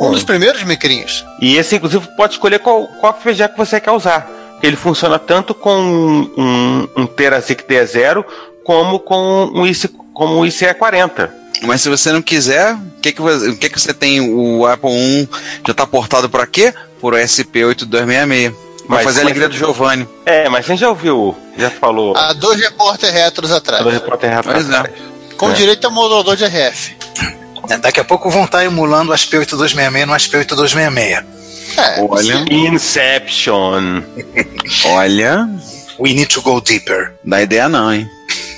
Um 0.00 0.10
dos 0.10 0.24
primeiros 0.24 0.62
micrinhos. 0.64 1.24
E 1.40 1.56
esse, 1.56 1.76
inclusive, 1.76 2.06
pode 2.16 2.34
escolher 2.34 2.58
qual, 2.58 2.86
qual 3.00 3.14
FPGA 3.14 3.48
que 3.48 3.56
você 3.56 3.80
quer 3.80 3.92
usar. 3.92 4.28
Ele 4.62 4.76
funciona 4.76 5.18
tanto 5.18 5.54
com 5.54 5.76
um, 5.76 6.30
um, 6.36 6.88
um 7.02 7.06
TeraSic 7.06 7.64
D0 7.64 8.24
como 8.64 8.98
com 8.98 9.50
um 9.54 9.66
IC, 9.66 9.88
como 10.12 10.40
um 10.40 10.46
ICE40. 10.46 11.30
Mas 11.62 11.82
se 11.82 11.88
você 11.88 12.10
não 12.10 12.22
quiser, 12.22 12.74
o 12.74 13.00
que, 13.00 13.12
que, 13.12 13.20
você, 13.20 13.54
que, 13.54 13.68
que 13.68 13.80
você 13.80 13.94
tem? 13.94 14.20
O 14.20 14.66
Apple 14.66 14.90
1 14.90 15.28
já 15.66 15.70
está 15.72 15.86
portado 15.86 16.28
para 16.28 16.46
quê? 16.46 16.74
Por 17.00 17.14
SP8266. 17.14 18.54
Vai 18.86 19.02
fazer 19.02 19.20
a 19.20 19.22
alegria 19.22 19.48
do 19.48 19.56
Giovanni. 19.56 20.06
É, 20.26 20.48
mas 20.48 20.66
você 20.66 20.76
já 20.76 20.90
ouviu, 20.90 21.34
já 21.56 21.70
falou. 21.70 22.14
Há 22.16 22.34
dois 22.34 22.60
repórter 22.60 23.12
retros 23.12 23.50
atrás. 23.50 23.80
Há 23.80 23.84
dois 23.84 23.94
repórter 23.94 24.30
retros 24.30 24.64
atrás. 24.66 24.86
É. 24.86 25.36
Com 25.36 25.50
é. 25.50 25.54
direito 25.54 25.86
a 25.86 25.90
modulador 25.90 26.36
de 26.36 26.44
RF. 26.44 26.94
É, 27.68 27.78
daqui 27.78 28.00
a 28.00 28.04
pouco 28.04 28.30
vão 28.30 28.44
estar 28.44 28.64
emulando 28.64 29.12
o 29.12 29.14
SP8266 29.14 30.06
no 30.06 30.14
SP8266. 30.14 31.24
É, 31.76 32.02
Olha. 32.02 32.44
Inception. 32.50 34.02
Olha. 34.86 35.48
We 35.98 36.12
need 36.12 36.26
to 36.26 36.42
go 36.42 36.60
deeper. 36.60 37.14
Dá 37.24 37.42
ideia 37.42 37.68
não, 37.68 37.92
hein? 37.92 38.08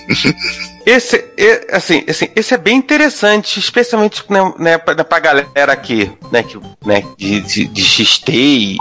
Esse, 0.86 1.24
assim, 1.72 2.04
assim, 2.08 2.28
esse 2.36 2.54
é 2.54 2.56
bem 2.56 2.76
interessante, 2.76 3.58
especialmente 3.58 4.22
né, 4.30 4.54
né, 4.56 4.78
pra, 4.78 4.94
pra 5.02 5.18
galera 5.18 5.72
aqui, 5.72 6.08
né, 6.30 6.44
que, 6.44 6.60
né, 6.86 7.02
de, 7.18 7.40
de, 7.40 7.64
de 7.64 7.82
XT 7.82 8.30
e, 8.32 8.78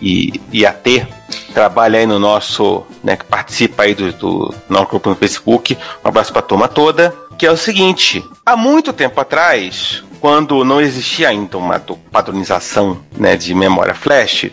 e, 0.00 0.40
e 0.50 0.64
AT, 0.64 1.06
trabalha 1.52 1.98
aí 1.98 2.06
no 2.06 2.18
nosso, 2.18 2.86
né, 3.04 3.16
que 3.16 3.26
participa 3.26 3.82
aí 3.82 3.94
do, 3.94 4.10
do 4.14 4.54
nosso 4.66 4.86
grupo 4.88 5.10
no 5.10 5.14
Facebook. 5.14 5.76
Um 6.02 6.08
abraço 6.08 6.32
pra 6.32 6.40
turma 6.40 6.68
toda 6.68 7.14
que 7.42 7.46
é 7.46 7.50
o 7.50 7.56
seguinte: 7.56 8.24
há 8.46 8.56
muito 8.56 8.92
tempo 8.92 9.20
atrás, 9.20 10.04
quando 10.20 10.64
não 10.64 10.80
existia 10.80 11.28
ainda 11.28 11.58
uma 11.58 11.76
padronização 12.12 13.02
né, 13.16 13.36
de 13.36 13.52
memória 13.52 13.94
flash, 13.94 14.48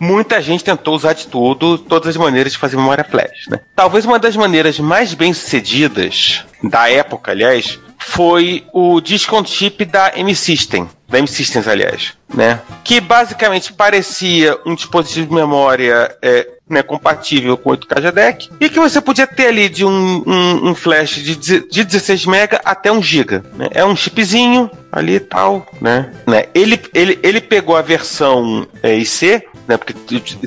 muita 0.00 0.42
gente 0.42 0.64
tentou 0.64 0.96
usar 0.96 1.12
de 1.12 1.28
tudo, 1.28 1.78
todas 1.78 2.08
as 2.08 2.16
maneiras 2.16 2.50
de 2.50 2.58
fazer 2.58 2.76
memória 2.76 3.04
flash. 3.04 3.46
Né? 3.48 3.60
Talvez 3.76 4.04
uma 4.04 4.18
das 4.18 4.36
maneiras 4.36 4.80
mais 4.80 5.14
bem 5.14 5.32
sucedidas 5.32 6.44
da 6.64 6.90
época, 6.90 7.30
aliás, 7.30 7.78
foi 7.96 8.66
o 8.72 9.00
Disk 9.00 9.32
on 9.32 9.44
Chip 9.44 9.84
da 9.84 10.12
M-System, 10.16 10.88
da 11.08 11.20
M-Systems, 11.20 11.68
aliás, 11.68 12.14
né? 12.34 12.60
Que 12.82 13.00
basicamente 13.00 13.72
parecia 13.72 14.58
um 14.66 14.74
dispositivo 14.74 15.28
de 15.28 15.34
memória 15.34 16.12
é, 16.20 16.55
né, 16.68 16.82
compatível 16.82 17.56
com 17.56 17.70
8K 17.70 18.02
JADEC 18.02 18.50
e 18.60 18.68
que 18.68 18.80
você 18.80 19.00
podia 19.00 19.26
ter 19.26 19.46
ali 19.46 19.68
de 19.68 19.84
um, 19.84 20.22
um, 20.26 20.70
um 20.70 20.74
flash 20.74 21.16
de, 21.16 21.36
de 21.36 21.84
16 21.84 22.26
MB 22.26 22.60
até 22.64 22.90
1 22.90 23.02
GB. 23.02 23.42
Né? 23.54 23.68
É 23.72 23.84
um 23.84 23.94
chipzinho 23.94 24.70
ali 24.90 25.14
e 25.14 25.20
tal, 25.20 25.66
né? 25.80 26.12
né? 26.26 26.46
Ele, 26.54 26.80
ele, 26.92 27.18
ele 27.22 27.40
pegou 27.40 27.76
a 27.76 27.82
versão 27.82 28.66
é, 28.82 28.96
IC 28.96 29.44
né, 29.66 29.76
porque 29.76 29.94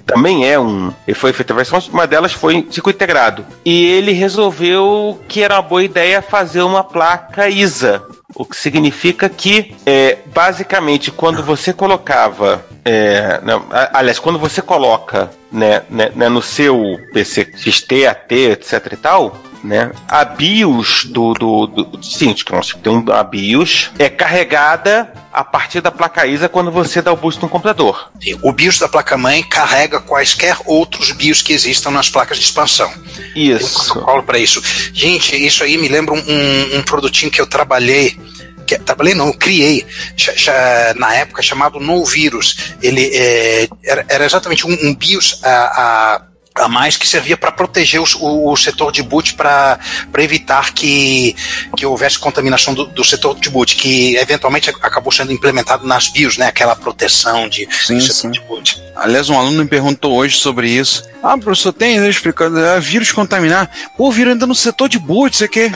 também 0.05 0.49
é 0.49 0.59
um. 0.59 0.93
Ele 1.07 1.15
foi 1.15 1.33
feita 1.33 1.53
a 1.53 1.55
versão, 1.55 1.79
uma 1.91 2.07
delas 2.07 2.33
foi 2.33 2.55
em 2.55 2.71
circuito 2.71 2.97
integrado. 2.97 3.45
E 3.65 3.85
ele 3.85 4.11
resolveu 4.11 5.19
que 5.27 5.41
era 5.41 5.55
uma 5.55 5.61
boa 5.61 5.83
ideia 5.83 6.21
fazer 6.21 6.61
uma 6.61 6.83
placa 6.83 7.49
ISA. 7.49 8.03
O 8.35 8.45
que 8.45 8.55
significa 8.55 9.27
que, 9.27 9.75
é, 9.85 10.19
basicamente, 10.33 11.11
quando 11.11 11.43
você 11.43 11.73
colocava. 11.73 12.63
É, 12.85 13.39
não, 13.43 13.65
aliás, 13.93 14.19
quando 14.19 14.39
você 14.39 14.61
coloca 14.61 15.29
né, 15.51 15.83
né, 15.89 16.11
né 16.15 16.29
no 16.29 16.41
seu 16.41 16.97
PC 17.13 17.51
XT, 17.55 18.07
AT, 18.07 18.31
etc 18.31 18.93
e 18.93 18.97
tal, 18.97 19.35
né? 19.63 19.91
A 20.07 20.23
BIOS 20.23 21.05
do, 21.05 21.33
do, 21.33 21.67
do 21.67 21.99
nós 22.51 22.73
tem 22.81 22.91
um, 22.91 23.03
a 23.11 23.23
BIOS 23.23 23.91
é 23.99 24.09
carregada 24.09 25.11
a 25.31 25.43
partir 25.43 25.81
da 25.81 25.91
placa 25.91 26.25
ISA 26.25 26.49
quando 26.49 26.71
você 26.71 27.01
dá 27.01 27.11
o 27.11 27.15
boost 27.15 27.41
no 27.41 27.49
computador. 27.49 28.11
O 28.41 28.51
BIOS 28.51 28.79
da 28.79 28.87
placa-mãe 28.87 29.43
carrega 29.43 29.99
quaisquer 29.99 30.57
outros 30.65 31.11
BIOS 31.11 31.41
que 31.41 31.53
existam 31.53 31.91
nas 31.91 32.09
placas 32.09 32.37
de 32.37 32.43
expansão. 32.43 32.91
Isso. 33.35 33.59
Tem 33.59 33.67
um 33.67 33.83
protocolo 33.85 34.23
para 34.23 34.39
isso. 34.39 34.61
Gente, 34.93 35.35
isso 35.35 35.63
aí 35.63 35.77
me 35.77 35.87
lembra 35.87 36.13
um, 36.13 36.77
um 36.77 36.81
produtinho 36.83 37.31
que 37.31 37.41
eu 37.41 37.47
trabalhei 37.47 38.17
que, 38.65 38.77
trabalhei 38.77 39.15
não, 39.15 39.33
criei 39.33 39.83
na 40.95 41.15
época 41.15 41.41
chamado 41.41 41.79
No 41.79 42.05
Vírus. 42.05 42.75
Ele 42.81 43.09
é, 43.13 43.67
era, 43.83 44.05
era, 44.07 44.25
exatamente 44.25 44.67
um, 44.67 44.77
um 44.83 44.93
BIOS 44.93 45.41
a, 45.43 45.49
a 45.49 46.28
a 46.59 46.67
mais 46.67 46.97
que 46.97 47.07
servia 47.07 47.37
para 47.37 47.51
proteger 47.51 48.01
os, 48.01 48.15
o, 48.15 48.51
o, 48.51 48.57
setor 48.57 48.91
de 48.91 49.01
boot 49.01 49.33
para 49.33 49.79
evitar 50.17 50.73
que, 50.73 51.35
que 51.75 51.85
houvesse 51.85 52.19
contaminação 52.19 52.73
do, 52.73 52.85
do, 52.85 53.03
setor 53.03 53.39
de 53.39 53.49
boot, 53.49 53.75
que 53.75 54.15
eventualmente 54.17 54.69
acabou 54.69 55.11
sendo 55.11 55.31
implementado 55.31 55.87
nas 55.87 56.07
BIOS, 56.09 56.37
né? 56.37 56.47
Aquela 56.47 56.75
proteção 56.75 57.47
de, 57.47 57.67
sim, 57.71 57.99
sim. 57.99 58.31
de 58.31 58.39
boot. 58.41 58.81
Aliás, 58.95 59.29
um 59.29 59.39
aluno 59.39 59.63
me 59.63 59.69
perguntou 59.69 60.13
hoje 60.13 60.37
sobre 60.37 60.69
isso. 60.69 61.03
Ah, 61.23 61.37
professor, 61.37 61.73
tem 61.73 61.99
né, 61.99 62.09
explicando, 62.09 62.59
é, 62.59 62.79
vírus 62.79 63.11
contaminar. 63.11 63.69
Pô, 63.97 64.11
vírus 64.11 64.33
ainda 64.33 64.45
no 64.45 64.55
setor 64.55 64.89
de 64.89 64.99
boot, 64.99 65.35
você 65.35 65.47
quer? 65.47 65.71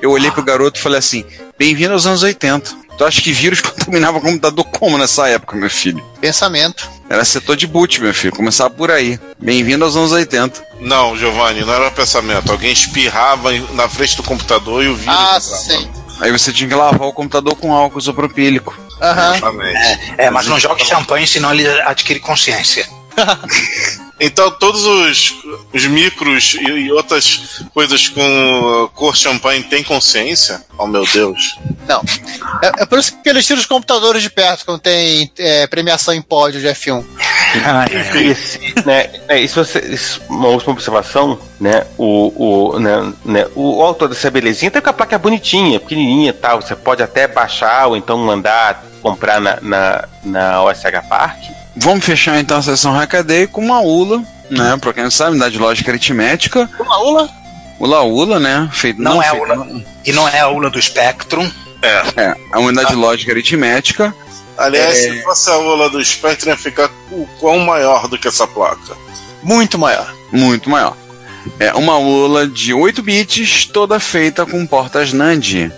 Eu 0.00 0.10
olhei 0.10 0.30
pro 0.30 0.42
garoto 0.42 0.78
e 0.78 0.82
falei 0.82 0.98
assim: 0.98 1.24
bem-vindo 1.58 1.92
aos 1.92 2.06
anos 2.06 2.22
80. 2.22 2.82
Tu 2.96 3.04
acha 3.04 3.20
que 3.20 3.32
vírus 3.32 3.60
contaminava 3.62 4.20
computador 4.20 4.64
como 4.66 4.98
nessa 4.98 5.28
época, 5.28 5.56
meu 5.56 5.70
filho? 5.70 6.04
Pensamento. 6.20 6.88
Era 7.08 7.24
setor 7.24 7.56
de 7.56 7.66
boot, 7.66 8.00
meu 8.00 8.14
filho. 8.14 8.34
Começava 8.34 8.70
por 8.70 8.90
aí. 8.90 9.18
Bem-vindo 9.38 9.84
aos 9.84 9.96
anos 9.96 10.12
80. 10.12 10.64
Não, 10.80 11.16
Giovanni, 11.16 11.64
não 11.64 11.72
era 11.72 11.90
pensamento. 11.90 12.50
Alguém 12.50 12.72
espirrava 12.72 13.50
na 13.72 13.88
frente 13.88 14.16
do 14.16 14.22
computador 14.22 14.82
e 14.82 14.88
o 14.88 14.96
vírus. 14.96 15.14
Ah, 15.14 15.40
sim. 15.40 15.90
Aí 16.20 16.30
você 16.30 16.52
tinha 16.52 16.68
que 16.68 16.74
lavar 16.74 17.08
o 17.08 17.12
computador 17.12 17.56
com 17.56 17.72
álcool 17.72 17.98
isopropílico. 17.98 18.78
Aham. 19.00 19.50
Uhum. 19.50 19.62
É, 19.62 20.26
é, 20.26 20.30
mas 20.30 20.46
não 20.46 20.58
jogue 20.58 20.84
champanhe, 20.84 21.26
senão 21.26 21.52
ele 21.52 21.66
adquire 21.82 22.20
consciência. 22.20 22.88
Então 24.24 24.52
todos 24.52 24.84
os, 24.84 25.34
os 25.74 25.84
micros 25.86 26.54
e, 26.54 26.64
e 26.64 26.92
outras 26.92 27.60
coisas 27.74 28.08
com 28.08 28.88
cor 28.94 29.16
champanhe 29.16 29.64
têm 29.64 29.82
consciência? 29.82 30.64
Oh 30.78 30.86
meu 30.86 31.04
Deus. 31.04 31.58
Não. 31.88 32.00
É, 32.62 32.82
é 32.82 32.86
por 32.86 33.00
isso 33.00 33.20
que 33.20 33.28
eles 33.28 33.44
tiram 33.44 33.60
os 33.60 33.66
computadores 33.66 34.22
de 34.22 34.30
perto 34.30 34.64
quando 34.64 34.78
tem 34.80 35.30
é, 35.36 35.66
premiação 35.66 36.14
em 36.14 36.22
pódio 36.22 36.60
de 36.60 36.68
F1. 36.68 37.04
E, 38.14 38.34
se, 38.34 38.58
né, 38.86 39.10
é, 39.28 39.40
e 39.40 39.48
se 39.48 39.54
você. 39.56 39.80
isso, 39.80 40.22
Uma 40.28 40.48
última 40.48 40.72
observação, 40.72 41.38
né? 41.62 41.86
O, 41.96 42.72
o, 42.74 42.78
né, 42.80 43.12
né, 43.24 43.46
o 43.54 43.80
autor 43.82 44.08
dessa 44.08 44.28
belezinha 44.30 44.68
tem 44.68 44.82
com 44.82 44.90
a 44.90 44.92
placa 44.92 45.16
bonitinha, 45.16 45.78
pequenininha 45.78 46.30
e 46.30 46.32
tal. 46.32 46.60
Você 46.60 46.74
pode 46.74 47.02
até 47.04 47.28
baixar 47.28 47.86
ou 47.86 47.96
então 47.96 48.18
mandar 48.18 48.84
comprar 49.00 49.40
na, 49.40 49.58
na, 49.62 50.08
na 50.24 50.62
OSH 50.64 50.84
Park. 51.08 51.38
Vamos 51.76 52.04
fechar 52.04 52.38
então 52.40 52.58
a 52.58 52.62
sessão 52.62 52.92
Hackaday 52.92 53.46
com 53.46 53.60
uma 53.64 53.80
ULA, 53.80 54.22
né? 54.50 54.76
Pra 54.80 54.92
quem 54.92 55.04
não 55.04 55.10
sabe, 55.10 55.30
unidade 55.30 55.52
de 55.54 55.60
lógica 55.60 55.90
aritmética. 55.92 56.68
Uma 56.80 56.98
ULA? 56.98 57.30
ULA 57.78 58.02
ULA, 58.02 58.40
né? 58.40 58.68
Feito, 58.72 59.00
Não, 59.00 59.22
é 59.22 59.28
a 59.28 59.30
feito- 59.30 59.44
ULA. 59.44 59.82
E 60.04 60.12
não 60.12 60.28
é 60.28 60.40
a 60.40 60.48
ULA 60.48 60.68
do 60.68 60.82
Spectrum. 60.82 61.48
É, 61.80 62.36
a 62.52 62.58
unidade 62.58 62.88
de 62.90 62.94
lógica 62.96 63.30
aritmética. 63.32 64.12
Aliás, 64.58 64.98
É. 64.98 65.10
se 65.14 65.22
fosse 65.22 65.50
a 65.50 65.56
ola 65.58 65.88
do 65.88 66.04
Spectrum, 66.04 66.50
ia 66.50 66.56
ficar 66.56 66.90
o 67.10 67.26
quão 67.40 67.58
maior 67.60 68.06
do 68.08 68.18
que 68.18 68.28
essa 68.28 68.46
placa. 68.46 68.94
Muito 69.42 69.78
maior. 69.78 70.12
Muito 70.30 70.68
maior. 70.70 70.96
É 71.58 71.72
uma 71.74 71.98
ULA 71.98 72.46
de 72.46 72.72
8 72.72 73.02
bits, 73.02 73.66
toda 73.66 73.98
feita 74.00 74.46
com 74.46 74.66
portas 74.66 75.12
NAND. 75.12 75.70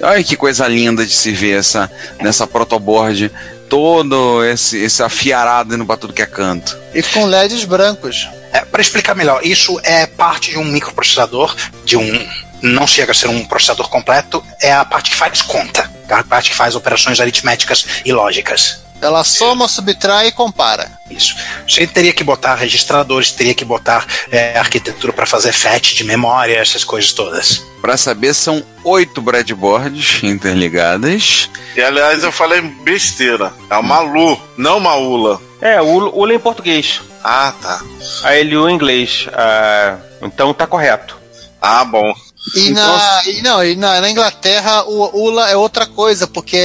Olha 0.00 0.24
que 0.24 0.36
coisa 0.36 0.66
linda 0.66 1.06
de 1.06 1.12
se 1.12 1.30
ver 1.32 1.58
essa, 1.58 1.90
nessa 2.20 2.46
protoboard. 2.46 3.30
Todo 3.68 4.44
esse, 4.44 4.76
esse 4.78 5.02
afiarado 5.02 5.74
indo 5.74 5.86
pra 5.86 5.96
tudo 5.96 6.12
que 6.12 6.20
é 6.20 6.26
canto. 6.26 6.76
E 6.92 7.02
com 7.02 7.24
LEDs 7.24 7.64
brancos. 7.64 8.28
É, 8.52 8.60
para 8.66 8.82
explicar 8.82 9.14
melhor, 9.14 9.40
isso 9.42 9.80
é 9.82 10.06
parte 10.06 10.50
de 10.50 10.58
um 10.58 10.64
microprocessador, 10.64 11.56
de 11.84 11.96
um. 11.96 12.28
Não 12.60 12.86
chega 12.86 13.12
a 13.12 13.14
ser 13.14 13.28
um 13.28 13.44
processador 13.44 13.88
completo, 13.88 14.44
é 14.60 14.72
a 14.72 14.84
parte 14.84 15.10
que 15.10 15.16
faz 15.16 15.40
conta, 15.40 15.90
tá? 16.06 16.18
a 16.18 16.24
parte 16.24 16.50
que 16.50 16.56
faz 16.56 16.76
operações 16.76 17.18
aritméticas 17.18 17.86
e 18.04 18.12
lógicas. 18.12 18.81
Ela 19.02 19.24
soma, 19.24 19.66
subtrai 19.66 20.28
e 20.28 20.32
compara. 20.32 20.90
Isso. 21.10 21.34
Você 21.68 21.86
teria 21.86 22.12
que 22.12 22.22
botar 22.22 22.54
registradores, 22.54 23.32
teria 23.32 23.52
que 23.52 23.64
botar 23.64 24.06
é, 24.30 24.56
arquitetura 24.56 25.12
para 25.12 25.26
fazer 25.26 25.52
FAT 25.52 25.94
de 25.94 26.04
memória, 26.04 26.56
essas 26.56 26.84
coisas 26.84 27.12
todas. 27.12 27.62
Pra 27.80 27.96
saber, 27.96 28.32
são 28.32 28.62
oito 28.84 29.20
breadboards 29.20 30.22
interligadas. 30.22 31.50
E 31.76 31.82
aliás, 31.82 32.22
eu 32.22 32.30
falei 32.30 32.60
besteira. 32.60 33.52
É 33.68 33.76
uma 33.76 34.00
Lu, 34.00 34.40
não 34.56 34.78
uma 34.78 34.94
ULA. 34.94 35.40
É, 35.60 35.80
o 35.80 36.16
ULA 36.16 36.34
em 36.34 36.38
português. 36.38 37.00
Ah, 37.24 37.52
tá. 37.60 37.80
A 38.24 38.30
LU 38.42 38.68
em 38.68 38.74
inglês. 38.74 39.26
Ah, 39.32 39.96
então 40.20 40.54
tá 40.54 40.66
correto. 40.66 41.16
Ah, 41.60 41.84
bom. 41.84 42.12
E, 42.56 42.68
Então, 42.70 42.96
na, 42.96 43.22
e 43.26 43.42
não, 43.42 43.64
e 43.64 43.76
na, 43.76 44.00
na 44.00 44.10
Inglaterra 44.10 44.82
o 44.84 45.16
ULA 45.26 45.50
é 45.50 45.56
outra 45.56 45.86
coisa, 45.86 46.26
porque. 46.26 46.56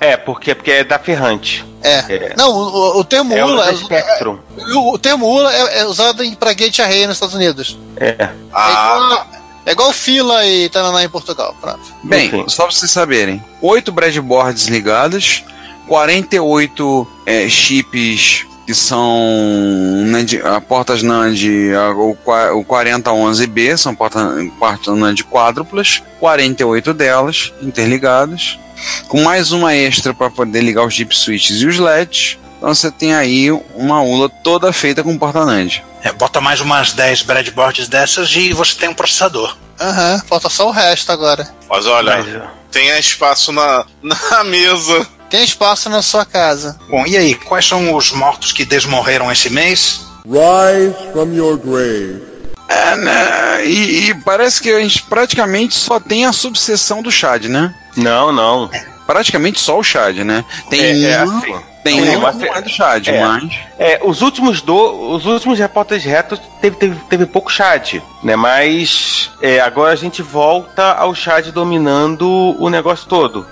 É, 0.00 0.16
porque, 0.16 0.54
porque 0.54 0.70
é 0.70 0.84
da 0.84 0.98
Ferrante. 0.98 1.64
É. 1.82 1.98
É. 2.08 2.34
Não, 2.36 2.50
o, 2.50 2.98
o 3.00 3.04
termo 3.04 3.34
É 3.36 3.44
o 3.44 3.48
ULA. 3.48 3.70
É, 3.70 3.76
Spectrum. 3.76 4.38
o, 4.74 4.94
o 4.94 4.98
termo 4.98 5.26
ULA 5.26 5.52
é, 5.54 5.80
é 5.80 5.86
usado 5.86 6.22
em- 6.24 6.34
pra 6.34 6.52
Gate 6.54 6.78
Array 6.80 7.06
nos 7.06 7.16
Estados 7.16 7.34
Unidos. 7.34 7.78
É. 7.96 8.08
É 8.18 8.30
Ah, 8.52 8.70
igual, 8.96 9.26
é 9.66 9.72
igual 9.72 9.92
fila 9.92 10.46
e 10.46 10.68
Tananá 10.70 11.04
em 11.04 11.08
Portugal. 11.08 11.54
Pronto. 11.60 11.80
Bem, 12.02 12.26
Enfim. 12.28 12.44
só 12.48 12.64
pra 12.64 12.72
vocês 12.72 12.90
saberem: 12.90 13.42
oito 13.62 13.92
breadboards 13.92 14.66
ligadas, 14.66 15.42
48 15.88 17.06
é, 17.26 17.48
chips 17.48 18.46
que 18.70 18.74
são 18.76 20.04
NAND, 20.06 20.34
a 20.44 20.60
portas 20.60 21.02
NAND, 21.02 21.42
a- 21.74 21.90
o, 21.90 22.14
qua- 22.14 22.52
o 22.54 22.64
4011B, 22.64 23.76
são 23.76 23.92
portas, 23.96 24.22
portas 24.60 24.96
NAND 24.96 25.22
quádruplas, 25.24 26.00
48 26.20 26.94
delas 26.94 27.52
interligadas, 27.60 28.60
com 29.08 29.22
mais 29.24 29.50
uma 29.50 29.74
extra 29.74 30.14
para 30.14 30.30
poder 30.30 30.60
ligar 30.60 30.86
os 30.86 30.94
chip 30.94 31.16
switches 31.16 31.60
e 31.62 31.66
os 31.66 31.78
LEDs. 31.80 32.38
Então 32.58 32.72
você 32.72 32.92
tem 32.92 33.12
aí 33.12 33.50
uma 33.74 34.00
ULA 34.02 34.28
toda 34.28 34.72
feita 34.72 35.02
com 35.02 35.18
porta 35.18 35.44
NAND. 35.44 35.78
É, 36.04 36.12
bota 36.12 36.40
mais 36.40 36.60
umas 36.60 36.92
10 36.92 37.22
breadboards 37.22 37.88
dessas 37.88 38.30
e 38.36 38.52
você 38.52 38.76
tem 38.76 38.88
um 38.88 38.94
processador. 38.94 39.56
Aham, 39.80 40.22
falta 40.28 40.48
só 40.48 40.68
o 40.68 40.70
resto 40.70 41.10
agora. 41.10 41.48
mas 41.68 41.86
olha, 41.86 42.18
Mas, 42.18 42.50
tem 42.70 42.96
espaço 43.00 43.50
na, 43.50 43.84
na 44.00 44.44
mesa. 44.44 45.08
Tem 45.30 45.44
espaço 45.44 45.88
na 45.88 46.02
sua 46.02 46.24
casa. 46.26 46.78
Bom, 46.88 47.06
e 47.06 47.16
aí, 47.16 47.34
quais 47.34 47.64
são 47.66 47.94
os 47.94 48.10
mortos 48.12 48.52
que 48.52 48.64
desmorreram 48.64 49.30
esse 49.30 49.48
mês? 49.48 50.00
Rise 50.26 50.94
from 51.12 51.32
your 51.32 51.56
grave. 51.56 52.22
É, 52.68 52.96
né? 52.96 53.66
E, 53.66 54.08
e 54.10 54.14
parece 54.14 54.60
que 54.60 54.70
a 54.70 54.80
gente 54.80 55.02
praticamente 55.02 55.74
só 55.74 55.98
tem 55.98 56.24
a 56.26 56.32
subseção 56.32 57.02
do 57.02 57.10
Chad, 57.10 57.44
né? 57.46 57.74
não, 57.96 58.32
não. 58.32 58.70
Praticamente 59.06 59.58
só 59.58 59.76
o 59.76 59.82
Chad, 59.82 60.18
né? 60.18 60.44
Tem 60.68 60.80
É, 61.04 61.10
é 61.10 61.24
um, 61.24 61.38
assim. 61.38 61.54
tem 61.82 62.00
um 62.16 62.20
mas 62.20 62.40
é- 62.40 62.62
do 62.62 62.68
Chad, 62.68 63.08
é. 63.08 63.20
mas. 63.20 63.52
É, 63.76 64.00
os 64.04 64.22
últimos 64.22 64.62
do, 64.62 65.10
os 65.10 65.26
últimos 65.26 65.58
repórteres 65.58 66.04
retos 66.04 66.40
teve, 66.60 66.76
teve, 66.76 66.94
teve 67.08 67.26
pouco 67.26 67.50
chat, 67.50 68.00
né? 68.22 68.36
Mas 68.36 69.30
é, 69.42 69.58
agora 69.58 69.92
a 69.92 69.96
gente 69.96 70.22
volta 70.22 70.92
ao 70.92 71.12
chat 71.12 71.50
dominando 71.50 72.54
o 72.56 72.70
negócio 72.70 73.08
todo. 73.08 73.44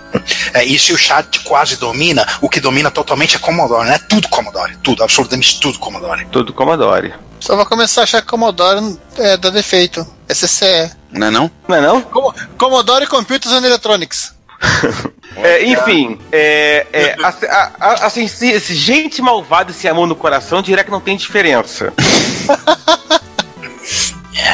É, 0.54 0.64
e 0.64 0.78
se 0.78 0.92
o 0.92 0.98
chat 0.98 1.40
quase 1.40 1.76
domina, 1.76 2.26
o 2.40 2.48
que 2.48 2.60
domina 2.60 2.90
totalmente 2.90 3.36
é 3.36 3.38
Commodore, 3.38 3.88
né? 3.88 3.98
Tudo 4.08 4.28
Commodore, 4.28 4.76
tudo, 4.82 5.02
absolutamente 5.02 5.60
tudo 5.60 5.78
Commodore. 5.78 6.26
Tudo 6.30 6.52
Commodore. 6.52 7.14
Só 7.40 7.54
vai 7.56 7.64
começar 7.66 8.00
a 8.00 8.04
achar 8.04 8.20
que 8.20 8.26
Commodore 8.28 8.98
é, 9.16 9.36
dá 9.36 9.50
defeito. 9.50 10.06
SCE. 10.28 10.90
Não 11.12 11.28
é 11.28 11.30
não? 11.30 11.50
Não 11.68 11.76
é 11.76 11.80
não? 11.80 12.00
Com- 12.02 12.32
Commodore 12.58 13.06
Computers 13.06 13.52
and 13.54 13.64
Electronics. 13.66 14.34
É, 15.36 15.62
enfim, 15.66 16.18
é, 16.32 16.84
é, 16.92 17.16
assim, 17.22 17.46
a- 17.46 17.70
a- 17.78 18.06
assim, 18.06 18.26
se, 18.26 18.58
se 18.58 18.74
gente 18.74 19.22
malvada 19.22 19.70
e 19.70 19.74
sem 19.74 19.88
amor 19.88 20.08
no 20.08 20.16
coração, 20.16 20.60
dirá 20.62 20.82
que 20.82 20.90
não 20.90 21.00
tem 21.00 21.16
diferença. 21.16 21.92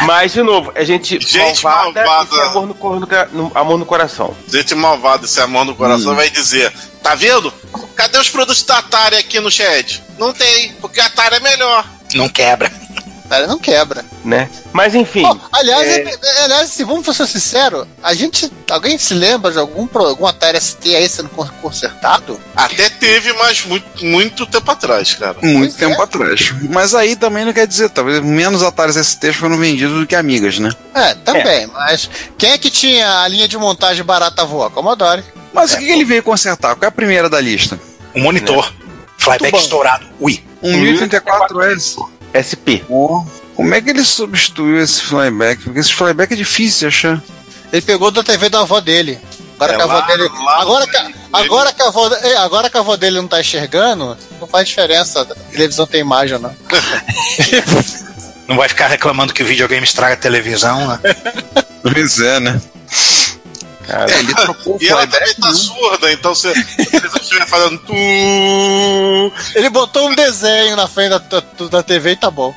Mas, 0.02 0.32
de 0.32 0.42
novo, 0.42 0.72
é 0.74 0.84
gente, 0.84 1.18
Gente 1.20 1.62
malvada, 1.64 2.04
malvada. 2.04 2.28
e 2.30 2.36
sem 2.38 2.42
amor 2.48 2.66
no, 2.66 2.74
cor- 2.74 3.00
no 3.00 3.06
ca- 3.06 3.28
no- 3.32 3.52
amor 3.54 3.78
no 3.78 3.84
coração. 3.86 4.34
Gente 4.48 4.74
malvada, 4.74 5.24
esse 5.26 5.40
amor 5.40 5.64
no 5.64 5.74
coração 5.74 6.12
Hum. 6.12 6.16
vai 6.16 6.30
dizer: 6.30 6.72
Tá 7.02 7.14
vendo? 7.14 7.52
Cadê 7.94 8.18
os 8.18 8.28
produtos 8.30 8.62
da 8.62 8.78
Atari 8.78 9.16
aqui 9.16 9.38
no 9.40 9.50
chat? 9.50 10.02
Não 10.18 10.32
tem, 10.32 10.72
porque 10.74 11.00
a 11.00 11.06
Atari 11.06 11.36
é 11.36 11.40
melhor. 11.40 11.84
Não 12.14 12.28
quebra. 12.28 12.70
Cara, 13.28 13.46
não 13.46 13.58
quebra. 13.58 14.04
Né? 14.24 14.48
Mas, 14.72 14.94
enfim. 14.94 15.22
Pô, 15.22 15.38
aliás, 15.52 15.86
é, 15.88 16.02
é- 16.02 16.44
aliás, 16.44 16.68
se 16.70 16.84
vamos 16.84 17.04
ser 17.16 17.26
sinceros, 17.26 17.86
a 18.02 18.12
gente. 18.14 18.50
Alguém 18.70 18.98
se 18.98 19.14
lembra 19.14 19.50
de 19.50 19.58
algum, 19.58 19.88
algum 19.94 20.26
Atari 20.26 20.58
ST 20.60 20.94
aí 20.94 21.08
sendo 21.08 21.28
con- 21.30 21.48
consertado? 21.62 22.40
Até 22.54 22.88
teve, 22.90 23.32
mas 23.34 23.64
muito, 23.64 24.04
muito 24.04 24.46
tempo 24.46 24.70
atrás, 24.70 25.14
cara. 25.14 25.36
Muito 25.42 25.72
Pois 25.72 25.74
tempo 25.74 26.00
é. 26.00 26.04
atrás. 26.04 26.52
Mas 26.70 26.94
aí 26.94 27.16
também 27.16 27.44
não 27.44 27.52
quer 27.52 27.66
dizer, 27.66 27.88
talvez 27.90 28.20
menos 28.22 28.62
Ataris 28.62 28.96
STs 28.96 29.36
foram 29.36 29.56
vendidos 29.58 29.98
do 30.00 30.06
que 30.06 30.14
Amigas, 30.14 30.58
né? 30.58 30.70
É, 30.94 31.14
também, 31.14 31.66
mas 31.66 32.08
quem 32.38 32.50
é 32.52 32.58
que 32.58 32.70
tinha 32.70 33.22
a 33.22 33.28
linha 33.28 33.48
de 33.48 33.56
montagem 33.58 34.04
barata 34.04 34.44
voa? 34.44 34.70
Commodore. 34.70 35.24
Mas 35.52 35.72
o 35.74 35.78
que, 35.78 35.84
que 35.86 35.90
ele 35.92 36.04
veio 36.04 36.22
consertar? 36.22 36.74
Qual 36.76 36.84
é 36.84 36.88
a 36.88 36.92
primeira 36.92 37.28
da 37.28 37.40
lista? 37.40 37.78
Um 38.14 38.22
monitor. 38.22 38.72
Flyback 39.18 39.52
bom. 39.52 39.58
estourado. 39.58 40.06
Ui. 40.20 40.42
Um 40.62 40.72
1034S. 40.82 41.96
SP. 42.34 42.82
Pô, 42.86 43.24
como 43.54 43.74
é 43.74 43.80
que 43.80 43.90
ele 43.90 44.04
substituiu 44.04 44.80
esse 44.82 45.00
flyback? 45.02 45.62
Porque 45.62 45.78
esse 45.78 45.94
flyback 45.94 46.32
é 46.32 46.36
difícil 46.36 46.80
de 46.90 46.94
achar. 46.96 47.22
Ele 47.72 47.82
pegou 47.82 48.10
da 48.10 48.22
TV 48.22 48.48
da 48.48 48.60
avó 48.60 48.80
dele. 48.80 49.18
Agora 49.58 49.72
É, 49.72 49.76
que 49.76 49.82
a 49.82 49.84
avó 49.84 49.94
lá- 49.98 50.06
dele. 50.06 50.28
lá 50.28 50.60
agora, 50.60 50.86
que, 50.86 50.96
agora, 51.32 51.72
que 51.72 51.82
a 51.82 51.86
avó, 51.86 52.08
é, 52.22 52.36
agora 52.36 52.68
que 52.70 52.76
a 52.76 52.80
avó 52.80 52.96
dele 52.96 53.16
não 53.20 53.28
tá 53.28 53.40
enxergando, 53.40 54.16
não 54.40 54.46
faz 54.48 54.68
diferença. 54.68 55.20
A 55.22 55.24
televisão 55.52 55.86
tem 55.86 56.00
imagem 56.00 56.36
ou 56.36 56.42
não. 56.42 56.56
Não 58.46 58.56
vai 58.58 58.68
ficar 58.68 58.88
reclamando 58.88 59.32
que 59.32 59.42
o 59.42 59.46
videogame 59.46 59.84
estraga 59.84 60.12
a 60.12 60.18
televisão, 60.18 60.86
né? 60.86 60.98
Pois 61.82 62.20
é, 62.20 62.38
né? 62.40 62.60
Cara, 63.86 64.10
É, 64.10 64.18
ele 64.18 64.34
trocou 64.34 64.78
E 64.80 64.88
ela 64.88 65.06
também 65.06 65.34
tá 65.34 65.52
surda, 65.52 66.12
então 66.12 66.34
você 66.34 66.48
eles 66.48 67.14
estiver 67.20 67.46
fazendo 67.46 67.78
tu. 67.78 67.94
Ele 69.54 69.68
botou 69.70 70.08
um 70.08 70.14
desenho 70.14 70.76
na 70.76 70.86
frente 70.86 71.10
da, 71.10 71.18
da, 71.18 71.42
da 71.70 71.82
TV 71.82 72.12
e 72.12 72.16
tá 72.16 72.30
bom. 72.30 72.54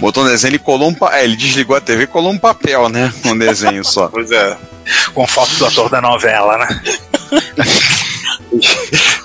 Botou 0.00 0.24
um 0.24 0.26
desenho, 0.26 0.52
ele 0.52 0.58
colou 0.58 0.88
um 0.88 0.94
pa... 0.94 1.16
é, 1.16 1.24
ele 1.24 1.36
desligou 1.36 1.76
a 1.76 1.80
TV 1.80 2.04
e 2.04 2.06
colou 2.06 2.32
um 2.32 2.38
papel, 2.38 2.88
né? 2.88 3.12
Um 3.24 3.36
desenho 3.36 3.84
só. 3.84 4.08
Pois 4.08 4.30
é. 4.30 4.56
Com 5.14 5.26
foto 5.26 5.54
do 5.56 5.66
ator 5.66 5.88
da 5.88 6.00
novela, 6.00 6.58
né? 6.58 6.80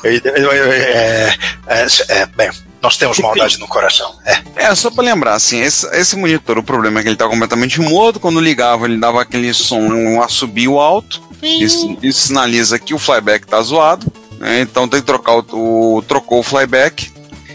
é, 0.03 1.33
é, 1.67 1.87
é, 2.09 2.25
bem, 2.27 2.49
nós 2.81 2.97
temos 2.97 3.17
maldade 3.19 3.57
no 3.59 3.67
coração. 3.67 4.15
É. 4.25 4.41
É, 4.67 4.75
só 4.75 4.89
pra 4.91 5.03
lembrar, 5.03 5.33
assim, 5.33 5.59
esse, 5.61 5.85
esse 5.95 6.15
monitor, 6.15 6.57
o 6.57 6.63
problema 6.63 6.99
é 6.99 7.03
que 7.03 7.09
ele 7.09 7.15
tá 7.15 7.27
completamente 7.27 7.79
mudo. 7.81 8.19
Quando 8.19 8.39
ligava, 8.39 8.85
ele 8.85 8.97
dava 8.97 9.21
aquele 9.21 9.53
som, 9.53 9.79
um 9.81 10.21
assobio 10.21 10.79
alto. 10.79 11.21
Isso, 11.41 11.97
isso 12.01 12.27
sinaliza 12.27 12.79
que 12.79 12.93
o 12.93 12.99
flyback 12.99 13.45
tá 13.47 13.61
zoado. 13.61 14.11
né? 14.39 14.61
Então 14.61 14.87
tem 14.87 14.99
que 15.01 15.05
trocar 15.05 15.35
o, 15.53 15.95
o- 15.97 16.01
Trocou 16.01 16.39
o 16.39 16.43
flyback. 16.43 17.11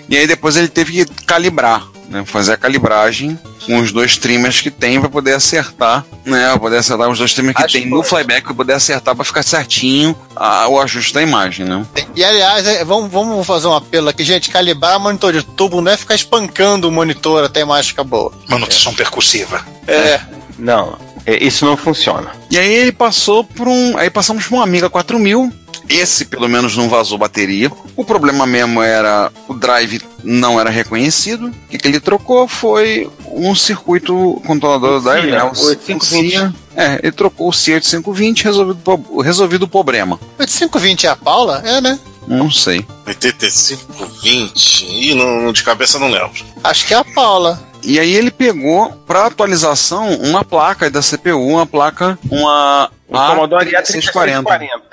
E 0.09 0.17
aí 0.17 0.27
depois 0.27 0.57
ele 0.57 0.69
teve 0.69 1.05
que 1.05 1.25
calibrar 1.25 1.87
né, 2.09 2.25
fazer 2.27 2.53
a 2.53 2.57
calibragem 2.57 3.39
com 3.67 3.79
os 3.79 3.93
dois 3.93 4.17
trimmers 4.19 4.61
que 4.61 4.71
tem 4.71 5.01
para 5.01 5.09
poder 5.09 5.35
acertar, 5.35 6.05
né, 6.25 6.57
poder 6.59 6.79
acertar 6.79 7.09
os 7.09 7.19
dois 7.19 7.33
trimmers 7.33 7.57
que 7.57 7.63
Acho 7.65 7.73
tem 7.75 7.87
no 7.87 7.97
pode. 7.99 8.09
flyback 8.09 8.43
para 8.45 8.55
poder 8.55 8.73
acertar 8.75 9.15
para 9.15 9.25
ficar 9.25 9.43
certinho 9.43 10.15
a- 10.37 10.67
o 10.69 10.81
ajuste 10.81 11.15
da 11.15 11.23
imagem, 11.23 11.65
né? 11.67 11.87
E 12.15 12.25
aliás, 12.25 12.67
é, 12.67 12.85
vamos, 12.85 13.11
vamos 13.11 13.47
fazer 13.47 13.67
um 13.69 13.75
apelo 13.75 14.09
aqui, 14.09 14.25
gente. 14.25 14.51
Calibrar 14.51 14.99
monitor 15.01 15.33
de 15.33 15.43
tubo 15.43 15.81
não 15.81 15.91
é 15.93 15.97
ficar 15.97 16.15
espancando 16.15 16.89
o 16.89 16.93
monitor 16.93 17.45
até 17.45 17.61
a 17.61 17.63
imagem 17.63 17.91
ficar 17.91 18.05
boa. 18.05 18.33
Manutenção 18.49 18.93
percussiva. 18.95 19.65
É. 19.87 20.21
Não, 20.59 20.97
é, 21.12 21.12
isso 21.27 21.65
não 21.65 21.77
funciona. 21.77 22.33
E 22.51 22.59
aí 22.59 22.73
ele 22.73 22.93
passou 22.93 23.45
por 23.45 23.69
um. 23.69 23.97
Aí 23.97 24.11
passamos 24.11 24.47
por 24.47 24.57
um 24.57 24.61
Amiga 24.61 24.89
4000. 24.91 25.53
Esse, 25.89 26.25
pelo 26.25 26.49
menos, 26.49 26.77
não 26.77 26.89
vazou 26.89 27.19
bateria. 27.19 27.71
O 27.97 28.05
problema 28.05 28.47
mesmo 28.47 28.81
era 28.81 29.31
o 29.49 29.53
drive 29.55 30.01
não 30.23 30.59
era 30.59 30.71
reconhecido. 30.71 31.49
O 31.49 31.53
que, 31.69 31.77
que 31.77 31.89
ele 31.89 32.01
trocou 32.01 32.47
foi 32.49 33.11
um 33.27 33.55
circuito 33.55 34.41
controlador 34.47 34.99
do 35.01 35.05
drive, 35.05 35.25
CIA, 35.25 35.31
né? 35.37 35.43
O 35.45 35.49
8520. 35.67 36.31
CIA. 36.31 36.55
É, 36.77 37.01
ele 37.03 37.13
trocou 37.13 37.49
o 37.49 37.53
CIA 37.53 37.75
8520 37.75 38.45
resolvido, 38.45 38.79
o 38.79 38.97
pro- 38.99 39.21
resolvido 39.21 39.63
o 39.65 39.69
problema. 39.69 40.19
8520 40.39 41.07
é 41.07 41.11
a 41.11 41.17
Paula? 41.17 41.61
É, 41.65 41.81
né? 41.81 41.99
Não 42.29 42.51
sei. 42.51 42.87
85, 43.07 44.07
20. 44.23 44.85
Ih, 44.87 45.15
não, 45.15 45.53
de 45.53 45.63
cabeça 45.65 45.99
não 45.99 46.09
lembro. 46.09 46.31
Acho 46.63 46.87
que 46.87 46.95
é 46.95 46.97
a 46.97 47.05
Paula. 47.05 47.61
E 47.83 47.99
aí 47.99 48.15
ele 48.15 48.31
pegou 48.31 48.91
para 49.07 49.27
atualização 49.27 50.15
uma 50.17 50.45
placa 50.45 50.91
da 50.91 51.01
CPU, 51.01 51.49
uma 51.49 51.67
placa, 51.67 52.19
uma 52.31 52.91
uma, 53.13 53.27
a 53.27 53.35
Commodore 53.35 53.73
A3640. 53.73 54.45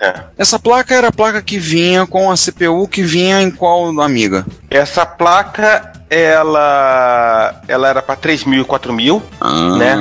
É. 0.01 0.23
Essa 0.37 0.59
placa 0.59 0.93
era 0.93 1.07
a 1.07 1.11
placa 1.11 1.41
que 1.41 1.57
vinha 1.57 2.05
com 2.05 2.29
a 2.29 2.35
CPU 2.35 2.85
que 2.87 3.01
vinha 3.01 3.41
em 3.41 3.49
qual 3.49 3.97
amiga? 4.01 4.45
Essa 4.69 5.05
placa 5.05 5.93
ela 6.09 7.61
ela 7.67 7.87
era 7.87 8.01
para 8.01 8.15
3000 8.15 8.61
e 8.61 8.65
4000, 8.65 9.23
ah. 9.39 9.77
né? 9.77 9.97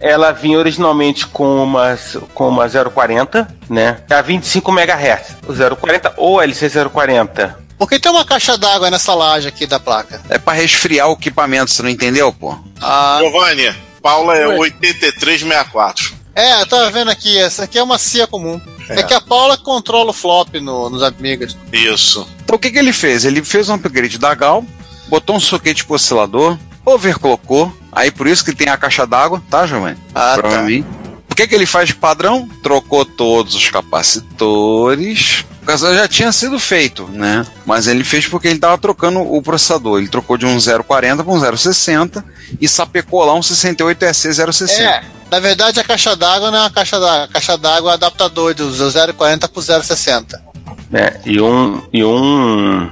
Ela 0.00 0.32
vinha 0.32 0.58
originalmente 0.58 1.26
com 1.26 1.62
uma 1.62 1.98
com 2.32 2.48
uma 2.48 2.66
040, 2.68 3.46
né? 3.68 3.98
É 4.08 4.14
a 4.14 4.22
25 4.22 4.70
MHz. 4.70 5.36
O 5.46 5.76
040 5.76 6.14
ou 6.16 6.38
LC040 6.38 7.67
porque 7.78 7.98
tem 7.98 8.10
uma 8.10 8.24
caixa 8.24 8.58
d'água 8.58 8.90
nessa 8.90 9.14
laje 9.14 9.46
aqui 9.46 9.66
da 9.66 9.78
placa. 9.78 10.20
É 10.28 10.36
para 10.36 10.54
resfriar 10.54 11.08
o 11.08 11.12
equipamento, 11.12 11.70
você 11.70 11.82
não 11.82 11.88
entendeu, 11.88 12.32
pô? 12.32 12.58
Ah. 12.80 13.18
Giovanni, 13.20 13.72
Paula 14.02 14.36
é 14.36 14.46
8364. 14.48 16.18
É, 16.34 16.60
eu 16.60 16.66
tava 16.66 16.90
vendo 16.90 17.10
aqui, 17.10 17.36
essa 17.36 17.64
aqui 17.64 17.78
é 17.78 17.82
uma 17.82 17.98
CIA 17.98 18.26
comum. 18.26 18.60
É. 18.88 19.00
é, 19.00 19.02
que 19.02 19.14
a 19.14 19.20
Paula 19.20 19.56
controla 19.56 20.10
o 20.10 20.14
flop 20.14 20.54
no, 20.54 20.88
nos 20.88 21.02
amigos. 21.02 21.56
Isso. 21.72 22.26
Então 22.42 22.56
o 22.56 22.58
que, 22.58 22.70
que 22.70 22.78
ele 22.78 22.92
fez? 22.92 23.24
Ele 23.24 23.42
fez 23.44 23.68
um 23.68 23.74
upgrade 23.74 24.18
da 24.18 24.34
Gal, 24.34 24.64
botou 25.08 25.36
um 25.36 25.40
soquete 25.40 25.84
pro 25.84 25.96
oscilador, 25.96 26.56
overclockou, 26.84 27.72
aí 27.92 28.10
por 28.10 28.26
isso 28.26 28.44
que 28.44 28.54
tem 28.54 28.68
a 28.68 28.76
caixa 28.76 29.06
d'água, 29.06 29.42
tá, 29.50 29.66
Giovanni? 29.66 29.98
Ah, 30.14 30.34
tá. 30.36 30.38
pra 30.38 30.50
tá. 30.50 30.62
mim. 30.62 30.84
O 31.30 31.34
que, 31.34 31.46
que 31.46 31.54
ele 31.54 31.66
faz 31.66 31.88
de 31.88 31.94
padrão? 31.94 32.48
Trocou 32.62 33.04
todos 33.04 33.54
os 33.54 33.68
capacitores, 33.68 35.44
o 35.68 35.70
caso 35.70 35.94
já 35.94 36.08
tinha 36.08 36.32
sido 36.32 36.58
feito, 36.58 37.06
né? 37.12 37.44
Mas 37.66 37.86
ele 37.86 38.02
fez 38.02 38.26
porque 38.26 38.48
ele 38.48 38.54
estava 38.54 38.78
trocando 38.78 39.20
o 39.20 39.42
processador. 39.42 39.98
Ele 39.98 40.08
trocou 40.08 40.38
de 40.38 40.46
um 40.46 40.56
040 40.58 41.22
para 41.22 41.30
um 41.30 41.56
060 41.56 42.24
e 42.58 42.66
sapecou 42.66 43.22
lá 43.22 43.34
um 43.34 43.40
68SC060. 43.40 44.80
É, 44.80 45.04
na 45.30 45.38
verdade 45.38 45.78
a 45.78 45.84
caixa 45.84 46.16
d'água 46.16 46.50
não 46.50 46.56
é 46.56 46.62
uma 46.62 46.70
caixa 46.70 46.98
d'água. 46.98 47.24
A 47.24 47.28
caixa 47.28 47.58
d'água 47.58 47.90
é 47.90 47.92
um 47.92 47.94
adaptador 47.94 48.54
do 48.54 48.72
040 49.14 49.46
pro 49.46 49.60
060. 49.60 50.42
né? 50.90 51.20
E 51.26 51.38
um 51.38 51.82
e 51.92 52.02
um 52.02 52.90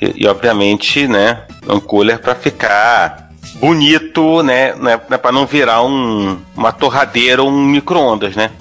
e, 0.00 0.22
e, 0.22 0.28
obviamente, 0.28 1.08
né, 1.08 1.42
um 1.68 1.80
cooler 1.80 2.20
para 2.20 2.36
ficar 2.36 3.30
bonito, 3.56 4.44
né, 4.44 4.74
né 4.76 4.96
para 4.96 5.32
não 5.32 5.44
virar 5.44 5.82
um 5.82 6.38
uma 6.56 6.70
torradeira 6.70 7.42
ou 7.42 7.50
um 7.50 7.64
micro-ondas, 7.64 8.36
né? 8.36 8.52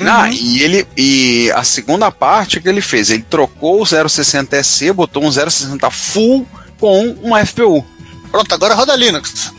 Ah, 0.00 0.28
e 0.30 0.62
ele 0.62 0.86
e 0.96 1.50
a 1.54 1.64
segunda 1.64 2.10
parte 2.10 2.60
que 2.60 2.68
ele 2.68 2.80
fez, 2.80 3.10
ele 3.10 3.24
trocou 3.28 3.80
o 3.80 3.84
060SC, 3.84 4.92
botou 4.92 5.24
um 5.24 5.30
060 5.30 5.90
full 5.90 6.46
com 6.78 7.10
uma 7.22 7.44
FPU. 7.44 7.84
Pronto, 8.30 8.54
agora 8.54 8.74
roda 8.74 8.96
Linux. 8.96 9.52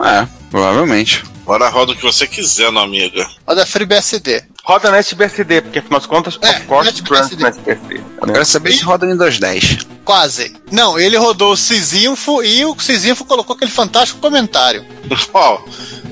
É, 0.00 0.26
provavelmente. 0.50 1.24
Agora 1.42 1.68
roda 1.68 1.92
o 1.92 1.96
que 1.96 2.02
você 2.02 2.26
quiser, 2.26 2.70
no 2.70 2.80
amiga. 2.80 3.26
Roda 3.46 3.64
FreeBSD. 3.64 4.44
Roda 4.68 4.90
NetBSD, 4.90 5.62
porque 5.62 5.78
afinal 5.78 5.98
de 5.98 6.06
contas, 6.08 6.38
É, 6.42 6.50
of 6.50 6.66
course, 6.66 6.90
runs 7.08 7.30
NetBSD. 7.30 8.02
Eu 8.20 8.26
né? 8.26 8.32
quero 8.34 8.44
saber 8.44 8.72
se 8.72 8.82
roda 8.84 9.06
no 9.06 9.12
Windows 9.12 9.38
10. 9.38 9.78
Quase. 10.04 10.54
Não, 10.70 10.98
ele 10.98 11.16
rodou 11.16 11.52
o 11.52 11.56
Cisinfo 11.56 12.42
e 12.42 12.66
o 12.66 12.78
Cisinfo 12.78 13.24
colocou 13.24 13.56
aquele 13.56 13.70
fantástico 13.70 14.20
comentário. 14.20 14.84
Ó, 15.32 15.60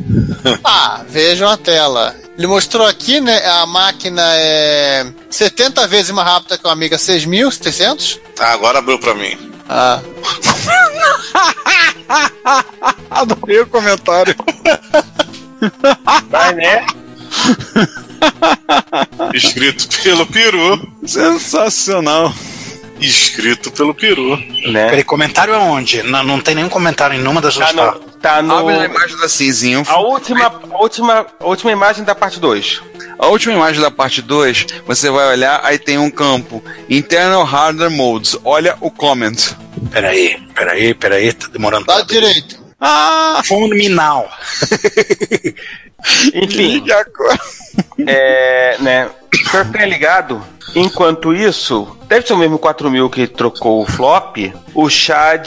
Ah, 0.64 1.02
vejam 1.07 1.50
a 1.50 1.59
tela. 1.59 2.16
Ele 2.38 2.46
mostrou 2.46 2.86
aqui, 2.86 3.20
né? 3.20 3.44
A 3.46 3.66
máquina 3.66 4.22
é 4.24 5.07
70 5.28 5.86
vezes 5.86 6.11
mais 6.12 6.26
rápida 6.26 6.57
que 6.57 6.64
uma 6.66 6.72
Amiga 6.72 6.96
6600. 6.96 8.18
tá, 8.34 8.52
agora 8.52 8.78
abriu 8.78 8.98
pra 8.98 9.14
mim. 9.14 9.36
Ah, 9.68 10.00
Adorei 13.11 13.61
o 13.61 13.66
comentário. 13.66 14.34
Vai, 16.30 16.54
né? 16.54 16.86
Escrito 19.34 19.88
pelo 20.02 20.26
peru. 20.26 20.92
Sensacional. 21.06 22.32
Escrito 23.00 23.70
pelo 23.70 23.92
peru. 23.94 24.36
né? 24.70 24.88
Peraí, 24.88 25.04
comentário 25.04 25.54
aonde? 25.54 26.02
Não, 26.02 26.22
não 26.22 26.40
tem 26.40 26.54
nenhum 26.54 26.68
comentário 26.68 27.14
em 27.14 27.20
nenhuma 27.20 27.40
das 27.42 27.54
Tá 27.56 27.70
duas 27.72 27.74
no, 27.76 27.82
partes. 27.92 28.16
tá 28.22 28.42
no 28.42 28.56
Abre 28.56 28.74
a 28.78 28.84
imagem 28.86 29.16
da 29.18 29.28
Cisinfo. 29.28 29.90
a 29.92 30.00
última 30.00 30.46
a 30.46 30.78
última 30.82 31.26
a 31.38 31.44
última 31.46 31.72
imagem 31.72 32.04
da 32.04 32.14
parte 32.14 32.40
2. 32.40 32.80
A 33.18 33.26
última 33.28 33.54
imagem 33.54 33.80
da 33.82 33.90
parte 33.90 34.20
2, 34.22 34.66
você 34.86 35.10
vai 35.10 35.28
olhar, 35.28 35.60
aí 35.64 35.78
tem 35.78 35.98
um 35.98 36.10
campo. 36.10 36.62
Internal 36.88 37.44
Hardware 37.44 37.90
Modes. 37.90 38.36
Olha 38.44 38.76
o 38.80 38.90
comment. 38.90 39.36
Peraí, 39.90 40.38
peraí, 40.54 40.94
peraí, 40.94 41.32
tá 41.32 41.48
demorando. 41.48 41.84
lado 41.86 42.06
direito. 42.06 42.64
Ah! 42.80 43.40
Fulminal. 43.46 44.30
Enfim, 46.34 46.68
Liga 46.74 47.00
agora. 47.00 47.38
é, 48.07 48.76
né? 48.80 49.11
Pra 49.50 49.64
ficar 49.64 49.86
ligado, 49.86 50.42
enquanto 50.74 51.34
isso, 51.34 51.96
deve 52.09 52.26
ser 52.26 52.32
o 52.32 52.38
mesmo 52.38 52.59
4000 52.59 53.11
que 53.11 53.26
trocou 53.26 53.82
o 53.82 53.86
flop, 53.86 54.36
o 54.74 54.88
Chad 54.88 55.46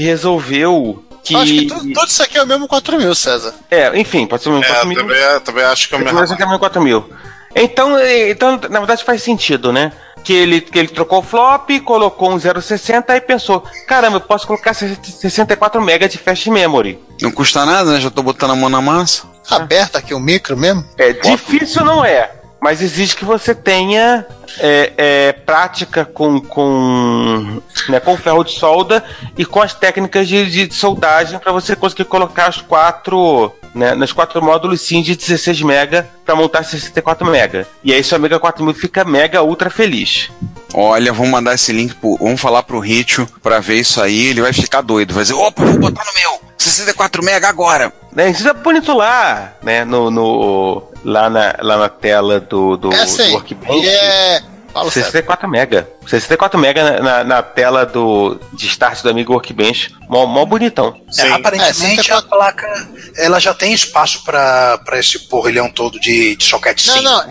resolveu 0.00 1.02
que. 1.24 1.34
Acho 1.34 1.52
que 1.52 1.66
tudo, 1.66 1.92
tudo 1.92 2.06
isso 2.06 2.22
aqui 2.22 2.38
é 2.38 2.42
o 2.42 2.46
mesmo 2.46 2.68
4000, 2.68 3.14
César. 3.14 3.54
É, 3.70 3.98
enfim, 3.98 4.26
pode 4.26 4.42
ser 4.42 4.50
o 4.50 4.52
mesmo 4.52 4.64
É, 4.66 4.68
4000. 4.74 4.96
também, 4.98 5.40
também 5.40 5.64
acho 5.64 5.88
que 5.88 5.94
é 5.94 5.98
o 5.98 6.00
mesmo. 6.00 6.18
Mas 6.18 6.30
aqui 6.30 6.42
é 6.42 6.44
o 6.44 6.48
mesmo 6.48 6.60
4000. 6.60 7.10
Então, 7.56 7.98
então, 8.00 8.60
na 8.70 8.78
verdade 8.78 9.02
faz 9.02 9.22
sentido, 9.22 9.72
né? 9.72 9.90
Que 10.22 10.32
ele, 10.32 10.60
que 10.60 10.78
ele 10.78 10.88
trocou 10.88 11.20
o 11.20 11.22
flop, 11.22 11.70
colocou 11.84 12.30
um 12.32 12.38
060 12.38 13.16
e 13.16 13.20
pensou: 13.20 13.64
caramba, 13.86 14.16
eu 14.16 14.20
posso 14.20 14.46
colocar 14.46 14.74
64 14.74 15.80
MB 15.80 16.08
de 16.08 16.18
flash 16.18 16.46
memory. 16.48 16.98
Não 17.22 17.30
custa 17.30 17.64
nada, 17.64 17.92
né? 17.92 18.00
Já 18.00 18.10
tô 18.10 18.22
botando 18.22 18.50
a 18.50 18.56
mão 18.56 18.68
na 18.68 18.82
massa. 18.82 19.22
Aberto 19.48 19.96
aqui 19.96 20.12
o 20.12 20.20
micro 20.20 20.56
mesmo. 20.56 20.84
É 20.98 21.12
difícil, 21.12 21.84
não 21.84 22.04
é? 22.04 22.30
Mas 22.60 22.82
exige 22.82 23.14
que 23.14 23.24
você 23.24 23.54
tenha 23.54 24.26
é, 24.58 24.92
é, 24.96 25.32
prática 25.32 26.04
com, 26.04 26.40
com, 26.40 27.60
né, 27.88 28.00
com 28.00 28.16
ferro 28.16 28.42
de 28.42 28.52
solda 28.52 29.04
e 29.36 29.44
com 29.44 29.60
as 29.60 29.74
técnicas 29.74 30.26
de, 30.26 30.66
de 30.66 30.74
soldagem 30.74 31.38
para 31.38 31.52
você 31.52 31.76
conseguir 31.76 32.06
colocar 32.06 32.48
os 32.48 32.60
quatro, 32.60 33.52
né, 33.74 33.94
nos 33.94 34.12
quatro 34.12 34.42
módulos 34.42 34.80
sim 34.80 35.02
de 35.02 35.14
16 35.14 35.62
mega 35.62 36.08
para 36.24 36.34
montar 36.34 36.64
64 36.64 37.26
mega. 37.26 37.66
E 37.84 37.92
aí 37.92 38.02
seu 38.02 38.16
Amiga 38.16 38.40
4000 38.40 38.74
fica 38.74 39.04
mega 39.04 39.42
ultra 39.42 39.70
feliz. 39.70 40.30
Olha, 40.74 41.12
vamos 41.12 41.30
mandar 41.30 41.54
esse 41.54 41.72
link 41.72 41.94
pro. 41.94 42.16
Vamos 42.16 42.40
falar 42.40 42.62
pro 42.62 42.80
Ritio 42.80 43.26
pra 43.42 43.60
ver 43.60 43.76
isso 43.76 44.00
aí. 44.02 44.26
Ele 44.26 44.42
vai 44.42 44.52
ficar 44.52 44.80
doido. 44.80 45.14
Vai 45.14 45.22
dizer: 45.22 45.34
opa, 45.34 45.64
vou 45.64 45.78
botar 45.78 46.04
no 46.04 46.12
meu. 46.14 46.45
64 46.58 47.22
mega 47.22 47.48
agora. 47.48 47.92
Né, 48.12 48.30
isso 48.30 48.48
é 48.48 48.54
bonito 48.54 48.94
lá, 48.94 49.52
né, 49.62 49.84
no, 49.84 50.10
no 50.10 50.82
lá 51.04 51.28
na, 51.28 51.54
lá 51.60 51.76
na 51.76 51.88
tela 51.88 52.40
do, 52.40 52.76
do, 52.76 52.92
é 52.92 52.96
do 52.96 53.02
assim. 53.02 53.32
Workbench. 53.32 53.84
E 53.84 53.88
é. 53.88 54.42
Fala 54.76 54.90
sério. 54.90 55.06
64 55.06 55.48
mega. 55.48 55.88
64 56.06 56.60
mega 56.60 56.84
na, 56.84 57.00
na, 57.00 57.24
na 57.24 57.42
tela 57.42 57.86
do, 57.86 58.38
de 58.52 58.66
start 58.66 59.00
do 59.02 59.08
Amigo 59.08 59.32
Workbench. 59.32 59.94
Mó, 60.06 60.26
mó 60.26 60.44
bonitão. 60.44 60.94
É, 61.08 61.12
Sim. 61.12 61.32
aparentemente 61.32 62.10
É, 62.10 62.14
a 62.14 62.20
placa 62.20 62.88
ela 63.16 63.40
já 63.40 63.54
tem 63.54 63.72
espaço 63.72 64.22
pra 64.22 64.76
pra 64.84 64.98
esse 64.98 65.18
porrilhão 65.28 65.70
todo 65.70 65.98
de, 65.98 66.36
de 66.36 66.44
soquete 66.44 66.86
Não, 66.88 66.94
5. 66.94 67.04
não. 67.04 67.22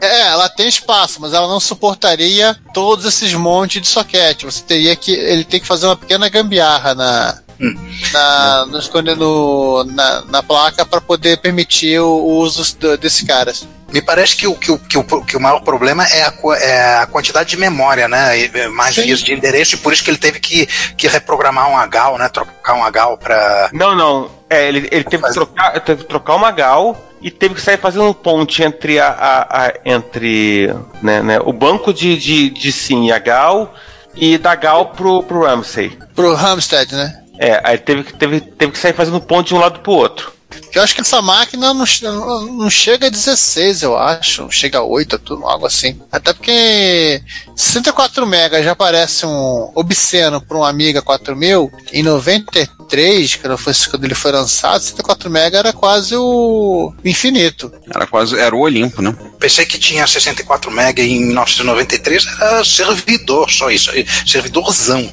É, 0.00 0.06
é, 0.06 0.20
ela 0.28 0.48
tem 0.48 0.66
espaço, 0.66 1.20
mas 1.20 1.34
ela 1.34 1.46
não 1.46 1.60
suportaria 1.60 2.56
todos 2.72 3.04
esses 3.04 3.34
montes 3.34 3.82
de 3.82 3.88
soquete. 3.88 4.46
Você 4.46 4.62
teria 4.62 4.96
que. 4.96 5.12
Ele 5.12 5.44
tem 5.44 5.60
que 5.60 5.66
fazer 5.66 5.84
uma 5.84 5.96
pequena 5.96 6.30
gambiarra 6.30 6.94
na. 6.94 7.43
Na, 8.12 8.66
no, 8.66 8.78
esconde- 8.78 9.14
no- 9.14 9.84
na, 9.84 10.22
na 10.26 10.42
placa 10.42 10.84
para 10.84 11.00
poder 11.00 11.38
permitir 11.38 12.00
o, 12.00 12.06
o 12.08 12.36
uso 12.38 12.76
do- 12.78 12.96
desses 12.98 13.22
caras. 13.22 13.66
Me 13.92 14.02
parece 14.02 14.36
que 14.36 14.46
o, 14.46 14.56
que 14.56 14.72
o, 14.72 14.78
que 14.78 14.98
o, 14.98 15.04
que 15.24 15.36
o 15.36 15.40
maior 15.40 15.60
problema 15.60 16.04
é 16.06 16.22
a, 16.24 16.32
é 16.58 16.96
a 16.98 17.06
quantidade 17.06 17.50
de 17.50 17.56
memória, 17.56 18.08
né? 18.08 18.36
E, 18.38 18.50
é, 18.52 18.68
Mais 18.68 18.96
vias 18.96 19.20
de 19.20 19.32
endereço, 19.32 19.74
e 19.76 19.78
por 19.78 19.92
isso 19.92 20.02
que 20.02 20.10
ele 20.10 20.18
teve 20.18 20.40
que, 20.40 20.66
que 20.96 21.06
reprogramar 21.06 21.68
um 21.70 21.76
HAL, 21.76 22.18
né? 22.18 22.28
Trocar 22.28 22.74
um 22.74 22.82
HAL 22.84 23.16
para. 23.18 23.70
Não, 23.72 23.94
não. 23.94 24.28
É, 24.50 24.66
ele, 24.68 24.88
ele 24.90 25.04
teve, 25.04 25.22
que 25.22 25.32
trocar, 25.32 25.80
teve 25.80 26.02
que 26.02 26.08
trocar 26.08 26.34
uma 26.34 26.50
gal 26.50 26.96
e 27.22 27.30
teve 27.30 27.54
que 27.54 27.60
sair 27.60 27.78
fazendo 27.78 28.12
ponte 28.14 28.62
entre 28.62 28.98
a, 28.98 29.08
a- 29.08 29.66
a- 29.66 29.74
entre 29.84 30.74
né, 31.02 31.22
né, 31.22 31.38
o 31.44 31.52
banco 31.52 31.92
de, 31.94 32.16
de, 32.18 32.50
de 32.50 32.72
sim 32.72 33.06
e 33.06 33.12
a 33.12 33.18
gal 33.18 33.74
e 34.14 34.36
da 34.38 34.54
gal 34.54 34.86
pro, 34.90 35.22
pro 35.22 35.44
Ramsey. 35.44 35.96
Pro 36.14 36.36
Hamstead, 36.36 36.94
né? 36.94 37.20
É, 37.38 37.60
aí 37.64 37.78
teve, 37.78 38.04
que- 38.04 38.12
teve, 38.14 38.40
teve 38.40 38.72
que 38.72 38.78
sair 38.78 38.92
fazendo 38.94 39.20
ponte 39.20 39.48
de 39.48 39.54
um 39.54 39.58
lado 39.58 39.80
pro 39.80 39.92
outro. 39.92 40.32
Que 40.70 40.78
eu 40.78 40.82
acho 40.84 40.94
que 40.94 41.00
essa 41.00 41.20
máquina 41.20 41.74
não, 41.74 41.84
não 42.46 42.70
chega 42.70 43.08
a 43.08 43.10
16, 43.10 43.82
eu 43.82 43.96
acho. 43.98 44.42
Não 44.42 44.50
chega 44.52 44.78
a 44.78 44.82
8, 44.84 45.18
tudo, 45.18 45.44
algo 45.44 45.66
assim. 45.66 46.00
Até 46.12 46.32
porque 46.32 47.20
64 47.56 48.24
MB 48.24 48.62
já 48.62 48.74
parece 48.76 49.26
um 49.26 49.72
obsceno 49.74 50.40
para 50.40 50.56
um 50.56 50.62
Amiga 50.64 51.02
4000. 51.02 51.72
Em 51.92 52.02
93, 52.04 53.34
quando, 53.36 53.58
foi, 53.58 53.72
quando 53.90 54.04
ele 54.04 54.14
foi 54.14 54.30
lançado, 54.32 54.80
64 54.80 55.28
MB 55.28 55.56
era 55.56 55.72
quase 55.72 56.14
o 56.16 56.92
infinito. 57.04 57.72
Era 57.92 58.06
quase. 58.06 58.38
Era 58.38 58.54
o 58.54 58.60
Olimpo, 58.60 59.02
né? 59.02 59.14
Pensei 59.40 59.66
que 59.66 59.78
tinha 59.78 60.06
64 60.06 60.70
MB 60.70 61.02
em 61.02 61.24
1993, 61.26 62.26
era 62.40 62.64
servidor, 62.64 63.50
só 63.50 63.70
isso. 63.70 63.90
Servidorzão. 64.26 65.10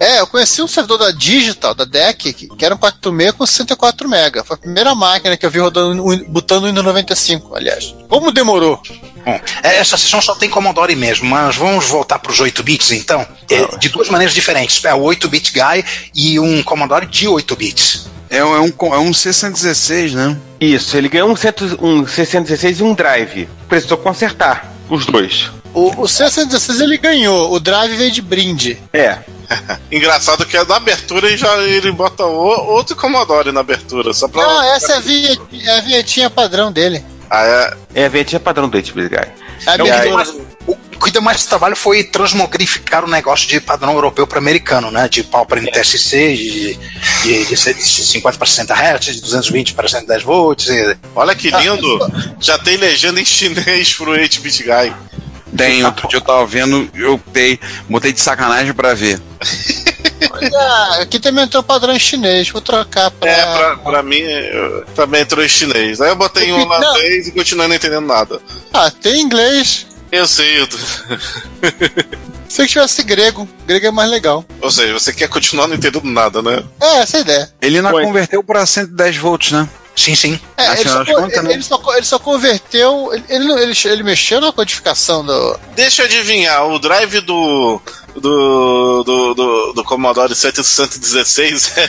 É, 0.00 0.20
eu 0.20 0.26
conheci 0.26 0.62
um 0.62 0.68
servidor 0.68 0.98
da 0.98 1.10
Digital, 1.10 1.74
da 1.74 1.84
DEC, 1.84 2.32
que, 2.32 2.64
era 2.64 2.74
um 2.74 2.78
4.6 2.78 3.32
com 3.32 3.46
64 3.46 4.08
MB. 4.08 4.42
Foi 4.44 4.54
a 4.54 4.58
primeira 4.58 4.94
máquina 4.94 5.36
que 5.36 5.44
eu 5.46 5.50
vi 5.50 5.58
rodando, 5.58 6.02
um- 6.04 6.24
botando 6.30 6.64
o 6.64 6.66
Windows 6.66 6.84
95, 6.86 7.54
aliás. 7.54 7.94
Como 8.08 8.30
demorou? 8.32 8.80
Bom, 9.24 9.40
é, 9.62 9.76
essa 9.78 9.96
sessão 9.96 10.20
só 10.22 10.34
tem 10.34 10.48
Commodore 10.48 10.94
mesmo, 10.96 11.28
mas 11.28 11.56
vamos 11.56 11.86
voltar 11.86 12.18
para 12.18 12.32
os 12.32 12.40
8 12.40 12.62
bits 12.62 12.92
então. 12.92 13.26
É, 13.50 13.76
de 13.76 13.88
duas 13.88 14.08
maneiras 14.08 14.34
diferentes. 14.34 14.84
É 14.84 14.94
o 14.94 15.02
8-bit 15.02 15.52
Guy 15.52 15.84
e 16.14 16.38
um 16.40 16.62
Commodore 16.62 17.06
de 17.06 17.28
8 17.28 17.54
bits. 17.56 18.06
É, 18.30 18.44
um- 18.44 18.54
é 18.54 18.60
um, 18.60 18.94
é 18.94 18.98
um 18.98 19.10
C116, 19.12 20.12
né? 20.14 20.36
Isso, 20.60 20.96
ele 20.96 21.08
ganhou 21.08 21.30
um, 21.30 21.36
cento, 21.36 21.78
um 21.80 22.06
616 22.06 22.80
e 22.80 22.82
um 22.82 22.94
drive. 22.94 23.48
Precisou 23.68 23.96
consertar 23.98 24.72
os 24.90 25.06
dois. 25.06 25.50
O, 25.74 25.88
o 26.02 26.04
C116 26.06 26.80
ele 26.80 26.98
ganhou, 26.98 27.52
o 27.52 27.60
drive 27.60 27.96
veio 27.96 28.10
de 28.10 28.22
brinde. 28.22 28.78
É. 28.92 29.18
Engraçado 29.92 30.44
que 30.44 30.56
é 30.56 30.64
na 30.64 30.76
abertura 30.76 31.30
e 31.30 31.36
já 31.36 31.56
ele 31.58 31.90
bota 31.92 32.24
o- 32.24 32.70
outro 32.72 32.94
Commodore 32.96 33.52
na 33.52 33.60
abertura, 33.60 34.12
só 34.12 34.28
pra. 34.28 34.42
Não, 34.42 34.74
essa 34.74 34.92
é 34.92 34.96
a, 34.96 35.00
vinhetinha, 35.00 35.70
é 35.70 35.78
a 35.78 35.80
vinhetinha 35.80 36.30
padrão 36.30 36.70
dele. 36.72 37.02
Ah, 37.30 37.44
é. 37.94 38.02
É 38.02 38.06
a 38.06 38.08
ventinha 38.08 38.40
padrão 38.40 38.68
do 38.68 38.76
HB 38.78 39.08
Guy. 39.08 39.16
É 39.18 39.70
a 39.70 39.74
O 39.74 39.76
que, 39.76 39.90
abertura. 39.90 40.00
deu 40.02 40.12
mais, 40.12 40.28
o 40.68 40.76
que 41.04 41.10
deu 41.10 41.22
mais 41.22 41.44
trabalho 41.44 41.76
foi 41.76 42.04
transmogrificar 42.04 43.04
o 43.04 43.08
negócio 43.08 43.46
de 43.48 43.60
padrão 43.60 43.92
europeu 43.94 44.26
para 44.26 44.38
americano, 44.38 44.90
né? 44.90 45.08
De 45.08 45.22
pau 45.22 45.44
para 45.46 45.60
NTSC, 45.60 46.34
de, 46.36 46.78
de, 47.22 47.44
de 47.46 47.56
50 47.56 48.36
para 48.38 48.46
60 48.46 48.74
Hz, 48.74 49.14
de 49.16 49.20
220 49.22 49.74
para 49.74 49.88
110 49.88 50.22
volts. 50.22 50.68
e- 50.68 50.96
Olha 51.14 51.34
que 51.34 51.50
lindo! 51.50 51.98
Já 52.40 52.58
tem 52.58 52.76
legenda 52.76 53.20
em 53.20 53.24
chinês 53.24 53.94
pro 53.94 54.12
8-bit 54.12 54.62
guy. 54.62 54.92
Tem, 55.56 55.84
outro 55.84 56.06
dia 56.08 56.18
eu 56.18 56.22
tava 56.22 56.44
vendo, 56.46 56.88
eu 56.94 57.20
dei, 57.28 57.58
botei 57.88 58.12
de 58.12 58.20
sacanagem 58.20 58.72
pra 58.74 58.94
ver. 58.94 59.20
Ah, 60.54 60.98
aqui 61.02 61.18
também 61.18 61.44
entrou 61.44 61.62
padrão 61.62 61.98
chinês, 61.98 62.48
vou 62.50 62.60
trocar 62.60 63.10
pra. 63.10 63.30
É, 63.30 63.44
pra, 63.56 63.76
pra 63.76 64.02
mim 64.02 64.18
eu- 64.20 64.84
também 64.94 65.22
entrou 65.22 65.44
em 65.44 65.48
chinês. 65.48 66.00
Aí 66.00 66.10
eu 66.10 66.16
botei 66.16 66.44
em 66.46 66.52
Não. 66.52 66.62
holandês 66.62 67.28
e 67.28 67.32
continuei 67.32 67.68
não 67.68 67.74
entendendo 67.76 68.06
nada. 68.06 68.40
Ah, 68.72 68.90
tem 68.90 69.20
inglês. 69.22 69.86
Eu 70.10 70.26
sei, 70.26 70.60
eu... 70.62 70.68
Se 72.48 72.62
eu 72.62 72.66
tivesse 72.66 73.02
grego, 73.02 73.46
grego 73.66 73.86
é 73.86 73.90
mais 73.90 74.10
legal. 74.10 74.42
ou 74.62 74.70
seja, 74.70 74.94
você 74.94 75.12
quer 75.12 75.28
continuar 75.28 75.68
não 75.68 75.74
entendendo 75.76 76.04
nada, 76.04 76.40
né? 76.40 76.62
É, 76.80 76.98
essa 77.00 77.18
é 77.18 77.18
a 77.18 77.22
ideia. 77.22 77.52
Ele 77.60 77.82
não 77.82 77.90
Foi. 77.90 78.04
converteu 78.04 78.42
pra 78.42 78.64
110 78.64 79.16
volts, 79.18 79.52
né? 79.52 79.68
Sim, 79.98 80.14
sim. 80.14 80.40
É, 80.56 80.72
ele, 80.80 80.88
só, 80.88 81.02
das 81.02 81.08
contas, 81.16 81.42
né? 81.44 81.52
ele, 81.52 81.62
só, 81.62 81.82
ele 81.96 82.06
só 82.06 82.18
converteu. 82.18 83.10
Ele, 83.12 83.24
ele, 83.28 83.44
não- 83.48 83.58
ele, 83.58 83.72
ele 83.84 84.02
mexeu 84.04 84.40
na 84.40 84.52
codificação 84.52 85.24
do. 85.24 85.58
Deixa 85.74 86.02
eu 86.02 86.06
adivinhar, 86.06 86.66
o 86.66 86.78
drive 86.78 87.20
do. 87.20 87.80
Do, 88.16 89.04
do, 89.04 89.34
do, 89.34 89.72
do 89.74 89.84
Commodore 89.84 90.34
716 90.34 91.72
é, 91.78 91.88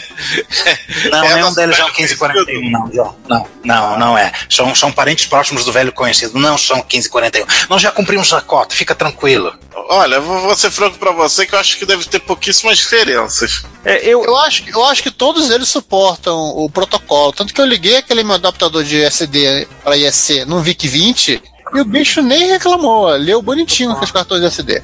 Não, 1.10 1.24
é 1.24 1.34
nenhum 1.36 1.54
deles 1.54 1.76
é 1.80 1.82
velho 1.82 1.94
1541, 1.98 2.70
não, 2.70 2.92
João. 2.94 3.16
Não, 3.28 3.48
não, 3.64 3.98
não 4.00 4.18
é. 4.18 4.32
São, 4.48 4.76
são 4.76 4.92
parentes 4.92 5.26
próximos 5.26 5.66
do 5.66 5.72
velho 5.72 5.92
conhecido, 5.92 6.38
não 6.38 6.56
são 6.56 6.78
1541. 6.78 7.46
Nós 7.68 7.82
já 7.82 7.90
cumprimos 7.92 8.32
a 8.34 8.42
cota, 8.42 8.76
fica 8.76 8.94
tranquilo. 8.94 9.52
Olha, 9.90 10.16
eu 10.16 10.22
vou 10.22 10.42
vou 10.42 10.56
ser 10.56 10.70
franco 10.70 11.00
pra 11.00 11.12
você 11.12 11.48
que 11.48 11.56
eu 11.56 11.60
acho 11.60 11.78
que 11.80 11.86
deve 11.86 12.06
ter 12.06 12.20
pouquíssimas 12.20 12.78
diferenças. 12.78 13.64
É, 13.84 14.06
eu, 14.06 14.24
Eu 14.24 14.38
acho, 14.38 14.64
eu 14.70 14.84
acho 14.86 15.02
que 15.02 15.10
todos 15.10 15.50
eles 15.50 15.70
suportam 15.70 16.38
o 16.38 16.70
protocolo. 16.70 17.32
Tanto 17.34 17.54
que 17.54 17.62
eu 17.62 17.66
liguei 17.66 17.96
aquele 18.00 18.24
meu 18.24 18.36
adaptador 18.36 18.84
de 18.84 19.02
SD 19.04 19.68
para 19.84 19.96
ISC 19.98 20.46
no 20.46 20.62
VIC-20 20.62 21.42
e 21.76 21.80
o 21.80 21.86
bicho 21.86 22.22
nem 22.22 22.48
reclamou. 22.48 23.08
Leu 23.16 23.42
bonitinho 23.42 23.96
com 23.96 24.04
os 24.04 24.12
cartões 24.12 24.42
de 24.42 24.48
SD. 24.48 24.82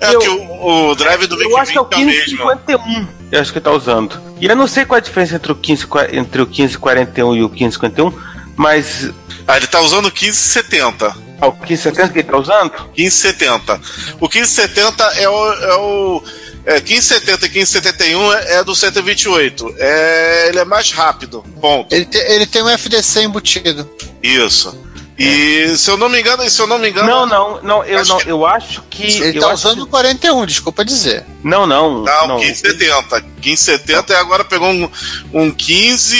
É 0.00 0.14
Eu- 0.14 0.18
que 0.20 0.28
o, 0.28 0.90
o 0.90 0.94
drive 0.94 1.26
do 1.26 1.40
eu 1.42 1.56
acho 1.58 1.72
que 1.72 1.78
é 1.78 1.80
o 1.80 1.84
VIC-20 1.84 1.98
é 1.98 2.02
o 2.02 2.06
mesmo. 2.06 2.46
1551. 2.46 3.08
Eu 3.32 3.40
acho 3.40 3.52
que 3.52 3.60
tá 3.60 3.70
usando. 3.72 4.20
E 4.40 4.46
eu 4.46 4.56
não 4.56 4.66
sei 4.66 4.84
qual 4.84 4.96
é 4.96 5.00
a 5.00 5.04
diferença 5.04 5.36
entre 5.36 5.52
o 5.52 5.54
15, 5.54 5.86
entre 6.12 6.42
o 6.42 6.46
1541 6.46 7.36
e 7.36 7.42
o 7.42 7.48
1551, 7.48 8.12
mas. 8.56 9.10
Ah, 9.46 9.56
ele 9.56 9.66
tá 9.66 9.80
usando 9.80 10.06
o 10.06 10.12
1570. 10.12 11.14
Ah, 11.40 11.48
o 11.48 11.52
1570 11.52 12.12
que 12.12 12.18
ele 12.20 12.28
tá 12.28 12.36
usando? 12.38 12.72
1570. 12.96 13.74
O 14.20 14.28
1570 14.28 15.04
é 15.16 15.28
o. 15.28 15.52
É 15.52 15.74
o 15.76 16.22
é, 16.66 16.74
1570 16.80 17.46
e 17.46 17.48
1571 17.50 18.32
é, 18.32 18.54
é 18.56 18.64
do 18.64 18.74
128. 18.74 19.74
É, 19.78 20.46
ele 20.48 20.58
é 20.60 20.64
mais 20.64 20.92
rápido. 20.92 21.42
Ponto. 21.60 21.94
Ele, 21.94 22.04
te- 22.04 22.18
ele 22.18 22.46
tem 22.46 22.62
um 22.62 22.68
FDC 22.68 23.22
embutido. 23.22 23.88
Isso. 24.22 24.78
E 25.18 25.76
se 25.76 25.90
eu 25.90 25.98
não 25.98 26.08
me 26.08 26.18
engano, 26.18 26.48
se 26.48 26.60
eu 26.60 26.66
não 26.66 26.78
me 26.78 26.88
engano. 26.88 27.06
Não, 27.06 27.26
não, 27.26 27.62
não, 27.62 27.84
eu, 27.84 27.98
Acho 27.98 28.08
não, 28.10 28.18
que- 28.20 28.28
eu 28.30 28.46
acho 28.46 28.82
que. 28.88 29.02
Ele 29.22 29.36
eu 29.38 29.42
tá 29.42 29.52
usando 29.52 29.82
o 29.82 29.86
41, 29.86 30.46
desculpa 30.46 30.82
dizer. 30.84 31.22
que- 31.24 31.46
Não, 31.48 31.66
não. 31.66 32.02
Não, 32.04 32.26
não. 32.26 32.38
1570. 32.38 33.20
1570 33.36 34.12
e 34.14 34.16
agora 34.16 34.44
pegou 34.44 34.68
um, 34.70 34.90
um 35.34 35.50
15. 35.50 36.16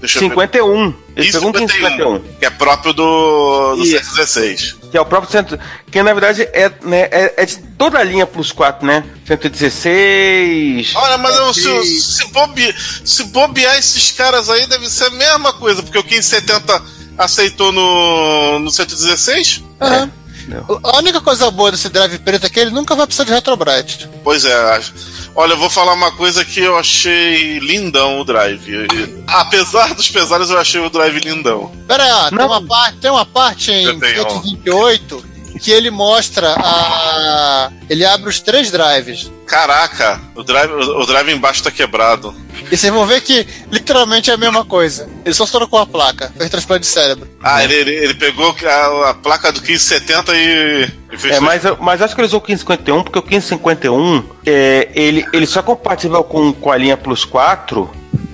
Deixa 0.00 0.18
eu 0.18 0.22
ver. 0.22 0.28
51. 0.28 0.94
Ele 1.16 1.26
Isso, 1.28 1.32
pegou 1.38 1.48
um 1.48 1.52
1551. 1.52 2.18
Que 2.38 2.46
é 2.46 2.50
próprio 2.50 2.92
do, 2.92 3.76
do 3.76 3.82
Isso. 3.84 3.92
116. 3.98 4.76
Que 4.96 4.98
é 4.98 5.02
o 5.02 5.04
próprio 5.04 5.30
centro. 5.30 5.58
Que 5.90 6.02
na 6.02 6.14
verdade 6.14 6.40
é, 6.54 6.72
né, 6.82 7.02
é, 7.10 7.34
é 7.36 7.44
de 7.44 7.58
toda 7.76 7.98
a 7.98 8.02
linha 8.02 8.26
Plus 8.26 8.50
4, 8.50 8.86
né? 8.86 9.04
116. 9.26 10.94
Olha, 10.96 11.18
mas 11.18 11.36
eu, 11.36 11.52
se, 11.52 11.60
116. 11.64 12.04
se, 12.04 12.26
bobe, 12.28 12.74
se 13.04 13.24
bobear 13.24 13.76
esses 13.76 14.10
caras 14.12 14.48
aí, 14.48 14.66
deve 14.66 14.88
ser 14.88 15.04
a 15.04 15.10
mesma 15.10 15.52
coisa, 15.52 15.82
porque 15.82 15.98
o 15.98 16.02
1570 16.02 16.82
aceitou 17.18 17.72
no, 17.72 18.58
no 18.58 18.70
116? 18.70 19.62
Aham. 19.82 20.10
Não. 20.48 20.80
A 20.82 20.98
única 20.98 21.20
coisa 21.20 21.50
boa 21.50 21.70
desse 21.72 21.88
drive 21.88 22.18
preto 22.18 22.46
é 22.46 22.48
que 22.48 22.60
ele 22.60 22.70
nunca 22.70 22.94
vai 22.94 23.06
precisar 23.06 23.24
de 23.24 23.32
retrobrite. 23.32 24.08
Pois 24.22 24.44
é. 24.44 24.54
acho- 24.76 24.94
Olha, 25.34 25.52
eu 25.52 25.58
vou 25.58 25.68
falar 25.68 25.92
uma 25.92 26.10
coisa 26.12 26.44
que 26.44 26.60
eu 26.60 26.78
achei 26.78 27.58
lindão 27.58 28.20
o 28.20 28.24
drive. 28.24 28.86
Apesar 29.26 29.92
dos 29.94 30.08
pesares, 30.08 30.48
eu 30.48 30.58
achei 30.58 30.80
o 30.80 30.88
drive 30.88 31.18
lindão. 31.20 31.70
Pera 31.86 32.04
aí, 32.04 32.10
ó, 32.10 32.28
tem 32.30 32.38
Não. 32.38 32.46
uma, 32.46 32.62
parte, 32.66 32.98
tem 32.98 33.10
uma 33.10 33.26
parte 33.26 33.70
em 33.70 33.84
Eu 33.84 33.98
tenho. 34.00 34.22
128 34.30 35.24
que 35.60 35.70
ele 35.70 35.90
mostra 35.90 36.54
a. 36.58 37.70
Ele 37.88 38.04
abre 38.04 38.28
os 38.28 38.40
três 38.40 38.70
drives. 38.70 39.30
Caraca, 39.46 40.20
o 40.34 40.42
drive, 40.42 40.72
o, 40.72 41.06
drive 41.06 41.32
embaixo 41.32 41.62
tá 41.62 41.70
quebrado. 41.70 42.34
E 42.70 42.76
vocês 42.76 42.92
vão 42.92 43.06
ver 43.06 43.20
que 43.20 43.46
literalmente 43.70 44.30
é 44.30 44.34
a 44.34 44.36
mesma 44.36 44.64
coisa. 44.64 45.08
Ele 45.24 45.34
só 45.34 45.46
trocou 45.46 45.78
a 45.78 45.86
placa, 45.86 46.32
fez 46.36 46.50
transplante 46.50 46.80
de 46.82 46.86
cérebro. 46.88 47.28
Ah, 47.42 47.62
ele, 47.62 47.74
ele, 47.74 47.90
ele 47.94 48.14
pegou 48.14 48.54
a, 48.64 49.10
a 49.10 49.14
placa 49.14 49.52
do 49.52 49.60
1570 49.60 50.32
e, 50.34 50.90
e 51.12 51.16
fez. 51.18 51.36
É, 51.36 51.40
mas, 51.40 51.64
eu- 51.64 51.76
mas 51.80 52.02
acho 52.02 52.14
que 52.14 52.20
ele 52.20 52.26
usou 52.26 52.40
o 52.40 52.42
1551, 52.42 53.02
porque 53.04 53.18
o 53.20 53.22
1551 53.22 54.24
é, 54.44 54.88
ele, 54.94 55.24
ele 55.32 55.46
só 55.46 55.60
é 55.60 55.62
compatível 55.62 56.24
com, 56.24 56.52
com 56.52 56.72
a 56.72 56.76
linha 56.76 56.96
Plus 56.96 57.24
4, 57.24 57.88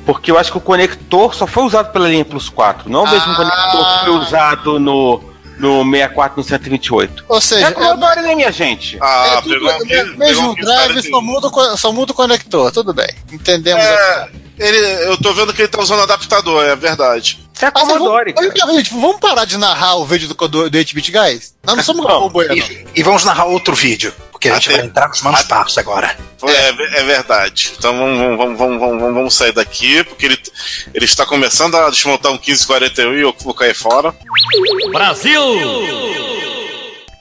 porque 0.07 0.31
eu 0.31 0.39
acho 0.39 0.51
que 0.51 0.59
o 0.59 0.63
conector 0.63 1.35
só 1.35 1.47
foi 1.47 1.65
usado 1.65 1.93
pela 1.93 2.09
linha 2.09 2.25
Plus 2.25 2.49
4, 2.49 2.89
não 2.91 3.05
o 3.05 3.11
mesmo 3.11 3.33
Ah. 3.33 3.37
conector 3.37 3.99
que 3.99 4.05
foi 4.07 4.15
usado 4.17 4.79
no, 4.81 5.23
no 5.63 5.83
64 5.85 6.37
no 6.37 6.45
128. 6.45 7.25
Ou 7.29 7.41
seja, 7.41 7.69
É 7.69 7.71
Commodore, 7.73 8.21
né, 8.23 8.35
minha 8.35 8.53
gente? 8.53 8.99
Ah, 9.01 9.37
é 9.39 9.43
tudo- 9.43 9.55
pegou 9.55 9.71
é 9.71 10.05
mesmo 10.17 10.55
drive, 10.57 10.95
1540. 10.95 11.03
só 11.11 11.21
muda, 11.21 11.47
o 11.47 11.51
co- 11.51 11.77
só 11.77 11.93
muda 11.93 12.13
o 12.13 12.15
conector, 12.15 12.71
tudo 12.73 12.93
bem. 12.93 13.09
Entendemos. 13.33 13.83
É, 13.83 14.29
ele, 14.59 14.79
eu 15.07 15.17
tô 15.17 15.33
vendo 15.33 15.53
que 15.55 15.63
ele 15.63 15.69
tá 15.69 15.81
usando 15.81 16.03
adaptador, 16.03 16.65
é 16.65 16.77
verdade. 16.77 17.41
É 17.61 17.71
Mas 17.73 17.83
Commodore, 17.85 18.33
vamos, 18.33 18.53
cara. 18.61 18.73
gente, 18.73 18.91
vamos 18.93 19.21
parar 19.21 19.45
de 19.45 19.57
narrar 19.57 19.95
o 19.97 20.05
vídeo 20.05 20.27
do, 20.29 20.35
do, 20.49 20.69
do 20.69 20.79
8-bit 20.79 21.13
guys? 21.13 21.55
Nós 21.65 21.77
não 21.77 21.83
somos. 21.85 22.05
Galvão 22.05 22.29
Bueno. 22.29 22.55
E, 22.57 22.87
e 22.97 23.03
vamos 23.05 23.25
narrar 23.25 23.45
outro 23.45 23.75
vídeo. 23.77 24.13
Porque 24.33 24.49
a 24.49 24.55
gente 24.55 24.69
Até- 24.71 24.79
vai 24.79 24.87
entrar 24.87 25.09
nos 25.09 25.23
manos 25.23 25.43
parça 25.43 25.79
agora. 25.79 26.17
É, 26.43 26.69
é 27.01 27.03
verdade. 27.05 27.73
Então 27.79 27.97
vamos, 27.97 28.19
vamos, 28.37 28.59
vamos, 28.59 28.81
vamos, 28.81 29.01
vamos, 29.01 29.12
vamos 29.23 29.35
sair 29.35 29.53
daqui, 29.53 30.03
porque 30.05 30.27
ele, 30.27 30.39
ele 30.93 31.05
está 31.05 31.25
começando 31.25 31.77
a 31.77 31.89
desmontar 31.89 32.33
um 32.33 32.37
1541 32.37 33.15
e 33.15 33.21
eu 33.23 33.35
vou 33.43 33.55
cair 33.55 33.75
fora. 33.75 34.15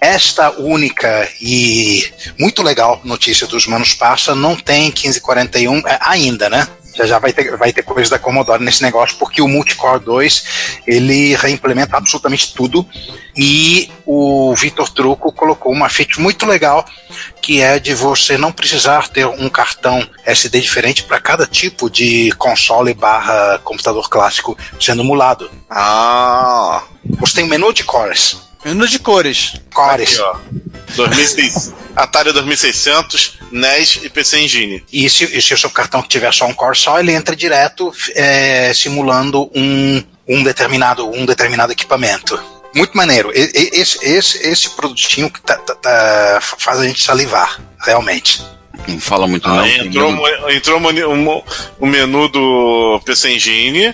Esta 0.01 0.49
única 0.59 1.29
e 1.39 2.11
muito 2.39 2.63
legal 2.63 2.99
notícia 3.03 3.45
dos 3.45 3.67
Manos 3.67 3.93
Parça 3.93 4.33
não 4.33 4.55
tem 4.55 4.85
1541 4.85 5.87
é, 5.87 5.99
ainda, 6.01 6.49
né? 6.49 6.67
Já 7.01 7.07
já 7.07 7.19
vai 7.19 7.33
ter, 7.33 7.57
vai 7.57 7.73
ter 7.73 7.83
coisa 7.83 8.11
da 8.11 8.19
Commodore 8.19 8.63
nesse 8.63 8.81
negócio, 8.81 9.17
porque 9.17 9.41
o 9.41 9.47
Multicore 9.47 10.03
2 10.03 10.81
ele 10.87 11.35
reimplementa 11.35 11.97
absolutamente 11.97 12.53
tudo. 12.53 12.87
E 13.35 13.89
o 14.05 14.53
Vitor 14.55 14.89
Truco 14.89 15.31
colocou 15.31 15.71
uma 15.71 15.89
feature 15.89 16.21
muito 16.21 16.45
legal 16.45 16.85
que 17.41 17.61
é 17.61 17.79
de 17.79 17.93
você 17.93 18.37
não 18.37 18.51
precisar 18.51 19.07
ter 19.07 19.25
um 19.25 19.49
cartão 19.49 20.07
SD 20.25 20.61
diferente 20.61 21.03
para 21.03 21.19
cada 21.19 21.47
tipo 21.47 21.89
de 21.89 22.31
console 22.33 22.93
barra 22.93 23.59
computador 23.63 24.09
clássico 24.09 24.57
sendo 24.79 25.01
emulado. 25.01 25.49
Ah, 25.69 26.83
Você 27.19 27.35
tem 27.35 27.45
um 27.45 27.47
menu 27.47 27.73
de 27.73 27.83
cores. 27.83 28.50
Menu 28.65 28.87
de 28.87 28.99
cores. 28.99 29.53
Cores. 29.73 30.19
aqui, 30.19 30.21
ó. 30.21 30.37
2006, 30.95 31.73
Atari 31.95 32.31
2600, 32.31 33.37
NES 33.51 33.99
e 34.03 34.09
PC 34.09 34.39
Engine. 34.39 34.83
E 34.91 35.09
se, 35.09 35.25
e 35.25 35.41
se 35.41 35.53
o 35.53 35.57
seu 35.57 35.69
cartão 35.69 36.01
tiver 36.03 36.31
só 36.33 36.45
um 36.45 36.53
core 36.53 36.77
só, 36.77 36.99
ele 36.99 37.11
entra 37.13 37.35
direto 37.35 37.91
é, 38.15 38.73
simulando 38.73 39.49
um, 39.55 40.03
um, 40.27 40.43
determinado, 40.43 41.09
um 41.09 41.25
determinado 41.25 41.71
equipamento. 41.71 42.39
Muito 42.75 42.95
maneiro. 42.95 43.31
E- 43.35 43.51
e- 43.53 43.79
Esse, 43.81 43.97
esse, 44.05 44.37
esse 44.47 44.69
produtinho 44.71 45.29
que 45.29 45.41
tá- 45.41 45.57
tá- 45.57 45.75
tá- 45.75 46.39
faz 46.41 46.79
a 46.79 46.85
gente 46.87 47.03
salivar, 47.03 47.59
realmente. 47.85 48.41
Não 48.87 48.99
fala 48.99 49.27
muito 49.27 49.47
não. 49.47 49.59
Aí 49.59 49.79
entrou, 49.87 50.11
o- 50.13 50.49
entrou 50.51 50.79
o, 50.79 51.43
o 51.79 51.85
menu 51.85 52.27
do 52.29 53.01
PC 53.05 53.35
Engine. 53.35 53.93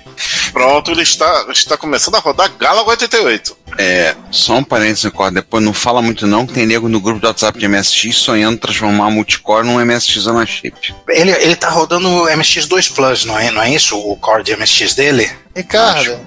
Pronto, 0.53 0.91
ele 0.91 1.01
está, 1.03 1.45
está 1.51 1.77
começando 1.77 2.15
a 2.15 2.19
rodar 2.19 2.49
Galago 2.57 2.89
88. 2.89 3.57
É, 3.77 4.15
só 4.31 4.53
um 4.55 4.63
parênteses, 4.63 5.03
Record, 5.03 5.33
depois 5.33 5.63
não 5.63 5.73
fala 5.73 6.01
muito 6.01 6.25
não, 6.25 6.47
que 6.47 6.53
tem 6.53 6.65
nego 6.65 6.87
no 6.87 6.99
grupo 7.01 7.19
do 7.19 7.27
WhatsApp 7.27 7.59
de 7.59 7.67
MSX 7.67 8.15
sonhando 8.15 8.57
transformar 8.57 9.07
a 9.07 9.09
multicore 9.11 9.65
num 9.67 9.83
MSX 9.83 10.19
Zona 10.21 10.45
Chip. 10.45 10.95
Ele, 11.09 11.31
ele 11.31 11.55
tá 11.55 11.69
rodando 11.69 12.07
o 12.09 12.25
MSX2 12.27 12.93
Plus, 12.93 13.25
não 13.25 13.37
é, 13.37 13.51
não 13.51 13.61
é 13.61 13.69
isso? 13.73 13.97
O 13.99 14.15
core 14.15 14.43
de 14.43 14.55
MSX 14.55 14.95
dele? 14.95 15.29
Ricardo, 15.55 16.17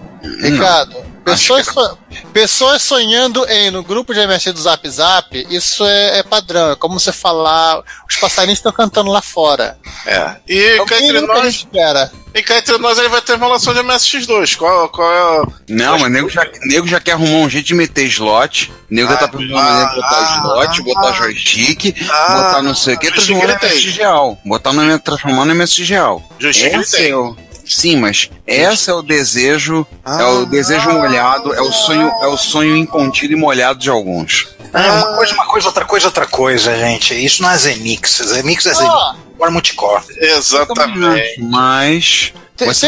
Ricardo, 0.43 0.97
pessoas, 1.25 1.67
so- 1.67 1.99
pessoas 2.33 2.83
sonhando 2.83 3.45
em 3.49 3.71
no 3.71 3.83
grupo 3.83 4.13
de 4.15 4.21
MSC 4.21 4.53
do 4.53 4.61
Zap 4.61 4.89
Zap, 4.89 5.47
isso 5.51 5.85
é, 5.85 6.19
é 6.19 6.23
padrão. 6.23 6.73
É 6.73 6.77
como 6.77 6.99
você 6.99 7.13
falar, 7.13 7.83
os 8.09 8.17
passarinhos 8.17 8.59
estão 8.59 8.73
cantando 8.73 9.11
lá 9.11 9.21
fora. 9.23 9.79
É. 10.07 10.37
E 10.49 10.59
É 10.79 10.83
o 10.83 10.87
cá 10.87 10.97
entre 10.97 11.07
mínimo 11.13 11.27
que 11.27 11.33
a 11.33 11.43
nós, 11.43 11.53
gente 11.55 11.67
espera. 11.67 12.13
e 12.35 12.43
cá 12.43 12.59
entre 12.59 12.79
nós 12.79 12.99
ele 12.99 13.09
vai 13.09 13.21
ter 13.21 13.35
emulação 13.35 13.73
de 13.75 13.81
MSX2. 13.81 14.57
Qual, 14.57 14.89
qual 14.89 15.13
é 15.13 15.41
o. 15.43 15.53
Não, 15.69 15.99
mas 15.99 16.11
nego 16.11 16.29
já, 16.29 16.47
nego 16.63 16.87
já 16.87 17.01
quer 17.01 17.13
arrumar 17.13 17.39
um 17.39 17.51
jeito 17.51 17.67
de 17.67 17.75
meter 17.75 18.05
slot, 18.07 18.73
nego 18.89 19.09
já 19.09 19.15
Ah, 19.15 19.19
tá 19.19 19.29
pensando 19.29 19.51
uma 19.53 19.63
maneira 19.63 19.89
de 19.91 19.97
botar 19.97 20.19
ah, 20.19 20.39
slot, 20.41 20.83
botar 20.83 21.13
joystick, 21.13 21.97
ah, 22.11 22.35
botar 22.35 22.63
não 22.63 22.75
sei 22.75 22.95
o 22.95 22.99
que, 22.99 23.11
transformar 23.11 23.47
no. 23.47 23.55
MSX 23.55 23.97
real. 23.97 24.39
Botar 24.45 24.73
no, 24.73 24.99
transformar 24.99 25.45
no 25.45 25.55
MSX 25.55 25.89
real. 25.89 26.23
Joystick 26.39 26.73
é 27.01 27.15
o, 27.17 27.37
sim, 27.71 27.97
mas 27.97 28.31
esse 28.47 28.91
é 28.91 28.95
o 28.95 29.03
desejo, 29.03 29.87
é 30.05 30.11
Ah. 30.11 30.29
o 30.31 30.47
desejo 30.47 30.91
molhado, 30.91 31.55
é 31.55 31.61
o 31.61 31.73
sonho, 31.73 32.09
é 32.21 32.27
o 32.27 32.37
sonho 32.37 32.77
incontido 32.77 33.33
e 33.33 33.37
molhado 33.37 33.79
de 33.79 33.89
alguns. 33.91 34.49
É, 34.73 34.79
uma 34.91 35.17
coisa, 35.17 35.35
uma 35.35 35.47
coisa, 35.47 35.67
outra 35.69 35.85
coisa, 35.85 36.07
outra 36.07 36.27
coisa, 36.27 36.77
gente. 36.79 37.13
Isso 37.15 37.43
não 37.43 37.51
é 37.51 37.57
Zemix. 37.57 38.23
Zemix 38.25 38.67
é 38.67 38.75
Zemix. 38.75 38.95
Core 39.37 39.51
multicore. 39.53 40.03
Exatamente. 40.19 41.41
Mas 41.43 42.33
tem, 42.57 42.69
os, 42.69 42.79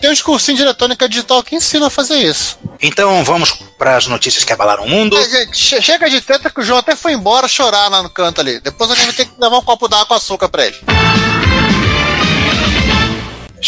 tem- 0.00 0.10
uns 0.10 0.22
cursinhos 0.22 0.58
de 0.58 0.64
eletrônica 0.64 1.08
digital 1.08 1.42
que 1.42 1.54
ensinam 1.54 1.86
a 1.86 1.90
fazer 1.90 2.16
isso. 2.16 2.58
Então 2.80 3.22
vamos 3.22 3.52
para 3.78 3.96
as 3.96 4.06
notícias 4.06 4.44
que 4.44 4.52
abalaram 4.52 4.84
o 4.84 4.88
mundo. 4.88 5.16
Chega 5.52 6.08
de 6.08 6.20
treta 6.20 6.50
que 6.50 6.60
o 6.60 6.64
João 6.64 6.78
até 6.78 6.96
foi 6.96 7.12
embora 7.12 7.46
chorar 7.46 7.88
lá 7.88 8.02
no 8.02 8.08
canto 8.10 8.40
ali. 8.40 8.58
Depois 8.60 8.90
a 8.90 8.94
gente 8.94 9.04
vai 9.06 9.14
ter 9.14 9.24
que 9.26 9.32
levar 9.40 9.58
um 9.58 9.62
copo 9.62 9.86
d'água 9.88 10.06
com 10.06 10.14
açúcar 10.14 10.48
pra 10.48 10.66
ele. 10.66 10.76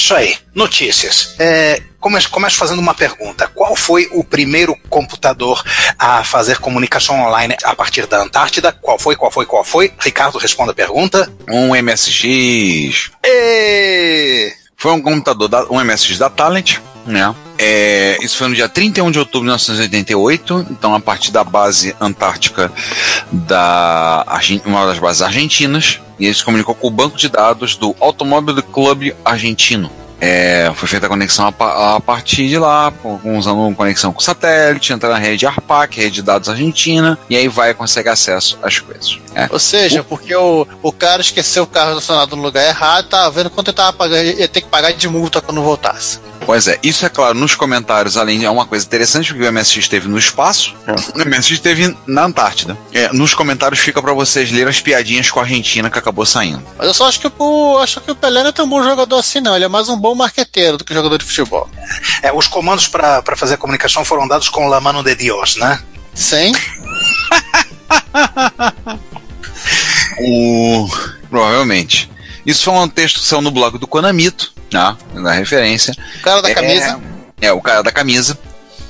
Isso 0.07 0.14
aí, 0.14 0.38
notícias. 0.54 1.34
É, 1.36 1.82
começo, 1.98 2.30
começo 2.30 2.57
fazendo 2.57 2.78
uma 2.78 2.94
pergunta. 2.94 3.48
Qual 3.48 3.74
foi 3.74 4.09
o 4.12 4.22
primeiro 4.22 4.76
computador 4.88 5.64
a 5.98 6.22
fazer 6.22 6.61
comunicação 6.61 7.20
online 7.22 7.57
a 7.64 7.74
partir 7.74 8.07
da 8.07 8.22
Antártida? 8.22 8.70
Qual 8.70 9.00
foi, 9.00 9.16
qual 9.16 9.32
foi, 9.32 9.44
qual 9.46 9.64
foi? 9.64 9.92
Ricardo, 9.98 10.38
responda 10.38 10.70
a 10.70 10.74
pergunta. 10.76 11.28
um 11.48 11.74
MSX 11.74 13.11
E... 13.26 14.52
Foi 14.77 14.93
um 14.93 15.01
computador, 15.01 15.49
da, 15.49 15.64
um 15.70 15.83
MSX 15.83 16.18
da 16.18 16.29
Talent, 16.29 16.79
né? 17.07 17.35
É, 17.59 18.18
isso 18.20 18.37
foi 18.37 18.49
no 18.49 18.55
dia 18.55 18.68
31 18.68 19.11
de 19.11 19.18
outubro 19.18 19.41
de 19.41 19.47
1988, 19.47 20.66
então 20.70 20.95
a 20.95 21.01
partir 21.01 21.31
da 21.31 21.43
base 21.43 21.97
antártica 22.01 22.70
da 23.33 24.24
uma 24.66 24.87
das 24.87 24.99
bases 24.99 25.22
argentinas, 25.22 26.01
e 26.18 26.27
ele 26.27 26.35
se 26.35 26.45
comunicou 26.45 26.74
com 26.74 26.89
o 26.89 26.91
banco 26.91 27.16
de 27.16 27.29
dados 27.29 27.77
do 27.77 27.97
Automóvel 28.01 28.62
Clube 28.62 29.14
Argentino. 29.24 29.91
É, 30.20 30.72
foi 30.74 30.89
feita 30.89 31.07
a 31.07 31.09
conexão 31.09 31.47
a, 31.59 31.97
a 31.97 32.01
partir 32.01 32.49
de 32.49 32.59
lá, 32.59 32.93
usando 33.24 33.74
conexão 33.74 34.12
com 34.12 34.20
satélite, 34.20 34.93
entra 34.93 35.11
na 35.11 35.18
rede 35.18 35.47
ARPAC, 35.47 35.97
rede 35.97 36.16
de 36.16 36.22
dados 36.22 36.49
argentina, 36.49 37.18
e 37.29 37.37
aí 37.37 37.49
vai 37.49 37.74
conseguir 37.74 38.09
acesso 38.09 38.59
às 38.62 38.79
coisas. 38.79 39.18
É. 39.37 39.49
Ou 39.51 39.59
seja, 39.59 40.03
porque 40.03 40.34
o, 40.34 40.66
o 40.82 40.91
cara 40.91 41.20
esqueceu 41.20 41.64
o 41.64 41.66
carro 41.66 41.91
estacionado 41.91 42.34
no 42.34 42.43
lugar 42.43 42.66
errado, 42.66 43.11
tava 43.11 43.30
vendo 43.30 43.51
quanto 43.51 43.68
ele 43.68 43.76
tava 43.76 43.93
pagando, 43.93 44.24
ia 44.24 44.49
ter 44.49 44.62
que 44.62 44.68
pagar 44.68 44.95
de 44.95 45.07
multa 45.07 45.43
quando 45.43 45.62
voltasse. 45.62 46.18
Pois 46.47 46.66
é, 46.68 46.78
isso 46.82 47.05
é 47.05 47.09
claro, 47.11 47.34
nos 47.34 47.55
comentários, 47.55 48.16
além 48.16 48.39
de 48.39 48.47
é 48.47 48.51
uma 48.51 48.64
coisa 48.64 48.87
interessante, 48.87 49.34
porque 49.34 49.47
o 49.47 49.53
MSX 49.53 49.76
esteve 49.76 50.09
no 50.09 50.16
espaço, 50.16 50.74
o 51.14 51.18
MSX 51.18 51.51
esteve 51.51 51.95
na 52.07 52.24
Antártida. 52.24 52.78
É, 52.95 53.12
nos 53.12 53.34
comentários 53.34 53.80
fica 53.80 54.01
pra 54.01 54.14
vocês 54.14 54.51
lerem 54.51 54.68
as 54.68 54.80
piadinhas 54.80 55.30
com 55.30 55.39
a 55.39 55.43
Argentina 55.43 55.91
que 55.91 55.99
acabou 55.99 56.24
saindo. 56.24 56.62
Mas 56.78 56.87
eu 56.87 56.95
só 56.95 57.07
acho 57.07 57.20
que 57.20 57.30
o, 57.39 57.78
acho 57.78 58.01
que 58.01 58.11
o 58.11 58.16
Pelé 58.16 58.43
não 58.43 58.49
é 58.49 58.53
tão 58.53 58.66
bom 58.66 58.82
jogador 58.82 59.18
assim, 59.18 59.41
não. 59.41 59.55
Ele 59.55 59.66
é 59.66 59.68
mais 59.68 59.91
um 59.91 59.99
bom 59.99 60.14
marqueteiro 60.14 60.78
do 60.78 60.84
que 60.84 60.95
jogador 60.95 61.18
de 61.18 61.26
futebol. 61.26 61.68
É, 62.22 62.32
os 62.32 62.47
comandos 62.47 62.89
para 62.89 63.37
fazer 63.37 63.55
a 63.55 63.59
comunicação 63.59 64.03
foram 64.03 64.26
dados 64.26 64.49
com 64.49 64.66
La 64.66 64.80
Mano 64.80 65.03
de 65.03 65.14
Dios, 65.14 65.57
né? 65.57 65.78
Sim. 66.14 66.53
O... 70.20 70.88
Provavelmente. 71.28 72.11
Isso 72.44 72.64
foi 72.64 72.74
um 72.74 72.88
texto 72.88 73.20
que 73.20 73.26
saiu 73.26 73.40
no 73.42 73.50
blog 73.50 73.78
do 73.78 73.86
Konamito, 73.86 74.52
tá? 74.70 74.96
Da 75.14 75.32
referência. 75.32 75.94
O 76.18 76.22
cara 76.22 76.40
da 76.42 76.50
É, 76.50 76.54
camisa. 76.54 77.00
É, 77.40 77.52
o 77.52 77.61
cara 77.61 77.82
da 77.82 77.90
camisa. 77.92 78.38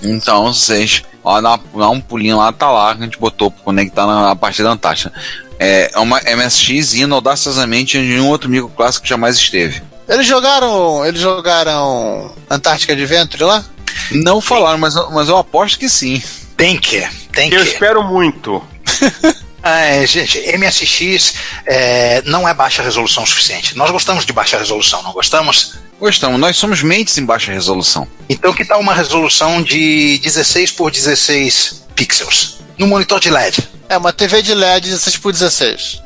Então, 0.02 0.52
vocês, 0.52 1.02
ó, 1.24 1.40
dá, 1.40 1.58
dá 1.74 1.88
um 1.88 2.00
pulinho 2.00 2.36
lá, 2.36 2.52
tá 2.52 2.70
lá, 2.70 2.94
que 2.94 3.00
a 3.02 3.04
gente 3.04 3.18
botou 3.18 3.50
pra 3.50 3.64
conectar 3.64 4.06
na, 4.06 4.28
na 4.28 4.36
parte 4.36 4.62
da 4.62 4.70
Antártida. 4.70 5.12
É 5.58 5.90
é 5.94 5.98
uma 5.98 6.20
MSX 6.20 6.94
indo 6.94 7.14
audaciosamente 7.14 7.96
onde 7.96 8.08
nenhum 8.08 8.28
outro 8.28 8.46
amigo 8.46 8.68
clássico 8.76 9.06
jamais 9.06 9.36
esteve. 9.36 9.82
Eles 10.06 10.26
jogaram. 10.26 11.04
Eles 11.06 11.20
jogaram 11.20 12.30
Antártica 12.50 12.92
Adventure 12.92 13.42
lá? 13.44 13.64
Não 14.12 14.40
falaram, 14.42 14.76
mas, 14.78 14.94
eu- 14.94 15.10
mas 15.10 15.28
eu 15.30 15.36
aposto 15.38 15.78
que 15.78 15.88
sim. 15.88 16.22
Tem 16.58 16.76
que, 16.78 17.04
tem 17.32 17.50
Eu 17.52 17.62
que. 17.62 17.68
espero 17.70 18.04
muito. 18.04 18.62
É, 19.66 20.06
gente, 20.06 20.38
MSX 20.56 21.34
é, 21.66 22.22
não 22.24 22.48
é 22.48 22.54
baixa 22.54 22.82
resolução 22.82 23.24
o 23.24 23.26
suficiente. 23.26 23.76
Nós 23.76 23.90
gostamos 23.90 24.24
de 24.24 24.32
baixa 24.32 24.56
resolução, 24.56 25.02
não 25.02 25.12
gostamos? 25.12 25.74
Gostamos, 25.98 26.38
nós 26.38 26.56
somos 26.56 26.82
mentes 26.82 27.16
em 27.18 27.24
baixa 27.24 27.50
resolução. 27.50 28.06
Então 28.28 28.52
que 28.52 28.64
tal 28.64 28.80
uma 28.80 28.94
resolução 28.94 29.62
de 29.62 30.18
16 30.18 30.72
por 30.72 30.90
16 30.90 31.86
pixels? 31.94 32.58
No 32.78 32.86
monitor 32.86 33.18
de 33.18 33.30
LED. 33.30 33.68
É, 33.88 33.96
uma 33.96 34.12
TV 34.12 34.42
de 34.42 34.54
LED 34.54 34.88
16 34.88 35.16
por 35.16 35.32
16. 35.32 36.02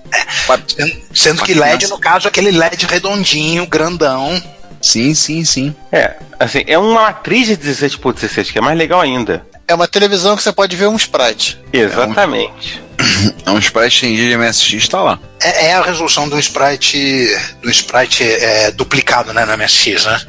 Sendo, 0.77 1.03
sendo 1.15 1.43
que 1.43 1.55
LED, 1.55 1.87
no 1.89 1.99
caso, 1.99 2.27
é 2.27 2.29
aquele 2.29 2.51
LED 2.51 2.87
redondinho, 2.87 3.67
grandão. 3.67 4.43
Sim, 4.81 5.15
sim, 5.15 5.45
sim. 5.45 5.75
É, 5.93 6.17
assim, 6.39 6.65
é 6.67 6.79
uma 6.79 7.03
matriz 7.03 7.49
de 7.49 7.57
16 7.57 7.97
por 7.97 8.15
16, 8.15 8.51
que 8.51 8.59
é 8.59 8.61
mais 8.61 8.77
legal 8.77 9.01
ainda. 9.01 9.45
É 9.69 9.75
uma 9.75 9.87
televisão 9.87 10.37
que 10.37 10.43
você 10.43 10.53
pode 10.53 10.75
ver 10.77 10.89
um 10.89 10.97
sprite. 10.97 11.59
Exatamente. 11.73 12.79
É 12.79 12.83
um 12.83 12.90
sprite 13.61 13.95
estendido 13.95 14.29
de 14.29 14.37
MSX, 14.37 14.89
tá 14.89 15.03
lá. 15.03 15.19
É, 15.43 15.67
é 15.67 15.75
a 15.75 15.83
resolução 15.83 16.29
do 16.29 16.39
sprite, 16.39 17.29
do 17.63 17.71
sprite 17.71 18.25
é, 18.25 18.71
duplicado 18.71 19.33
né, 19.33 19.45
no 19.45 19.57
MSX, 19.57 20.05
né? 20.05 20.21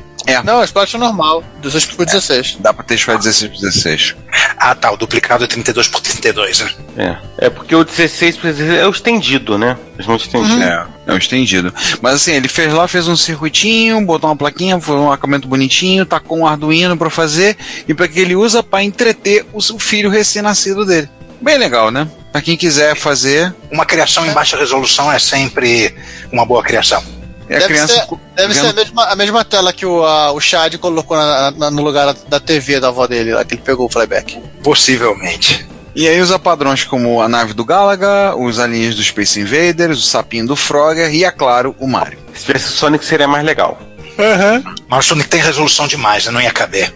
Não, 0.44 0.62
é 0.62 0.66
sprite 0.66 0.98
normal, 0.98 1.44
16 1.62 1.86
por 1.96 2.06
16. 2.06 2.58
Dá 2.60 2.74
pra 2.74 2.84
ter 2.84 2.96
sprite 2.96 3.24
16 3.24 3.52
por 3.52 3.60
16. 3.60 4.16
Ah, 4.58 4.76
tá, 4.76 4.92
o 4.92 4.98
duplicado 4.98 5.44
é 5.44 5.48
32 5.48 5.88
por 5.88 6.00
32, 6.00 6.60
né? 6.60 6.72
É. 6.98 7.46
É 7.48 7.50
porque 7.50 7.76
o 7.76 7.84
16 7.84 8.38
por 8.38 8.54
16 8.54 8.80
é 8.80 8.88
o 8.88 8.92
estendido, 8.92 9.58
né? 9.58 9.76
Eles 9.96 10.08
não 10.08 10.16
estendido. 10.16 10.62
É, 10.62 10.88
é 11.08 11.14
um 11.14 11.18
estendido. 11.18 11.74
Mas 12.02 12.16
assim, 12.16 12.34
ele 12.34 12.48
fez 12.48 12.72
lá, 12.72 12.88
fez 12.88 13.08
um 13.08 13.16
circuitinho, 13.16 14.00
botou 14.06 14.30
uma 14.30 14.36
plaquinha, 14.36 14.80
foi 14.80 14.96
um 14.96 15.12
acabamento 15.12 15.48
bonitinho, 15.48 16.06
tacou 16.06 16.38
um 16.38 16.48
Arduino 16.48 16.96
pra 16.96 17.10
fazer, 17.10 17.58
e 17.88 17.94
pra 17.94 18.08
que 18.08 18.20
ele 18.20 18.36
usa 18.36 18.62
pra 18.62 18.84
entreter 18.84 19.46
o 19.52 19.62
seu 19.62 19.80
filho 19.80 20.10
recém-nascido 20.10 20.86
dele. 20.86 21.10
Bem 21.42 21.58
legal, 21.58 21.90
né? 21.92 22.08
Pra 22.32 22.42
quem 22.42 22.56
quiser 22.56 22.96
fazer. 22.96 23.54
Uma 23.72 23.86
criação 23.86 24.26
em 24.26 24.32
baixa 24.32 24.56
resolução 24.58 25.12
é 25.12 25.20
sempre 25.20 25.94
uma 26.32 26.46
boa 26.46 26.64
criação. 26.64 27.04
É 27.50 27.56
a 27.56 27.60
deve 27.60 27.74
criança 27.74 27.94
ser, 27.94 28.08
deve 28.36 28.54
ser 28.54 28.68
a, 28.68 28.74
mesma, 28.74 29.06
a 29.08 29.16
mesma 29.16 29.44
tela 29.44 29.74
que 29.74 29.86
o, 29.86 30.06
a- 30.06 30.32
o 30.32 30.40
Chad 30.40 30.76
colocou 30.78 31.18
na- 31.18 31.52
na- 31.52 31.72
no 31.72 31.82
lugar 31.82 32.14
da 32.30 32.40
TV 32.40 32.80
da 32.80 32.88
avó 32.88 33.06
dele, 33.08 33.34
lá 33.34 33.44
que 33.44 33.56
ele 33.56 33.62
pegou 33.62 33.88
o 33.88 33.90
playback. 33.90 34.40
Possivelmente. 34.64 35.66
E 35.94 36.08
aí 36.08 36.22
usa 36.22 36.40
padrões 36.40 36.86
como 36.86 37.22
a 37.22 37.28
nave 37.28 37.54
do 37.54 37.66
Galaga, 37.66 38.34
os 38.38 38.58
aliens 38.60 38.96
do 38.96 39.04
Space 39.04 39.38
Invaders, 39.38 40.00
o 40.00 40.02
sapinho 40.02 40.48
do 40.48 40.56
Frogger 40.56 41.14
e, 41.14 41.26
é 41.26 41.32
claro, 41.32 41.76
o 41.80 41.86
Mario. 41.88 42.18
Se 42.34 42.46
tivesse 42.46 42.68
o 42.68 42.72
Sonic 42.72 43.04
seria 43.04 43.28
mais 43.28 43.44
legal. 43.44 43.78
Mas 44.88 45.06
o 45.06 45.08
Sonic 45.10 45.30
tem 45.30 45.42
resolução 45.42 45.88
demais, 45.88 46.26
né? 46.26 46.32
não 46.32 46.42
ia 46.42 46.52
caber. 46.52 46.94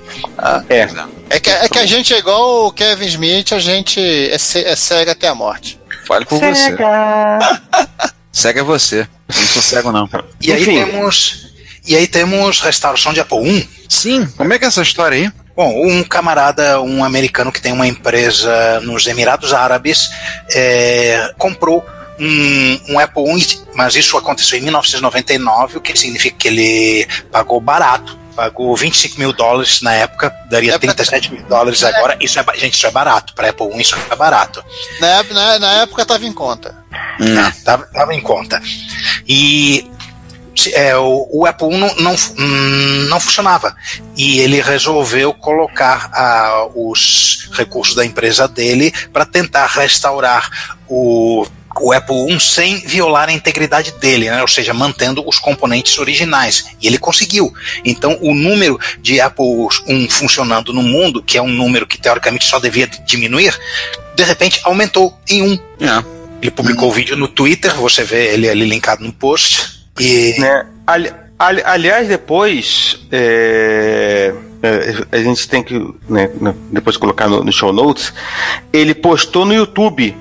É. 0.69 0.87
É 1.29 1.39
que, 1.39 1.49
é 1.49 1.67
que 1.67 1.79
a 1.79 1.85
gente 1.85 2.13
é 2.13 2.19
igual 2.19 2.67
o 2.67 2.71
Kevin 2.71 3.05
Smith, 3.07 3.51
a 3.53 3.59
gente 3.59 3.99
é, 4.29 4.37
ce- 4.37 4.63
é 4.63 4.75
cego 4.75 5.11
até 5.11 5.27
a 5.27 5.35
morte. 5.35 5.79
Fale 6.07 6.25
por 6.25 6.39
você. 6.39 6.75
Cego 8.31 8.59
é 8.59 8.63
você. 8.63 9.01
Eu 9.01 9.35
não 9.41 9.47
sou 9.47 9.61
cego, 9.61 9.91
não. 9.91 10.09
E 10.41 10.51
aí 10.51 10.63
temos. 10.65 11.45
E 11.87 11.95
aí 11.95 12.07
temos 12.07 12.61
restauração 12.61 13.13
de 13.13 13.19
Apple 13.19 13.39
I. 13.47 13.69
Sim, 13.89 14.25
como 14.37 14.53
é 14.53 14.59
que 14.59 14.65
é 14.65 14.67
essa 14.67 14.81
história 14.81 15.17
aí? 15.17 15.31
Bom, 15.55 15.87
um 15.87 16.03
camarada, 16.03 16.81
um 16.81 17.03
americano 17.03 17.51
que 17.51 17.61
tem 17.61 17.71
uma 17.71 17.87
empresa 17.87 18.79
nos 18.81 19.07
Emirados 19.07 19.53
Árabes, 19.53 20.09
é, 20.51 21.31
comprou 21.37 21.83
um, 22.19 22.79
um 22.89 22.99
Apple 22.99 23.23
I, 23.23 23.59
mas 23.73 23.95
isso 23.95 24.17
aconteceu 24.17 24.57
em 24.59 24.61
1999, 24.63 25.77
o 25.77 25.81
que 25.81 25.97
significa 25.97 26.37
que 26.37 26.47
ele 26.47 27.07
pagou 27.31 27.59
barato. 27.59 28.17
Pagou 28.35 28.75
25 28.75 29.17
mil 29.17 29.31
dólares 29.31 29.81
na 29.81 29.93
época, 29.93 30.29
daria 30.49 30.71
É 30.73 30.77
pra- 30.77 30.93
37 30.93 31.31
mil 31.31 31.43
dólares 31.43 31.81
agora. 31.85 32.17
Isso 32.19 32.37
é, 32.37 32.43
gente, 32.57 32.73
isso 32.73 32.85
é 32.85 32.91
barato. 32.91 33.33
Para 33.33 33.49
Apple 33.49 33.67
I, 33.73 33.81
isso 33.81 33.95
é 34.11 34.15
barato. 34.17 34.61
Na, 34.99 35.23
na, 35.23 35.59
na 35.59 35.71
época 35.83 36.05
tava 36.05 36.25
em 36.25 36.33
conta. 36.33 36.75
Não. 37.17 37.49
Tava, 37.63 37.85
tava 37.85 38.13
em 38.13 38.19
conta. 38.19 38.61
E 39.25 39.89
é, 40.73 40.97
o, 40.97 41.27
o 41.31 41.45
Apple 41.45 41.73
I 41.73 41.77
não, 41.77 41.95
não, 41.95 42.15
não 43.09 43.19
funcionava. 43.21 43.73
E 44.17 44.39
ele 44.39 44.61
resolveu 44.61 45.33
colocar 45.33 46.09
ah, 46.13 46.67
os 46.75 47.49
recursos 47.53 47.95
da 47.95 48.05
empresa 48.05 48.49
dele 48.49 48.91
para 49.13 49.25
tentar 49.25 49.67
restaurar 49.67 50.49
o, 50.89 51.45
o 51.81 51.91
Apple 51.91 52.31
I 52.33 52.39
sem 52.39 52.79
violar 52.79 53.29
a 53.29 53.33
integridade 53.33 53.91
dele, 53.93 54.29
né? 54.29 54.41
ou 54.41 54.47
seja, 54.47 54.73
mantendo 54.73 55.27
os 55.27 55.39
componentes 55.39 55.97
originais. 55.97 56.65
E 56.81 56.87
ele 56.87 56.97
conseguiu. 56.97 57.53
Então, 57.83 58.17
o 58.21 58.33
número 58.33 58.79
de 59.01 59.19
Apple 59.19 59.67
I 59.87 60.07
funcionando 60.09 60.71
no 60.73 60.81
mundo, 60.81 61.21
que 61.21 61.37
é 61.37 61.41
um 61.41 61.47
número 61.49 61.85
que 61.85 61.99
teoricamente 61.99 62.45
só 62.45 62.59
devia 62.59 62.87
diminuir, 62.87 63.57
de 64.15 64.23
repente 64.23 64.61
aumentou 64.63 65.17
em 65.29 65.41
um. 65.41 65.53
É. 65.79 66.03
Ele 66.41 66.51
publicou 66.51 66.89
o 66.89 66.93
vídeo 66.93 67.15
no 67.17 67.27
Twitter, 67.27 67.73
você 67.75 68.03
vê 68.03 68.33
ele 68.33 68.47
ali 68.49 68.65
linkado 68.65 69.03
no 69.03 69.11
post. 69.11 69.85
E 69.99 70.35
Né? 70.39 70.65
Ali- 70.85 71.11
ali- 71.39 71.63
aliás, 71.65 72.07
depois 72.07 72.99
é, 73.11 74.33
é, 74.61 75.17
a 75.17 75.17
gente 75.23 75.47
tem 75.47 75.63
que 75.63 75.73
né, 76.07 76.29
né, 76.39 76.53
depois 76.71 76.97
colocar 76.97 77.27
no, 77.27 77.43
no 77.43 77.51
show 77.51 77.73
notes. 77.73 78.13
Ele 78.71 78.93
postou 78.93 79.45
no 79.45 79.53
YouTube 79.53 80.15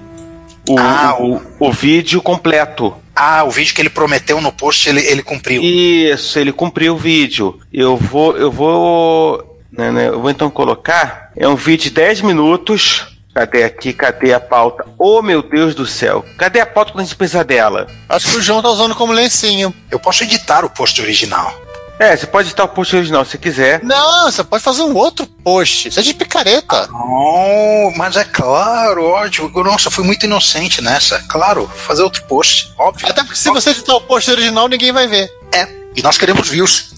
o, 0.69 0.79
Ah, 0.79 1.17
o, 1.21 1.41
o 1.61 1.73
vídeo 1.73 2.21
completo. 2.23 2.95
ah, 3.15 3.45
o 3.45 3.51
vídeo 3.51 3.75
que 3.75 3.81
ele 3.83 3.91
prometeu 3.91 4.41
no 4.41 4.51
post, 4.53 4.89
ele, 4.89 5.01
ele 5.01 5.23
cumpriu. 5.23 5.63
Isso, 5.63 6.39
ele 6.39 6.53
cumpriu 6.53 6.95
o 6.95 6.99
vídeo. 6.99 7.59
Eu 7.73 7.97
vou, 7.97 8.37
eu 8.37 8.51
vou, 8.51 9.59
né, 9.73 9.91
né, 9.91 10.09
eu 10.09 10.21
vou 10.21 10.31
então 10.31 10.51
colocar. 10.51 11.31
É 11.37 11.47
um 11.49 11.57
vídeo 11.57 11.85
de 11.85 11.91
10 11.91 12.21
minutos. 12.23 13.07
Cadê 13.35 13.65
aqui? 13.65 13.93
Cadê 13.93 14.33
a 14.33 14.39
pauta? 14.39 14.87
Oh 14.97 15.21
meu 15.21 15.43
Deus 15.43 15.75
do 15.75 15.85
céu! 15.85 16.25
Cadê 16.39 16.61
a 16.61 16.67
pauta 16.67 16.93
quando 16.93 17.01
a 17.01 17.05
gente 17.05 17.17
precisa 17.17 17.43
dela? 17.43 17.89
Acho 18.09 18.31
que 18.31 18.37
o 18.37 18.41
João 18.41 18.63
tá 18.63 18.69
usando 18.71 18.95
como 18.95 19.13
lencinho. 19.13 19.75
Eu 19.91 19.99
posso 19.99 20.23
editar 20.23 20.65
o 20.65 20.71
post 20.71 21.01
original. 21.03 21.53
É, 21.99 22.17
você 22.17 22.27
pode 22.27 22.49
editar 22.49 22.65
o 22.65 22.69
post 22.69 22.97
original 22.97 23.25
se 23.25 23.39
quiser. 23.39 23.83
Não, 23.83 24.31
você 24.31 24.43
pode 24.43 24.63
fazer 24.63 24.83
um 24.83 24.95
outro 24.97 25.27
post. 25.27 25.89
Isso 25.89 26.01
é 26.01 26.03
de 26.03 26.15
picareta. 26.15 26.89
Oh, 26.93 27.93
mas 27.97 28.17
é 28.17 28.25
claro, 28.25 29.05
ótimo. 29.05 29.51
Nossa, 29.63 29.91
fui 29.91 30.05
muito 30.05 30.27
inocente 30.27 30.83
nessa. 30.83 31.23
Claro, 31.29 31.71
fazer 31.87 32.03
outro 32.03 32.23
post, 32.25 32.73
óbvio. 32.79 33.09
Até 33.09 33.23
porque 33.23 33.39
se 33.39 33.49
você 33.51 33.71
editar 33.71 33.95
o 33.95 34.01
post 34.01 34.31
original, 34.31 34.69
ninguém 34.69 34.93
vai 34.93 35.07
ver. 35.07 35.31
É, 35.53 35.69
e 35.95 36.03
nós 36.03 36.19
queremos 36.19 36.49
views. 36.49 36.93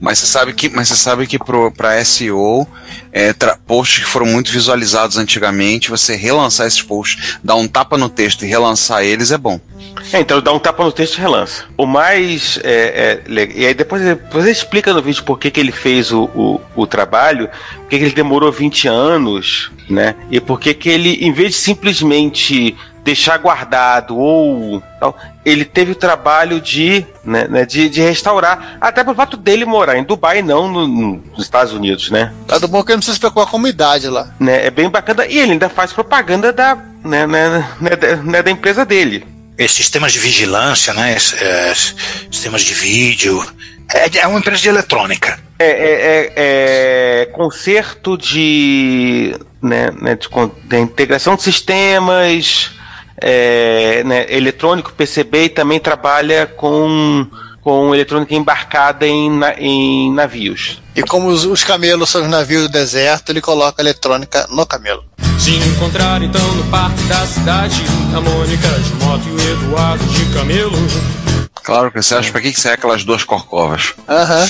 Mas 0.00 0.20
você 0.20 0.26
sabe 0.26 0.52
que, 0.52 0.68
mas 0.68 0.88
você 0.88 0.96
sabe 0.96 1.26
que 1.26 1.38
pro, 1.38 1.72
pra 1.72 2.02
SEO, 2.04 2.66
é, 3.10 3.32
tra- 3.32 3.58
posts 3.66 4.04
que 4.04 4.10
foram 4.10 4.26
muito 4.26 4.52
visualizados 4.52 5.16
antigamente, 5.16 5.90
você 5.90 6.14
relançar 6.14 6.66
esses 6.66 6.80
posts, 6.82 7.38
dar 7.42 7.56
um 7.56 7.66
tapa 7.66 7.98
no 7.98 8.08
texto 8.08 8.44
e 8.44 8.48
relançar 8.48 9.02
eles 9.02 9.32
é 9.32 9.38
bom. 9.38 9.60
É, 10.12 10.20
então 10.20 10.40
dá 10.40 10.52
um 10.52 10.58
tapa 10.58 10.84
no 10.84 10.92
texto 10.92 11.16
e 11.18 11.20
relança. 11.20 11.64
O 11.76 11.86
mais. 11.86 12.58
É, 12.62 13.20
é, 13.26 13.48
e 13.54 13.66
aí 13.66 13.74
depois 13.74 14.00
você 14.30 14.50
explica 14.50 14.92
no 14.94 15.02
vídeo 15.02 15.24
por 15.24 15.38
que, 15.38 15.50
que 15.50 15.58
ele 15.58 15.72
fez 15.72 16.12
o, 16.12 16.24
o, 16.34 16.60
o 16.76 16.86
trabalho, 16.86 17.48
por 17.78 17.88
que, 17.88 17.98
que 17.98 18.04
ele 18.04 18.14
demorou 18.14 18.52
20 18.52 18.86
anos, 18.88 19.70
né? 19.90 20.14
E 20.30 20.40
por 20.40 20.60
que, 20.60 20.72
que 20.72 20.88
ele, 20.88 21.14
em 21.24 21.32
vez 21.32 21.50
de 21.50 21.56
simplesmente 21.56 22.76
deixar 23.08 23.38
guardado 23.38 24.16
ou 24.18 24.82
tal, 25.00 25.16
ele 25.42 25.64
teve 25.64 25.92
o 25.92 25.94
trabalho 25.94 26.60
de, 26.60 27.06
né, 27.24 27.48
né, 27.48 27.64
de, 27.64 27.88
de 27.88 28.02
restaurar. 28.02 28.76
Até 28.78 29.02
pelo 29.02 29.16
fato 29.16 29.34
dele 29.38 29.64
morar 29.64 29.96
em 29.96 30.04
Dubai 30.04 30.40
e 30.40 30.42
não 30.42 30.68
no- 30.70 30.86
nos 30.86 31.42
Estados 31.42 31.72
Unidos, 31.72 32.10
né? 32.10 32.34
Tá 32.46 32.58
do 32.58 32.68
bom 32.68 32.82
que 32.82 32.90
ele 32.90 32.96
não 32.96 33.00
precisa 33.00 33.14
se 33.14 33.20
preocupar 33.20 33.46
com 33.46 33.56
a 33.56 33.60
umidade 33.60 34.08
lá. 34.08 34.28
né? 34.38 34.66
É 34.66 34.70
bem 34.70 34.90
bacana. 34.90 35.24
E 35.26 35.38
ele 35.38 35.52
ainda 35.52 35.70
faz 35.70 35.90
propaganda 35.90 36.52
da, 36.52 36.76
né, 37.02 37.26
né, 37.26 37.66
né, 37.80 37.96
da, 37.96 38.16
né, 38.16 38.42
da 38.42 38.50
empresa 38.50 38.84
dele. 38.84 39.26
Esses 39.56 39.76
sistemas 39.78 40.12
de 40.12 40.18
vigilância, 40.18 40.92
né? 40.92 41.16
é, 41.40 41.72
sistemas 42.30 42.60
de 42.62 42.74
vídeo. 42.74 43.42
É, 43.92 44.18
é 44.18 44.26
uma 44.26 44.38
empresa 44.38 44.60
de 44.60 44.68
eletrônica. 44.68 45.40
É, 45.58 45.66
é, 45.66 46.32
é, 46.36 47.22
é 47.22 47.26
conserto 47.32 48.18
de, 48.18 49.34
né, 49.62 49.90
né, 50.00 50.14
de, 50.14 50.28
de 50.64 50.76
integração 50.78 51.34
de 51.36 51.42
sistemas, 51.42 52.70
é, 53.20 54.02
né, 54.04 54.26
eletrônico, 54.28 54.92
PCB 54.92 55.44
e 55.44 55.48
também 55.48 55.78
trabalha 55.80 56.46
com, 56.46 57.26
com 57.60 57.94
eletrônica 57.94 58.34
embarcada 58.34 59.06
em, 59.06 59.30
na- 59.30 59.54
em 59.58 60.12
navios. 60.12 60.80
E 60.96 61.02
como 61.02 61.28
os, 61.28 61.44
os 61.44 61.62
camelos 61.64 62.10
são 62.10 62.22
os 62.22 62.28
navios 62.28 62.62
do 62.62 62.68
deserto, 62.68 63.30
ele 63.30 63.40
coloca 63.40 63.80
eletrônica 63.82 64.46
no 64.50 64.66
camelo. 64.66 65.04
Se 65.38 65.54
encontrar 65.56 66.20
então 66.22 66.44
no 66.54 66.64
parque 66.64 67.00
da 67.04 67.24
cidade 67.26 67.82
A 68.14 68.20
Mônica 68.20 68.68
de 68.68 68.92
moto 69.04 69.22
e 69.28 69.30
o 69.30 69.52
Eduardo 69.52 70.04
de 70.06 70.24
camelo 70.34 70.72
Claro 71.62 71.92
que 71.92 72.02
você 72.02 72.14
acha 72.16 72.32
pra 72.32 72.40
que, 72.40 72.50
que 72.52 72.60
serve 72.60 72.74
aquelas 72.76 73.04
duas 73.04 73.22
corcovas? 73.22 73.94
Aham, 74.08 74.48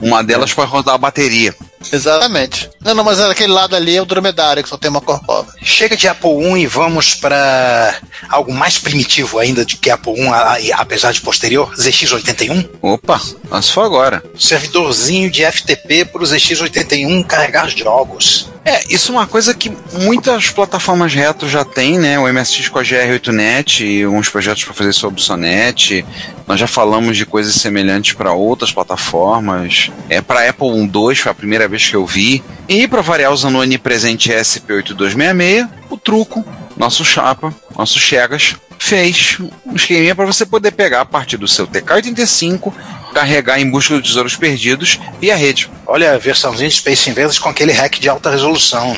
Uma 0.00 0.22
delas 0.24 0.54
para 0.54 0.64
rodar 0.64 0.94
a 0.94 0.98
bateria. 0.98 1.54
Exatamente. 1.92 2.70
Não, 2.80 2.94
não, 2.94 3.04
mas 3.04 3.20
aquele 3.20 3.52
lado 3.52 3.76
ali 3.76 3.96
é 3.96 4.02
o 4.02 4.06
dromedário, 4.06 4.62
que 4.62 4.68
só 4.68 4.76
tem 4.76 4.90
uma 4.90 5.00
corcova. 5.00 5.52
Chega 5.62 5.96
de 5.96 6.08
Apple 6.08 6.30
I 6.30 6.62
e 6.62 6.66
vamos 6.66 7.14
para 7.14 7.94
algo 8.28 8.52
mais 8.52 8.78
primitivo 8.78 9.38
ainda 9.38 9.64
de 9.64 9.76
que 9.76 9.90
Apple 9.90 10.14
I, 10.18 10.28
a- 10.28 10.52
a- 10.76 10.80
apesar 10.80 11.12
de 11.12 11.20
posterior, 11.20 11.72
ZX81. 11.76 12.68
Opa, 12.82 13.20
lançou 13.50 13.82
agora. 13.82 14.22
Servidorzinho 14.38 15.30
de 15.30 15.44
FTP 15.44 16.04
para 16.04 16.22
o 16.22 16.26
ZX81 16.26 17.24
carregar 17.26 17.68
jogos. 17.68 18.48
É, 18.62 18.82
isso 18.92 19.10
é 19.10 19.14
uma 19.14 19.26
coisa 19.26 19.54
que 19.54 19.72
muitas 19.92 20.50
plataformas 20.50 21.14
retro 21.14 21.48
já 21.48 21.64
tem, 21.64 21.98
né? 21.98 22.18
O 22.18 22.28
MSX 22.30 22.68
com 22.68 22.78
a 22.78 22.82
GR8net 22.82 23.80
e 23.80 24.06
uns 24.06 24.28
projetos 24.28 24.64
para 24.64 24.74
fazer 24.74 24.92
sobre 24.92 25.18
o 25.18 25.22
Sonet. 25.24 26.04
Nós 26.46 26.60
já 26.60 26.66
falamos 26.66 27.16
de 27.16 27.24
coisas 27.24 27.54
semelhantes 27.54 28.12
para 28.12 28.32
outras 28.32 28.70
plataformas. 28.70 29.90
É 30.10 30.20
para 30.20 30.46
Apple 30.48 30.68
II 30.68 31.14
foi 31.16 31.32
a 31.32 31.34
primeira 31.34 31.66
vez 31.70 31.88
que 31.88 31.96
eu 31.96 32.04
vi. 32.04 32.42
E 32.68 32.86
para 32.86 33.00
variar 33.00 33.32
usando 33.32 33.56
o 33.56 33.60
onipresente 33.60 34.30
SP8266, 34.30 35.68
o 35.88 35.96
truco, 35.96 36.44
nosso 36.76 37.04
chapa, 37.04 37.54
nosso 37.76 37.98
Chegas 37.98 38.56
fez 38.78 39.36
um 39.66 39.76
esqueminha 39.76 40.14
para 40.14 40.24
você 40.24 40.46
poder 40.46 40.72
pegar 40.72 41.02
a 41.02 41.04
partir 41.04 41.36
do 41.36 41.46
seu 41.46 41.66
TK85, 41.66 42.72
carregar 43.12 43.60
em 43.60 43.70
busca 43.70 43.94
de 43.94 44.02
tesouros 44.02 44.36
perdidos 44.36 44.98
via 45.20 45.36
rede. 45.36 45.70
Olha 45.86 46.14
a 46.14 46.18
versãozinha 46.18 46.68
de 46.68 46.76
Space 46.76 47.10
Invaders 47.10 47.38
com 47.38 47.50
aquele 47.50 47.72
hack 47.72 47.98
de 47.98 48.08
alta 48.08 48.30
resolução. 48.30 48.96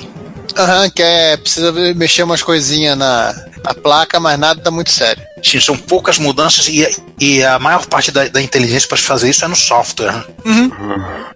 Aham, 0.57 0.91
que 0.91 1.03
é, 1.03 1.37
precisa 1.37 1.73
mexer 1.95 2.23
umas 2.23 2.43
coisinhas 2.43 2.97
na, 2.97 3.35
na 3.65 3.75
placa, 3.75 4.21
mas 4.21 4.39
nada 4.39 4.61
tá 4.61 4.71
muito 4.71 4.91
sério. 4.91 5.23
Sim, 5.43 5.61
são 5.61 5.77
poucas 5.77 6.19
mudanças 6.19 6.69
e, 6.69 6.87
e 7.19 7.43
a 7.45 7.59
maior 7.59 7.87
parte 7.87 8.11
da, 8.11 8.29
da 8.29 8.41
inteligência 8.41 8.89
para 8.89 8.99
fazer 8.99 9.31
isso 9.31 9.45
é 9.45 9.49
no 9.49 9.57
software. 9.57 10.13
né? 10.13 10.25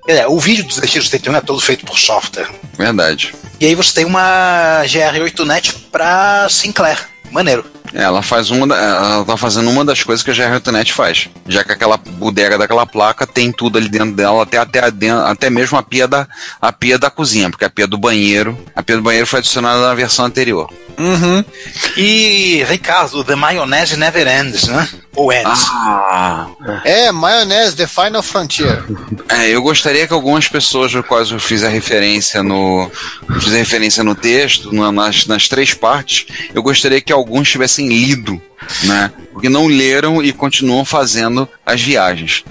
É, 0.08 0.26
o 0.26 0.38
vídeo 0.38 0.64
do 0.64 0.74
ZX81 0.74 1.36
é 1.36 1.40
todo 1.40 1.60
feito 1.60 1.84
por 1.84 1.98
software. 1.98 2.48
Verdade. 2.78 3.34
E 3.60 3.66
aí 3.66 3.74
você 3.74 3.94
tem 3.94 4.04
uma 4.04 4.82
GR8net 4.84 5.74
para 5.90 6.46
Sinclair. 6.48 6.98
Maneiro. 7.30 7.64
Ela 7.98 8.20
faz 8.20 8.50
uma, 8.50 8.76
ela 8.76 9.24
tá 9.24 9.38
fazendo 9.38 9.70
uma 9.70 9.82
das 9.82 10.02
coisas 10.02 10.22
que 10.22 10.30
a 10.30 10.34
GRTNet 10.34 10.92
faz. 10.92 11.30
Já 11.48 11.64
que 11.64 11.72
aquela 11.72 11.96
bodega 11.96 12.58
daquela 12.58 12.84
placa 12.84 13.26
tem 13.26 13.50
tudo 13.50 13.78
ali 13.78 13.88
dentro 13.88 14.12
dela, 14.12 14.42
até, 14.42 14.58
até, 14.58 15.10
até 15.10 15.48
mesmo 15.48 15.78
a 15.78 15.82
pia, 15.82 16.06
da, 16.06 16.28
a 16.60 16.70
pia 16.70 16.98
da 16.98 17.08
cozinha, 17.08 17.48
porque 17.48 17.64
a 17.64 17.70
pia 17.70 17.86
do 17.86 17.96
banheiro, 17.96 18.56
a 18.74 18.82
pia 18.82 18.96
do 18.96 19.02
banheiro 19.02 19.26
foi 19.26 19.38
adicionada 19.38 19.80
na 19.80 19.94
versão 19.94 20.26
anterior. 20.26 20.70
Uhum. 20.98 21.44
E, 21.96 22.64
Ricardo, 22.68 23.22
The 23.24 23.34
Mayonnaise 23.34 23.96
Never 23.96 24.26
Ends, 24.26 24.68
né? 24.68 24.88
Ou 25.14 25.32
Ends. 25.32 25.66
Ah, 25.70 26.46
É, 26.84 27.10
Mayonnaise, 27.12 27.76
The 27.76 27.86
Final 27.86 28.22
Frontier. 28.22 28.82
É, 29.30 29.48
eu 29.48 29.62
gostaria 29.62 30.06
que 30.06 30.12
algumas 30.12 30.46
pessoas, 30.48 30.92
no 30.92 31.02
quais 31.02 31.30
eu 31.30 31.38
fiz 31.40 31.64
a 31.64 31.68
referência 31.68 32.42
no. 32.42 32.90
Fiz 33.40 33.52
a 33.54 33.56
referência 33.56 34.04
no 34.04 34.14
texto, 34.14 34.74
na- 34.74 34.92
nas, 34.92 35.26
nas 35.26 35.48
três 35.48 35.72
partes, 35.74 36.26
eu 36.54 36.62
gostaria 36.62 37.00
que 37.00 37.12
alguns 37.12 37.50
tivessem 37.50 37.88
lido, 37.88 38.40
né? 38.84 39.10
Porque 39.32 39.48
não 39.48 39.66
leram 39.66 40.22
e 40.22 40.32
continuam 40.32 40.84
fazendo 40.84 41.48
as 41.64 41.80
viagens. 41.82 42.44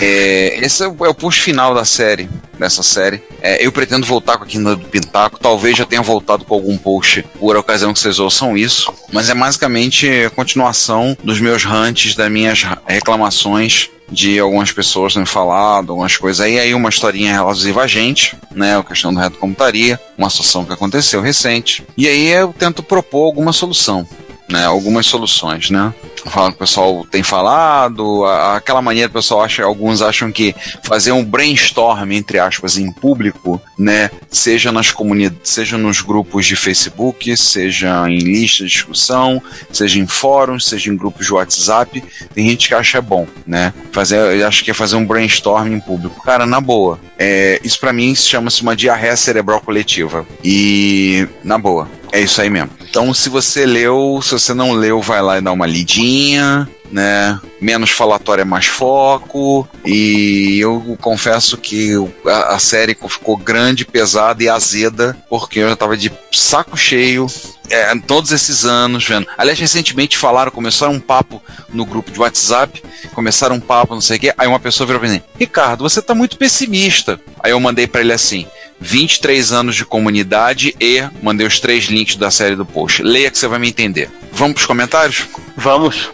É, 0.00 0.58
esse 0.62 0.82
é 0.82 0.88
o, 0.88 1.04
é 1.04 1.08
o 1.08 1.14
post 1.14 1.40
final 1.40 1.74
da 1.74 1.84
série, 1.84 2.28
dessa 2.58 2.82
série. 2.82 3.22
É, 3.40 3.64
eu 3.64 3.70
pretendo 3.70 4.06
voltar 4.06 4.36
com 4.38 4.44
a 4.44 4.46
Quinta 4.46 4.74
do 4.76 4.84
Pintaco, 4.86 5.38
talvez 5.38 5.76
já 5.76 5.84
tenha 5.84 6.02
voltado 6.02 6.44
com 6.44 6.54
algum 6.54 6.76
post 6.76 7.24
por 7.38 7.56
ocasião 7.56 7.83
que 7.92 7.98
vocês 7.98 8.18
ouçam 8.18 8.56
isso, 8.56 8.92
mas 9.12 9.28
é 9.28 9.34
basicamente 9.34 10.08
a 10.24 10.30
continuação 10.30 11.16
dos 11.22 11.40
meus 11.40 11.64
rantes, 11.64 12.14
das 12.14 12.30
minhas 12.30 12.64
reclamações 12.86 13.90
de 14.10 14.38
algumas 14.38 14.70
pessoas 14.70 15.14
terem 15.14 15.26
falado, 15.26 15.90
algumas 15.90 16.16
coisas. 16.16 16.40
Aí, 16.40 16.58
aí 16.58 16.74
uma 16.74 16.88
historinha 16.88 17.32
relativa 17.32 17.82
a 17.82 17.86
gente, 17.86 18.36
né, 18.54 18.78
a 18.78 18.84
questão 18.84 19.12
do 19.12 19.18
reto 19.18 19.38
computaria, 19.38 19.98
uma 20.16 20.30
situação 20.30 20.64
que 20.64 20.72
aconteceu 20.72 21.20
recente, 21.20 21.84
e 21.96 22.06
aí 22.06 22.28
eu 22.28 22.54
tento 22.56 22.82
propor 22.82 23.26
alguma 23.26 23.52
solução, 23.52 24.06
né, 24.48 24.64
algumas 24.64 25.06
soluções, 25.06 25.70
né. 25.70 25.92
O 26.24 26.52
pessoal 26.52 27.06
tem 27.10 27.22
falado, 27.22 28.24
aquela 28.24 28.80
maneira 28.80 29.10
o 29.10 29.12
pessoal 29.12 29.42
acha, 29.42 29.62
alguns 29.62 30.00
acham 30.00 30.32
que 30.32 30.54
fazer 30.82 31.12
um 31.12 31.22
brainstorm, 31.22 32.12
entre 32.12 32.38
aspas, 32.38 32.78
em 32.78 32.90
público, 32.90 33.60
né, 33.78 34.10
seja 34.30 34.72
nas 34.72 34.90
comunidades, 34.90 35.50
seja 35.50 35.76
nos 35.76 36.00
grupos 36.00 36.46
de 36.46 36.56
Facebook, 36.56 37.36
seja 37.36 38.08
em 38.08 38.18
listas 38.18 38.68
de 38.68 38.72
discussão, 38.72 39.42
seja 39.70 39.98
em 39.98 40.06
fóruns, 40.06 40.66
seja 40.66 40.90
em 40.90 40.96
grupos 40.96 41.26
de 41.26 41.34
WhatsApp, 41.34 42.02
tem 42.34 42.48
gente 42.48 42.68
que 42.68 42.74
acha 42.74 43.02
bom, 43.02 43.26
né? 43.46 43.72
Fazer, 43.92 44.42
acho 44.44 44.64
que 44.64 44.70
é 44.70 44.74
fazer 44.74 44.96
um 44.96 45.06
brainstorm 45.06 45.72
em 45.72 45.80
público. 45.80 46.22
Cara, 46.22 46.46
na 46.46 46.60
boa, 46.60 46.98
é, 47.18 47.60
isso 47.62 47.78
pra 47.78 47.92
mim 47.92 48.14
chama-se 48.14 48.62
uma 48.62 48.74
diarreia 48.74 49.16
cerebral 49.16 49.60
coletiva. 49.60 50.26
E, 50.42 51.28
na 51.42 51.58
boa, 51.58 51.88
é 52.12 52.20
isso 52.20 52.40
aí 52.40 52.48
mesmo. 52.48 52.70
Então, 52.94 53.12
se 53.12 53.28
você 53.28 53.66
leu, 53.66 54.20
se 54.22 54.30
você 54.30 54.54
não 54.54 54.70
leu, 54.70 55.02
vai 55.02 55.20
lá 55.20 55.36
e 55.36 55.40
dá 55.40 55.50
uma 55.50 55.66
lidinha, 55.66 56.70
né? 56.92 57.40
Menos 57.60 57.90
falatório 57.90 58.42
é 58.42 58.44
mais 58.44 58.66
foco. 58.66 59.68
E 59.84 60.60
eu 60.60 60.96
confesso 61.00 61.56
que 61.56 61.90
a, 62.24 62.54
a 62.54 62.58
série 62.60 62.96
ficou 63.08 63.36
grande, 63.36 63.84
pesada 63.84 64.44
e 64.44 64.48
azeda, 64.48 65.16
porque 65.28 65.58
eu 65.58 65.68
já 65.70 65.74
tava 65.74 65.96
de 65.96 66.12
saco 66.30 66.76
cheio. 66.76 67.26
é, 67.68 67.92
todos 68.06 68.30
esses 68.30 68.64
anos 68.64 69.04
vendo. 69.04 69.26
Aliás, 69.36 69.58
recentemente 69.58 70.16
falaram, 70.16 70.52
começaram 70.52 70.92
um 70.92 71.00
papo 71.00 71.42
no 71.70 71.84
grupo 71.84 72.12
de 72.12 72.20
WhatsApp, 72.20 72.80
começaram 73.12 73.56
um 73.56 73.60
papo, 73.60 73.94
não 73.94 74.00
sei 74.00 74.18
o 74.18 74.20
quê. 74.20 74.34
Aí 74.38 74.46
uma 74.46 74.60
pessoa 74.60 74.86
virou 74.86 75.00
pra 75.00 75.08
mim: 75.08 75.20
Ricardo, 75.36 75.82
você 75.82 76.00
tá 76.00 76.14
muito 76.14 76.38
pessimista. 76.38 77.20
Aí 77.42 77.50
eu 77.50 77.58
mandei 77.58 77.88
pra 77.88 78.02
ele 78.02 78.12
assim: 78.12 78.46
23 78.80 79.52
anos 79.52 79.76
de 79.76 79.84
comunidade 79.84 80.74
e 80.80 81.02
mandei 81.22 81.46
os 81.46 81.60
três 81.60 81.84
links 81.84 82.16
da 82.16 82.30
série 82.30 82.56
do 82.56 82.66
post. 82.66 83.02
Leia 83.02 83.30
que 83.30 83.38
você 83.38 83.46
vai 83.46 83.58
me 83.58 83.68
entender. 83.68 84.10
Vamos 84.32 84.54
pros 84.54 84.66
comentários? 84.66 85.26
Vamos. 85.56 86.10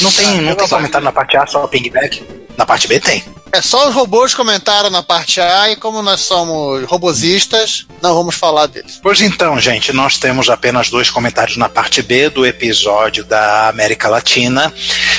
Não 0.00 0.12
tem, 0.12 0.40
não 0.42 0.54
tem 0.54 0.68
comentário 0.68 1.04
na 1.04 1.12
parte 1.12 1.36
A, 1.36 1.46
só 1.46 1.66
pingback. 1.66 2.22
Na 2.56 2.66
parte 2.66 2.86
B 2.86 3.00
tem. 3.00 3.24
É 3.52 3.62
só 3.62 3.88
os 3.88 3.94
robôs 3.94 4.34
comentaram 4.34 4.90
na 4.90 5.02
parte 5.02 5.40
A 5.40 5.70
e 5.70 5.76
como 5.76 6.02
nós 6.02 6.20
somos 6.20 6.84
robosistas, 6.84 7.86
não 8.02 8.14
vamos 8.14 8.34
falar 8.34 8.66
deles. 8.66 8.98
Pois 9.02 9.20
então, 9.20 9.58
gente, 9.58 9.92
nós 9.92 10.18
temos 10.18 10.50
apenas 10.50 10.90
dois 10.90 11.10
comentários 11.10 11.56
na 11.56 11.68
parte 11.68 12.02
B 12.02 12.28
do 12.28 12.44
episódio 12.46 13.24
da 13.24 13.68
América 13.68 14.08
Latina, 14.08 14.72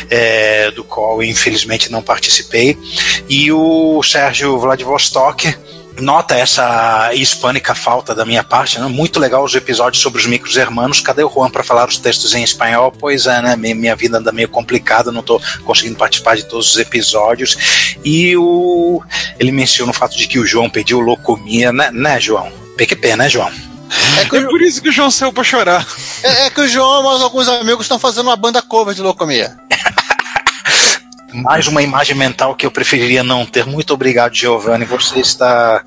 é, 0.10 0.70
do 0.72 0.84
qual 0.84 1.24
infelizmente 1.24 1.92
não 1.92 2.02
participei. 2.02 2.78
E 3.28 3.52
o 3.52 4.02
Sérgio 4.04 4.60
Vladivostok 4.60 5.56
nota 6.00 6.36
essa 6.36 7.14
hispânica 7.14 7.74
falta 7.76 8.14
da 8.16 8.26
minha 8.26 8.44
parte, 8.44 8.80
né? 8.80 8.88
Muito 8.88 9.20
legal 9.20 9.44
os 9.44 9.54
episódios 9.56 10.02
sobre 10.02 10.20
os 10.20 10.26
micros 10.28 10.56
hermanos. 10.58 11.00
Cadê 11.02 11.24
o 11.24 11.30
Juan 11.30 11.50
para 11.50 11.64
falar 11.64 11.88
os 11.88 11.98
textos 11.98 12.34
em 12.34 12.44
espanhol? 12.44 12.92
Pois 12.92 13.26
é, 13.26 13.42
né? 13.42 13.56
Mi- 13.56 13.74
Minha 13.74 13.96
vida 13.96 14.18
anda 14.18 14.32
meio 14.32 14.50
complicada, 14.50 15.12
não 15.12 15.22
tô 15.24 15.42
conseguindo 15.66 15.98
participar 15.98 16.36
de 16.36 16.44
todos 16.44 16.72
os 16.72 16.78
episódios. 16.78 17.96
E 18.04 18.36
o 18.38 19.02
ele 19.40 19.52
menciona 19.52 19.92
o 19.92 19.96
fato 19.96 20.18
de 20.18 20.28
que 20.28 20.40
o 20.40 20.46
João 20.46 20.70
pediu 20.70 21.00
locomia, 21.00 21.72
né, 21.72 21.90
né 21.92 22.20
João? 22.20 22.52
PQP, 22.78 23.16
né, 23.16 23.30
João? 23.30 23.52
É 24.22 24.26
que, 24.26 24.38
o, 24.38 24.48
por 24.50 24.62
isso 24.62 24.82
que 24.82 24.90
o 24.90 24.92
João 24.92 25.10
saiu 25.10 25.34
pra 25.34 25.44
chorar. 25.44 25.86
é, 26.24 26.46
é 26.46 26.50
que 26.50 26.62
o 26.62 26.68
João 26.68 27.20
e 27.20 27.24
alguns 27.24 27.48
amigos 27.48 27.86
estão 27.86 27.98
fazendo 27.98 28.28
uma 28.28 28.36
banda 28.36 28.62
cover 28.62 28.94
de 28.94 29.02
Locomia. 29.02 29.58
Mais 31.34 31.68
uma 31.68 31.82
imagem 31.82 32.16
mental 32.16 32.56
que 32.56 32.66
eu 32.66 32.72
preferiria 32.72 33.24
não 33.24 33.46
ter. 33.46 33.66
Muito 33.66 33.94
obrigado, 33.94 34.34
Giovanni. 34.34 34.86
Você 34.86 35.20
está, 35.20 35.84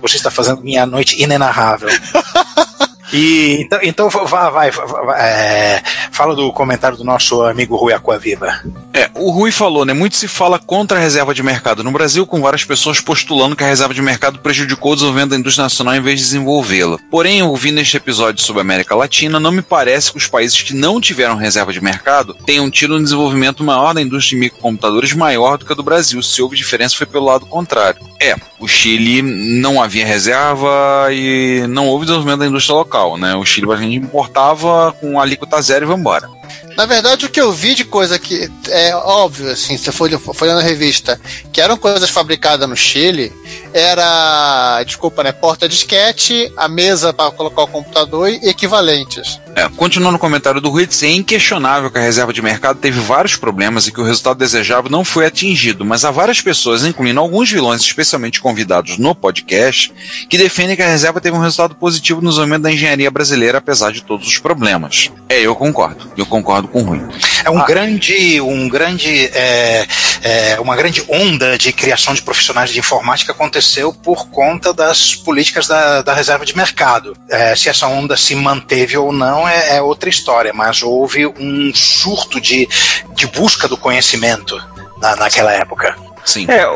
você 0.00 0.16
está 0.16 0.30
fazendo 0.30 0.62
minha 0.62 0.84
noite 0.86 1.22
inenarrável. 1.22 1.88
E 3.12 3.58
então, 3.60 3.78
então 3.82 4.08
vai, 4.08 4.50
vai, 4.50 4.70
vai, 4.70 5.20
é, 5.20 5.82
fala 6.10 6.34
do 6.34 6.52
comentário 6.52 6.96
do 6.96 7.04
nosso 7.04 7.42
amigo 7.42 7.76
Rui 7.76 7.92
Aquaviva. 7.92 8.62
É, 8.94 9.10
o 9.14 9.30
Rui 9.30 9.52
falou, 9.52 9.84
né? 9.84 9.92
Muito 9.92 10.16
se 10.16 10.28
fala 10.28 10.58
contra 10.58 10.98
a 10.98 11.00
reserva 11.00 11.34
de 11.34 11.42
mercado 11.42 11.84
no 11.84 11.90
Brasil, 11.90 12.26
com 12.26 12.40
várias 12.40 12.64
pessoas 12.64 13.00
postulando 13.00 13.56
que 13.56 13.64
a 13.64 13.66
reserva 13.66 13.94
de 13.94 14.02
mercado 14.02 14.38
prejudicou 14.38 14.92
o 14.92 14.94
desenvolvimento 14.94 15.30
da 15.30 15.36
indústria 15.36 15.64
nacional 15.64 15.94
em 15.94 16.00
vez 16.00 16.18
de 16.18 16.26
desenvolvê-la. 16.26 16.98
Porém, 17.10 17.42
ouvindo 17.42 17.80
este 17.80 17.96
episódio 17.96 18.42
sobre 18.42 18.60
a 18.60 18.64
América 18.64 18.94
Latina, 18.94 19.40
não 19.40 19.52
me 19.52 19.62
parece 19.62 20.10
que 20.10 20.18
os 20.18 20.26
países 20.26 20.62
que 20.62 20.74
não 20.74 21.00
tiveram 21.00 21.36
reserva 21.36 21.72
de 21.72 21.82
mercado 21.82 22.34
tenham 22.46 22.70
tido 22.70 22.96
um 22.96 23.02
desenvolvimento 23.02 23.64
maior 23.64 23.92
da 23.92 24.02
indústria 24.02 24.36
de 24.36 24.44
microcomputadores 24.44 25.12
maior 25.12 25.58
do 25.58 25.64
que 25.64 25.72
a 25.72 25.76
do 25.76 25.82
Brasil. 25.82 26.22
Se 26.22 26.40
houve 26.40 26.56
diferença, 26.56 26.96
foi 26.96 27.06
pelo 27.06 27.26
lado 27.26 27.46
contrário. 27.46 28.00
É, 28.20 28.36
o 28.60 28.68
Chile 28.68 29.22
não 29.22 29.82
havia 29.82 30.06
reserva 30.06 31.08
e 31.10 31.66
não 31.68 31.88
houve 31.88 32.04
desenvolvimento 32.04 32.38
da 32.38 32.46
indústria 32.46 32.76
local, 32.76 33.01
né? 33.18 33.34
O 33.34 33.44
Chile 33.44 33.66
gente 33.76 33.96
importava 33.96 34.92
com 35.00 35.20
alíquota 35.20 35.60
zero 35.60 35.84
e 35.84 35.88
vambora. 35.88 36.28
Na 36.76 36.86
verdade, 36.86 37.26
o 37.26 37.30
que 37.30 37.40
eu 37.40 37.52
vi 37.52 37.74
de 37.74 37.84
coisa 37.84 38.18
que 38.18 38.50
é 38.68 38.94
óbvio, 38.94 39.50
assim, 39.50 39.76
se 39.76 39.90
for 39.92 40.08
olhando 40.40 40.60
a 40.60 40.62
revista, 40.62 41.20
que 41.52 41.60
eram 41.60 41.76
coisas 41.76 42.08
fabricadas 42.08 42.68
no 42.68 42.76
Chile, 42.76 43.32
era, 43.72 44.82
desculpa, 44.84 45.22
né, 45.22 45.32
porta 45.32 45.68
disquete, 45.68 46.52
a 46.56 46.68
mesa 46.68 47.12
para 47.12 47.30
colocar 47.30 47.62
o 47.62 47.66
computador 47.66 48.28
e 48.28 48.48
equivalentes. 48.48 49.40
É, 49.54 49.68
continuando 49.68 50.16
o 50.16 50.20
comentário 50.20 50.60
do 50.60 50.72
Ritz, 50.72 51.02
é 51.02 51.10
inquestionável 51.10 51.90
que 51.90 51.98
a 51.98 52.02
reserva 52.02 52.32
de 52.32 52.40
mercado 52.40 52.78
teve 52.78 52.98
vários 53.00 53.36
problemas 53.36 53.86
e 53.86 53.92
que 53.92 54.00
o 54.00 54.04
resultado 54.04 54.38
desejável 54.38 54.90
não 54.90 55.04
foi 55.04 55.26
atingido, 55.26 55.84
mas 55.84 56.04
há 56.04 56.10
várias 56.10 56.40
pessoas, 56.40 56.84
incluindo 56.84 57.20
alguns 57.20 57.50
vilões, 57.50 57.82
especialmente 57.82 58.40
convidados 58.40 58.96
no 58.96 59.14
podcast, 59.14 59.92
que 60.28 60.38
defendem 60.38 60.74
que 60.74 60.82
a 60.82 60.88
reserva 60.88 61.20
teve 61.20 61.36
um 61.36 61.40
resultado 61.40 61.74
positivo 61.74 62.22
no 62.22 62.30
desenvolvimento 62.30 62.62
da 62.62 62.72
engenharia 62.72 63.10
brasileira, 63.10 63.58
apesar 63.58 63.92
de 63.92 64.02
todos 64.02 64.26
os 64.26 64.38
problemas. 64.38 65.10
É, 65.28 65.40
eu 65.40 65.54
concordo. 65.54 66.10
Eu 66.16 66.26
concordo 66.26 66.68
com 66.68 66.80
o 66.80 66.84
Rui. 66.84 67.00
É 67.44 67.50
um 67.50 67.64
grande, 67.64 68.40
um 68.40 68.68
grande, 68.68 69.26
é, 69.34 69.86
é, 70.22 70.60
uma 70.60 70.76
grande 70.76 71.04
onda 71.08 71.58
de 71.58 71.72
criação 71.72 72.14
de 72.14 72.22
profissionais 72.22 72.70
de 72.70 72.78
informática 72.78 73.34
aconteceu 73.62 73.92
por 73.92 74.28
conta 74.28 74.72
das 74.72 75.14
políticas 75.14 75.68
da, 75.68 76.02
da 76.02 76.12
reserva 76.12 76.44
de 76.44 76.56
mercado. 76.56 77.16
É, 77.28 77.54
se 77.54 77.68
essa 77.68 77.86
onda 77.86 78.16
se 78.16 78.34
manteve 78.34 78.96
ou 78.98 79.12
não 79.12 79.48
é, 79.48 79.76
é 79.76 79.82
outra 79.82 80.08
história, 80.08 80.52
mas 80.52 80.82
houve 80.82 81.26
um 81.26 81.72
surto 81.74 82.40
de, 82.40 82.68
de 83.14 83.26
busca 83.28 83.68
do 83.68 83.76
conhecimento 83.76 84.60
na, 85.00 85.14
naquela 85.16 85.52
época. 85.52 85.96
Sim. 86.24 86.46
É, 86.48 86.66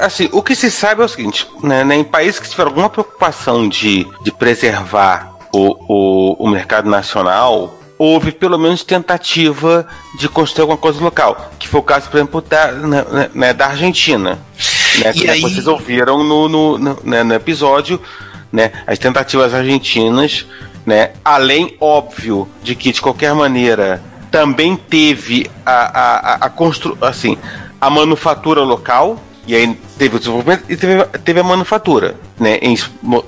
assim, 0.00 0.28
o 0.32 0.42
que 0.42 0.54
se 0.54 0.70
sabe 0.70 1.02
é 1.02 1.04
o 1.04 1.08
seguinte, 1.08 1.46
né, 1.62 1.84
né, 1.84 1.94
em 1.96 2.04
países 2.04 2.40
que 2.40 2.48
tiveram 2.48 2.70
alguma 2.70 2.88
preocupação 2.88 3.68
de, 3.68 4.06
de 4.22 4.30
preservar 4.30 5.34
o, 5.52 5.76
o, 5.88 6.44
o 6.44 6.48
mercado 6.48 6.88
nacional, 6.88 7.78
houve 7.98 8.32
pelo 8.32 8.58
menos 8.58 8.82
tentativa 8.82 9.86
de 10.18 10.28
construir 10.28 10.62
alguma 10.62 10.78
coisa 10.78 11.00
local, 11.02 11.50
que 11.58 11.68
foi 11.68 11.80
o 11.80 11.82
caso, 11.82 12.08
por 12.08 12.16
exemplo, 12.16 12.40
da, 12.40 12.72
né, 12.72 13.30
né, 13.34 13.52
da 13.52 13.66
Argentina, 13.66 14.38
né, 14.98 15.10
E 15.14 15.20
que 15.20 15.30
aí- 15.30 15.40
vocês 15.40 15.66
ouviram 15.66 16.22
no, 16.22 16.48
no, 16.48 16.78
no, 16.78 16.98
né, 17.04 17.22
no 17.22 17.34
episódio, 17.34 18.00
né, 18.52 18.72
as 18.86 18.98
tentativas 18.98 19.52
argentinas, 19.54 20.46
né, 20.86 21.10
além, 21.24 21.76
óbvio, 21.80 22.48
de 22.62 22.74
que 22.74 22.92
de 22.92 23.00
qualquer 23.00 23.34
maneira 23.34 24.02
também 24.30 24.76
teve 24.76 25.50
a, 25.64 25.72
a, 25.72 26.16
a, 26.16 26.34
a 26.46 26.50
constru, 26.50 26.96
assim, 27.00 27.36
a 27.80 27.88
manufatura 27.88 28.62
local, 28.62 29.22
E 29.46 29.54
aí 29.54 29.76
teve 29.98 30.16
o 30.16 30.18
desenvolvimento 30.18 30.64
e 30.68 30.76
teve, 30.76 31.04
teve 31.24 31.40
a 31.40 31.44
manufatura. 31.44 32.16
Né? 32.38 32.58
Em- 32.60 32.76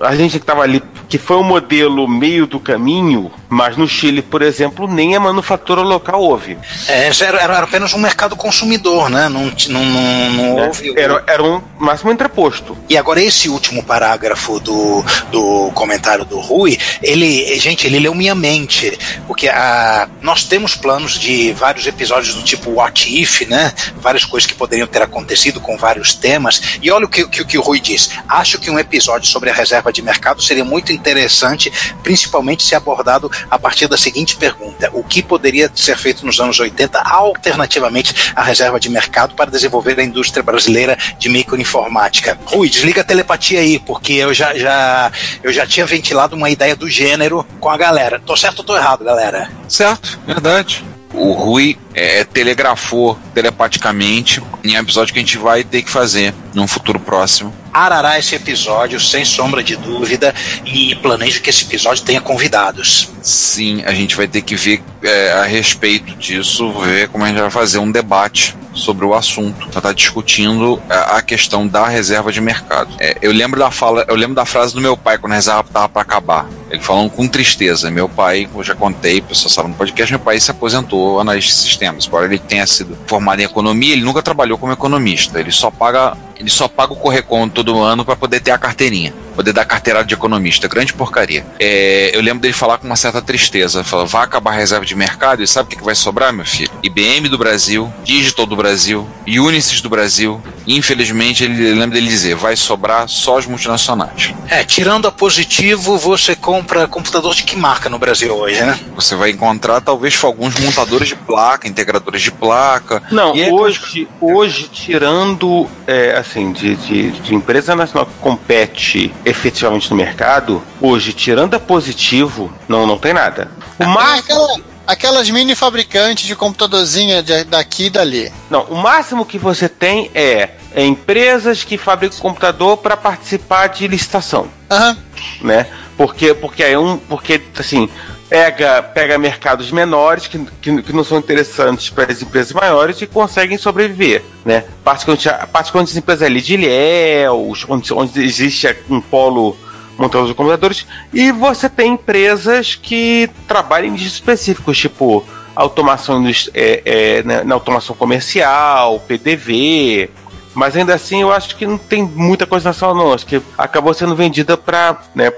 a 0.01 0.17
gente 0.17 0.33
que 0.33 0.37
estava 0.39 0.63
ali, 0.63 0.83
que 1.09 1.19
foi 1.19 1.37
um 1.37 1.43
modelo 1.45 2.09
meio 2.09 2.47
do 2.47 2.59
caminho, 2.59 3.31
mas 3.49 3.77
no 3.77 3.87
Chile, 3.87 4.21
por 4.23 4.43
exemplo, 4.43 4.89
nem 4.89 5.15
a 5.15 5.21
manufatura 5.21 5.81
local 5.83 6.21
houve. 6.21 6.59
É, 6.89 7.11
era, 7.21 7.41
era 7.41 7.59
apenas 7.61 7.95
um 7.95 7.99
mercado 7.99 8.35
consumidor, 8.35 9.09
né? 9.09 9.29
Não, 9.29 9.45
não, 9.69 9.85
não, 9.85 10.31
não 10.33 10.55
né? 10.57 10.67
houve. 10.67 10.93
Era, 10.99 11.23
era 11.27 11.43
um 11.43 11.63
máximo 11.79 12.11
entreposto. 12.11 12.77
E 12.89 12.97
agora 12.97 13.23
esse 13.23 13.49
último 13.49 13.83
parágrafo 13.85 14.59
do, 14.59 15.05
do 15.31 15.71
comentário 15.75 16.25
do 16.25 16.41
Rui, 16.41 16.77
ele, 17.03 17.59
gente, 17.61 17.87
ele 17.87 18.01
leu 18.01 18.15
minha 18.15 18.35
mente, 18.35 18.99
porque 19.27 19.49
a, 19.49 20.09
nós 20.21 20.45
temos 20.45 20.75
planos 20.75 21.19
de 21.19 21.53
vários 21.53 21.87
episódios 21.87 22.35
do 22.35 22.43
tipo 22.43 22.71
What 22.73 23.23
If, 23.23 23.43
né? 23.43 23.73
Várias 24.01 24.25
coisas 24.25 24.47
que 24.47 24.55
poderiam 24.55 24.87
ter 24.89 25.03
acontecido 25.03 25.61
com 25.61 25.77
vários 25.77 26.06
temas. 26.15 26.79
E 26.83 26.91
olha 26.91 27.07
o 27.07 27.09
que, 27.09 27.27
que, 27.29 27.45
que 27.45 27.59
o 27.59 27.63
Rui 27.63 27.81
diz. 27.81 28.11
Acho 28.29 28.59
que 28.59 28.71
um 28.71 28.79
episódio 28.79 29.29
sobre 29.29 29.51
a 29.51 29.55
reserva 29.55 29.93
de 29.93 30.03
mercado 30.03 30.43
seria 30.43 30.65
muito 30.65 30.93
interessante, 30.93 31.73
principalmente 32.03 32.63
se 32.63 32.75
abordado 32.75 33.31
a 33.51 33.59
partir 33.59 33.89
da 33.89 33.97
seguinte 33.97 34.37
pergunta: 34.37 34.91
o 34.93 35.03
que 35.03 35.23
poderia 35.23 35.71
ser 35.75 35.97
feito 35.97 36.25
nos 36.25 36.41
anos 36.41 36.59
80 36.59 37.01
alternativamente 37.01 38.33
à 38.35 38.43
reserva 38.43 38.79
de 38.79 38.89
mercado 38.89 39.35
para 39.35 39.51
desenvolver 39.51 39.99
a 39.99 40.05
indústria 40.05 40.43
brasileira 40.43 40.97
de 41.19 41.29
microinformática? 41.29 42.39
Rui, 42.45 42.69
desliga 42.69 43.01
a 43.01 43.05
telepatia 43.05 43.61
aí, 43.61 43.79
porque 43.79 44.15
eu 44.15 44.33
já, 44.35 44.57
já, 44.57 45.13
eu 45.43 45.53
já 45.53 45.67
tinha 45.67 45.87
ventilado 45.87 46.37
uma 46.37 46.51
ideia 46.51 46.77
do 46.77 46.89
gênero 46.89 47.47
com 47.61 47.71
a 47.71 47.77
galera. 47.77 48.21
Tô 48.25 48.37
certo 48.37 48.61
ou 48.61 48.65
tô 48.65 48.77
errado, 48.77 49.05
galera? 49.05 49.51
Certo, 49.69 50.19
verdade. 50.27 50.96
O 51.17 51.33
Rui 51.33 51.79
é, 51.95 52.25
telegrafou 52.25 53.19
telepaticamente 53.35 54.43
em 54.63 54.77
um 54.77 54.81
episódio 54.81 55.15
que 55.15 55.19
a 55.19 55.23
gente 55.23 55.39
vai 55.39 55.65
ter 55.65 55.83
que 55.83 55.91
fazer 55.91 56.35
num 56.55 56.69
futuro 56.69 57.01
próximo. 57.01 57.53
Arará 57.77 58.19
esse 58.19 58.35
episódio, 58.35 58.99
sem 58.99 59.23
sombra 59.23 59.63
de 59.63 59.77
dúvida, 59.77 60.35
e 60.65 60.95
planejo 60.95 61.43
que 61.43 61.51
esse 61.51 61.65
episódio 61.65 62.03
tenha 62.03 62.23
convidados. 62.23 63.11
Sim, 63.21 63.85
a 63.85 63.93
gente 63.93 64.17
vai 64.17 64.27
ter 64.27 64.41
que 64.41 64.57
ver 64.57 64.83
é, 65.03 65.33
a 65.33 65.45
respeito 65.45 66.17
disso, 66.17 66.73
ver 66.73 67.11
como 67.11 67.25
a 67.25 67.29
gente 67.29 67.39
vai 67.39 67.51
fazer 67.51 67.79
um 67.79 67.93
debate 67.93 68.57
sobre 68.73 69.05
o 69.05 69.13
assunto. 69.13 69.69
Pra 69.69 69.81
estar 69.81 69.93
discutindo 69.93 70.81
a, 70.89 71.19
a 71.19 71.23
questão 71.23 71.69
da 71.69 71.87
reserva 71.87 72.33
de 72.33 72.41
mercado. 72.41 72.95
É, 72.99 73.19
eu 73.21 73.31
lembro 73.31 73.61
da 73.61 73.71
fala, 73.71 74.07
eu 74.09 74.17
lembro 74.17 74.35
da 74.35 74.47
frase 74.47 74.73
do 74.73 74.81
meu 74.81 74.97
pai 74.97 75.19
quando 75.19 75.33
a 75.33 75.37
reserva 75.37 75.61
estava 75.61 75.87
para 75.87 76.01
acabar. 76.01 76.49
Ele 76.71 76.81
falando 76.81 77.11
com 77.11 77.29
tristeza. 77.29 77.91
Meu 77.91 78.09
pai, 78.09 78.49
eu 78.55 78.65
já 78.65 78.75
contei, 78.75 79.21
pessoal 79.21 79.51
sabe 79.51 79.69
no 79.69 79.75
podcast, 79.75 80.11
meu 80.11 80.21
pai 80.21 80.41
se 80.41 80.51
aposentou 80.51 81.21
analista 81.21 81.53
de 81.53 81.59
sistemas. 81.59 82.07
Embora 82.07 82.25
ele 82.25 82.39
tenha 82.39 82.67
sido 82.67 82.97
formado 83.07 83.41
em 83.41 83.45
economia, 83.45 83.93
ele 83.93 84.03
nunca 84.03 84.23
trabalhou 84.23 84.57
como 84.57 84.73
economista. 84.73 85.39
Ele 85.39 85.53
só 85.53 85.71
paga 85.71 86.17
ele 86.39 86.51
só 86.51 86.69
paga 86.69 86.93
o 86.93 86.97
Correcon 86.97 87.49
todo 87.49 87.81
ano 87.81 88.05
para 88.05 88.17
poder 88.17 88.41
ter 88.41 88.51
a 88.51 88.59
carteirinha, 88.59 89.13
poder 89.35 89.53
dar 89.53 89.65
carteirada 89.65 90.07
de 90.07 90.15
economista. 90.15 90.69
Grande 90.69 90.93
porcaria. 90.93 91.45
É, 91.59 92.11
eu 92.15 92.21
lembro 92.21 92.41
dele 92.41 92.55
falar 92.55 92.79
com 92.79 92.87
uma 92.87 92.97
certa 92.97 93.21
tristeza. 93.23 93.83
Falou, 93.85 94.07
vai 94.07 94.25
acabar 94.25 94.53
a 94.53 94.55
reserva 94.55 94.85
de 94.85 94.95
mercado 94.95 95.43
e 95.43 95.47
sabe 95.47 95.67
o 95.67 95.71
que, 95.71 95.77
que 95.77 95.85
vai 95.85 95.95
sobrar, 95.95 96.33
meu 96.33 96.45
filho? 96.45 96.71
IBM 96.83 97.29
do 97.29 97.39
Brasil, 97.39 97.93
Digital 98.05 98.47
do 98.47 98.57
Brasil, 98.57 99.07
Unisys 99.27 99.81
do 99.81 99.89
Brasil. 99.89 100.41
Infelizmente, 100.67 101.45
ele 101.45 101.73
lembra 101.75 101.95
dele 101.97 102.09
dizer, 102.09 102.35
vai 102.35 102.57
sobrar 102.57 103.09
só 103.09 103.39
as 103.39 103.47
multinacionais. 103.47 104.35
É, 104.49 104.65
tirando 104.65 105.07
a 105.07 105.13
positivo, 105.13 105.97
você 105.97 106.35
compra 106.35 106.87
computador 106.89 107.35
de 107.35 107.45
que 107.45 107.57
marca 107.57 107.89
no 107.89 107.99
Brasil 107.99 108.35
hoje, 108.35 108.61
né? 108.63 108.79
Você 108.95 109.15
vai 109.15 109.31
encontrar 109.31 109.81
talvez 109.81 110.23
alguns 110.25 110.59
montadores 110.59 111.09
de 111.09 111.15
placa, 111.17 111.69
integradores 111.69 112.21
de 112.23 112.31
placa. 112.33 113.03
Não, 113.11 113.35
E 113.35 113.43
é- 113.43 113.53
hoje, 113.53 114.09
hoje, 114.21 114.69
tirando 114.69 115.69
é, 115.87 116.19
assim, 116.29 116.53
de, 116.53 116.75
de, 116.77 117.11
de 117.13 117.35
empresa 117.35 117.75
nacional 117.75 118.07
que 118.07 118.19
compete 118.21 119.15
efetivamente 119.25 119.91
no 119.91 119.97
mercado, 119.97 120.63
hoje, 120.81 121.13
tirando 121.13 121.55
a 121.55 121.61
positivo, 121.61 122.53
não, 122.69 122.87
não 122.87 122.99
tem 122.99 123.13
nada. 123.13 123.51
O 123.75 123.85
Tem 123.85 123.89
máximo, 123.89 124.19
aquela- 124.45 124.61
aquelas 124.87 125.31
mini 125.31 125.55
fabricantes 125.55 126.27
de 126.27 126.35
computadorzinha 126.37 127.23
de- 127.23 127.45
daqui 127.45 127.87
e 127.87 127.91
dali. 127.91 128.33
não, 128.51 128.63
o 128.65 128.77
máximo 128.77 129.25
que 129.25 129.39
você 129.39 129.69
tem 129.69 130.11
é, 130.15 130.51
é 130.75 130.85
empresas 130.85 131.65
que 131.65 131.79
fabricam 131.79 132.19
computador 132.19 132.77
para 132.79 132.97
participar 132.97 133.69
de 133.69 133.87
licitação, 133.89 134.49
Aham. 134.71 134.97
né? 135.41 135.67
Porque, 135.97 136.35
porque 136.35 136.63
é 136.63 136.79
um, 136.79 136.99
porque 136.99 137.41
assim, 137.59 137.89
pega, 138.29 138.83
pega 138.83 139.19
mercados 139.19 139.71
menores 139.71 140.27
que, 140.27 140.39
que, 140.61 140.83
que 140.83 140.93
não 140.93 141.05
são 141.05 141.19
interessantes 141.19 141.91
para 141.91 142.11
as 142.11 142.23
empresas 142.23 142.53
maiores 142.53 143.01
e 143.01 143.07
conseguem 143.07 143.57
sobreviver, 143.57 144.23
né? 144.45 144.65
Particularmente, 144.85 145.29
particularmente 145.53 145.93
as 145.93 145.97
empresas 145.97 146.23
ali 146.23 146.41
de 146.41 146.55
Ilhéus, 146.55 147.65
onde, 147.69 147.93
onde 147.93 148.23
existe 148.23 148.75
um 148.91 149.01
polo 149.01 149.57
montador 149.97 150.29
de 150.29 150.35
computadores, 150.35 150.87
e 151.13 151.33
você 151.33 151.69
tem 151.69 151.93
empresas 151.93 152.75
que 152.75 153.31
trabalham 153.49 153.89
em 153.89 153.93
nichos 153.93 154.13
específicos, 154.13 154.77
tipo 154.79 155.25
automação 155.55 156.23
é, 156.53 156.83
é, 156.85 157.23
na, 157.23 157.45
na 157.45 157.55
automação 157.55 157.97
comercial, 157.97 159.01
PDV, 159.01 160.11
mas 160.55 160.77
ainda 160.77 160.95
assim 160.95 161.23
eu 161.23 161.33
acho 161.33 161.57
que 161.57 161.67
não 161.67 161.79
tem 161.79 162.03
muita 162.03 162.47
coisa 162.47 162.69
nacional 162.69 162.95
não, 162.95 163.13
acho 163.15 163.25
que 163.25 163.41
acabou 163.57 163.95
sendo 163.95 164.15
vendida 164.15 164.57
para 164.57 165.01
né, 165.15 165.33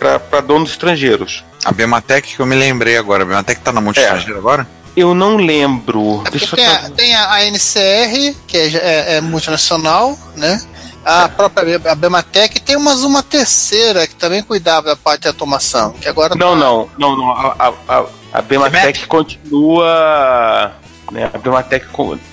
donos 0.45 0.71
estrangeiros. 0.71 1.45
A 1.69 1.73
Bematec 1.73 2.35
que 2.35 2.41
eu 2.41 2.47
me 2.47 2.57
lembrei 2.57 2.97
agora. 2.97 3.25
A 3.25 3.27
Bematec 3.27 3.61
tá 3.61 3.71
na 3.73 3.81
multi 3.83 4.01
É. 4.01 4.05
estrangeira 4.05 4.39
agora? 4.39 4.67
Eu 4.97 5.15
não 5.15 5.37
lembro. 5.37 6.23
É 6.25 6.29
eu 6.29 6.33
tem, 6.33 6.41
só- 6.41 6.57
a, 6.57 6.91
tem 6.91 7.15
a 7.15 7.35
ANCR, 7.37 8.35
que 8.47 8.57
é, 8.57 8.67
é- 8.77 9.17
é 9.17 9.21
multinacional, 9.21 10.17
né? 10.35 10.61
A 11.05 11.29
própria 11.29 11.81
a 11.85 11.95
Bematec 11.95 12.59
tem 12.61 12.75
umas 12.77 13.03
uma 13.03 13.23
terceira 13.23 14.07
que 14.07 14.15
também 14.15 14.43
cuidava 14.43 14.89
da 14.89 14.97
parte 14.97 15.23
de 15.23 15.29
automação. 15.29 15.93
Que 15.93 16.09
agora 16.09 16.35
Não, 16.35 16.51
tá- 16.53 16.57
não, 16.57 16.89
não, 16.99 17.17
não. 17.17 17.31
A, 17.31 17.73
a, 17.89 18.05
a, 18.33 18.43
Bematec 18.43 19.07
continua. 19.07 20.73
Né, 21.13 21.31
a 21.33 21.39
Bematec 21.39 21.87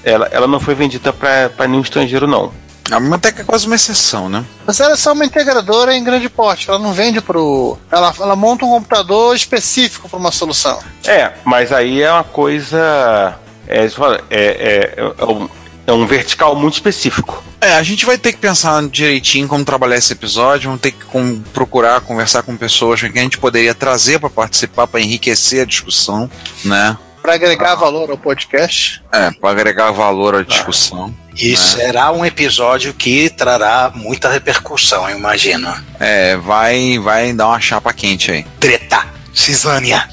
ela, 0.03 0.27
ela 0.31 0.47
não 0.47 0.59
foi 0.59 0.75
vendida 0.75 1.11
para 1.13 1.67
nenhum 1.67 1.81
estrangeiro, 1.81 2.25
não. 2.25 2.51
A 2.91 2.99
Bematec 2.99 3.41
é 3.41 3.43
quase 3.43 3.65
uma 3.65 3.75
exceção, 3.75 4.29
né? 4.29 4.45
Mas 4.65 4.79
ela 4.79 4.93
é 4.93 4.95
só 4.95 5.13
uma 5.13 5.25
integradora 5.25 5.95
em 5.95 6.03
grande 6.03 6.29
porte. 6.29 6.69
Ela 6.69 6.77
não 6.77 6.93
vende 6.93 7.19
pro. 7.19 7.77
Ela, 7.91 8.13
ela 8.19 8.35
monta 8.35 8.63
um 8.65 8.69
computador 8.69 9.35
específico 9.35 10.07
para 10.07 10.19
uma 10.19 10.31
solução. 10.31 10.79
É, 11.05 11.31
mas 11.43 11.71
aí 11.71 12.01
é 12.01 12.11
uma 12.11 12.23
coisa. 12.23 13.35
É, 13.67 13.85
é, 13.85 13.89
é, 14.29 14.93
é, 15.17 15.25
um, 15.25 15.49
é 15.87 15.91
um 15.91 16.05
vertical 16.05 16.55
muito 16.55 16.75
específico. 16.75 17.43
É, 17.59 17.73
a 17.73 17.81
gente 17.81 18.05
vai 18.05 18.17
ter 18.19 18.33
que 18.33 18.37
pensar 18.37 18.83
direitinho 18.87 19.47
como 19.47 19.65
trabalhar 19.65 19.95
esse 19.97 20.13
episódio, 20.13 20.69
vamos 20.69 20.81
ter 20.81 20.91
que 20.91 21.03
com- 21.05 21.41
procurar 21.51 22.01
conversar 22.01 22.43
com 22.43 22.55
pessoas 22.55 23.01
que 23.01 23.07
a 23.07 23.21
gente 23.21 23.39
poderia 23.39 23.73
trazer 23.73 24.19
para 24.19 24.29
participar, 24.29 24.85
para 24.85 25.01
enriquecer 25.01 25.63
a 25.63 25.65
discussão, 25.65 26.29
né? 26.63 26.95
Para 27.23 27.33
agregar 27.33 27.73
valor 27.73 28.11
ao 28.11 28.17
podcast. 28.17 29.01
É, 29.11 29.31
para 29.31 29.49
agregar 29.49 29.89
valor 29.89 30.35
à 30.35 30.43
discussão. 30.43 31.11
E 31.35 31.51
né? 31.51 31.55
será 31.57 32.11
um 32.11 32.25
episódio 32.25 32.93
que 32.93 33.29
trará 33.29 33.91
muita 33.93 34.29
repercussão, 34.29 35.09
eu 35.09 35.17
imagino. 35.17 35.73
É, 35.99 36.37
vai, 36.37 36.97
vai 36.99 37.33
dar 37.33 37.47
uma 37.47 37.59
chapa 37.59 37.91
quente 37.93 38.31
aí. 38.31 38.43
Treta, 38.59 39.05
cisânia. 39.33 40.07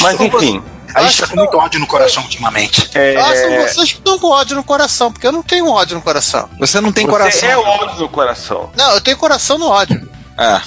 Mas 0.00 0.20
enfim. 0.20 0.62
A 0.94 1.02
gente 1.04 1.20
tá 1.20 1.28
com 1.28 1.36
muito 1.36 1.56
ódio 1.56 1.78
no 1.78 1.86
coração 1.86 2.22
ultimamente. 2.24 2.90
É, 2.94 3.16
Ah, 3.16 3.36
são 3.36 3.50
vocês 3.62 3.92
que 3.92 3.98
estão 3.98 4.18
com 4.18 4.28
ódio 4.28 4.56
no 4.56 4.64
coração, 4.64 5.12
porque 5.12 5.26
eu 5.26 5.30
não 5.30 5.42
tenho 5.42 5.68
ódio 5.68 5.94
no 5.94 6.02
coração. 6.02 6.48
Você 6.58 6.80
não 6.80 6.90
tem 6.90 7.06
você 7.06 7.12
coração. 7.12 7.48
é 7.48 7.56
ódio 7.56 8.00
no 8.00 8.08
coração. 8.08 8.70
Não, 8.74 8.92
eu 8.94 9.00
tenho 9.00 9.16
coração 9.16 9.56
no 9.56 9.68
ódio. 9.68 10.08
É. 10.40 10.60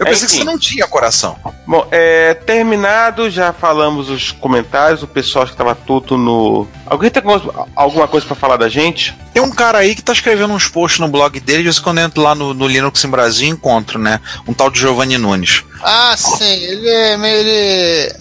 Eu 0.00 0.06
pensei 0.06 0.26
que 0.26 0.32
você 0.34 0.44
não 0.44 0.58
tinha 0.58 0.86
coração. 0.88 1.36
Bom, 1.66 1.86
é, 1.90 2.32
terminado, 2.34 3.28
já 3.30 3.52
falamos 3.52 4.08
os 4.08 4.32
comentários, 4.32 5.02
o 5.02 5.06
pessoal 5.06 5.44
que 5.44 5.52
estava 5.52 5.74
tudo 5.74 6.16
no. 6.16 6.66
Alguém 6.86 7.10
tem 7.10 7.22
alguma- 7.24 7.66
alguma 7.76 8.08
coisa 8.08 8.26
para 8.26 8.34
falar 8.34 8.56
da 8.56 8.68
gente? 8.68 9.14
Tem 9.38 9.46
um 9.46 9.52
cara 9.52 9.78
aí 9.78 9.94
que 9.94 10.02
tá 10.02 10.12
escrevendo 10.12 10.52
uns 10.52 10.66
posts 10.66 10.98
no 10.98 11.06
blog 11.06 11.38
dele, 11.38 11.58
de 11.58 11.64
vez 11.64 11.78
em 11.78 11.82
quando 11.82 11.98
eu 11.98 12.04
entro 12.06 12.20
lá 12.20 12.34
no, 12.34 12.52
no 12.52 12.66
Linux 12.66 13.04
em 13.04 13.08
Brasil 13.08 13.48
encontro, 13.48 13.96
né? 13.96 14.20
Um 14.48 14.52
tal 14.52 14.68
de 14.68 14.80
Giovanni 14.80 15.16
Nunes. 15.16 15.62
Ah, 15.80 16.16
sim, 16.18 16.44
ele 16.44 16.88
é 16.88 17.16
meio. 17.16 17.36
Ele... 17.38 18.12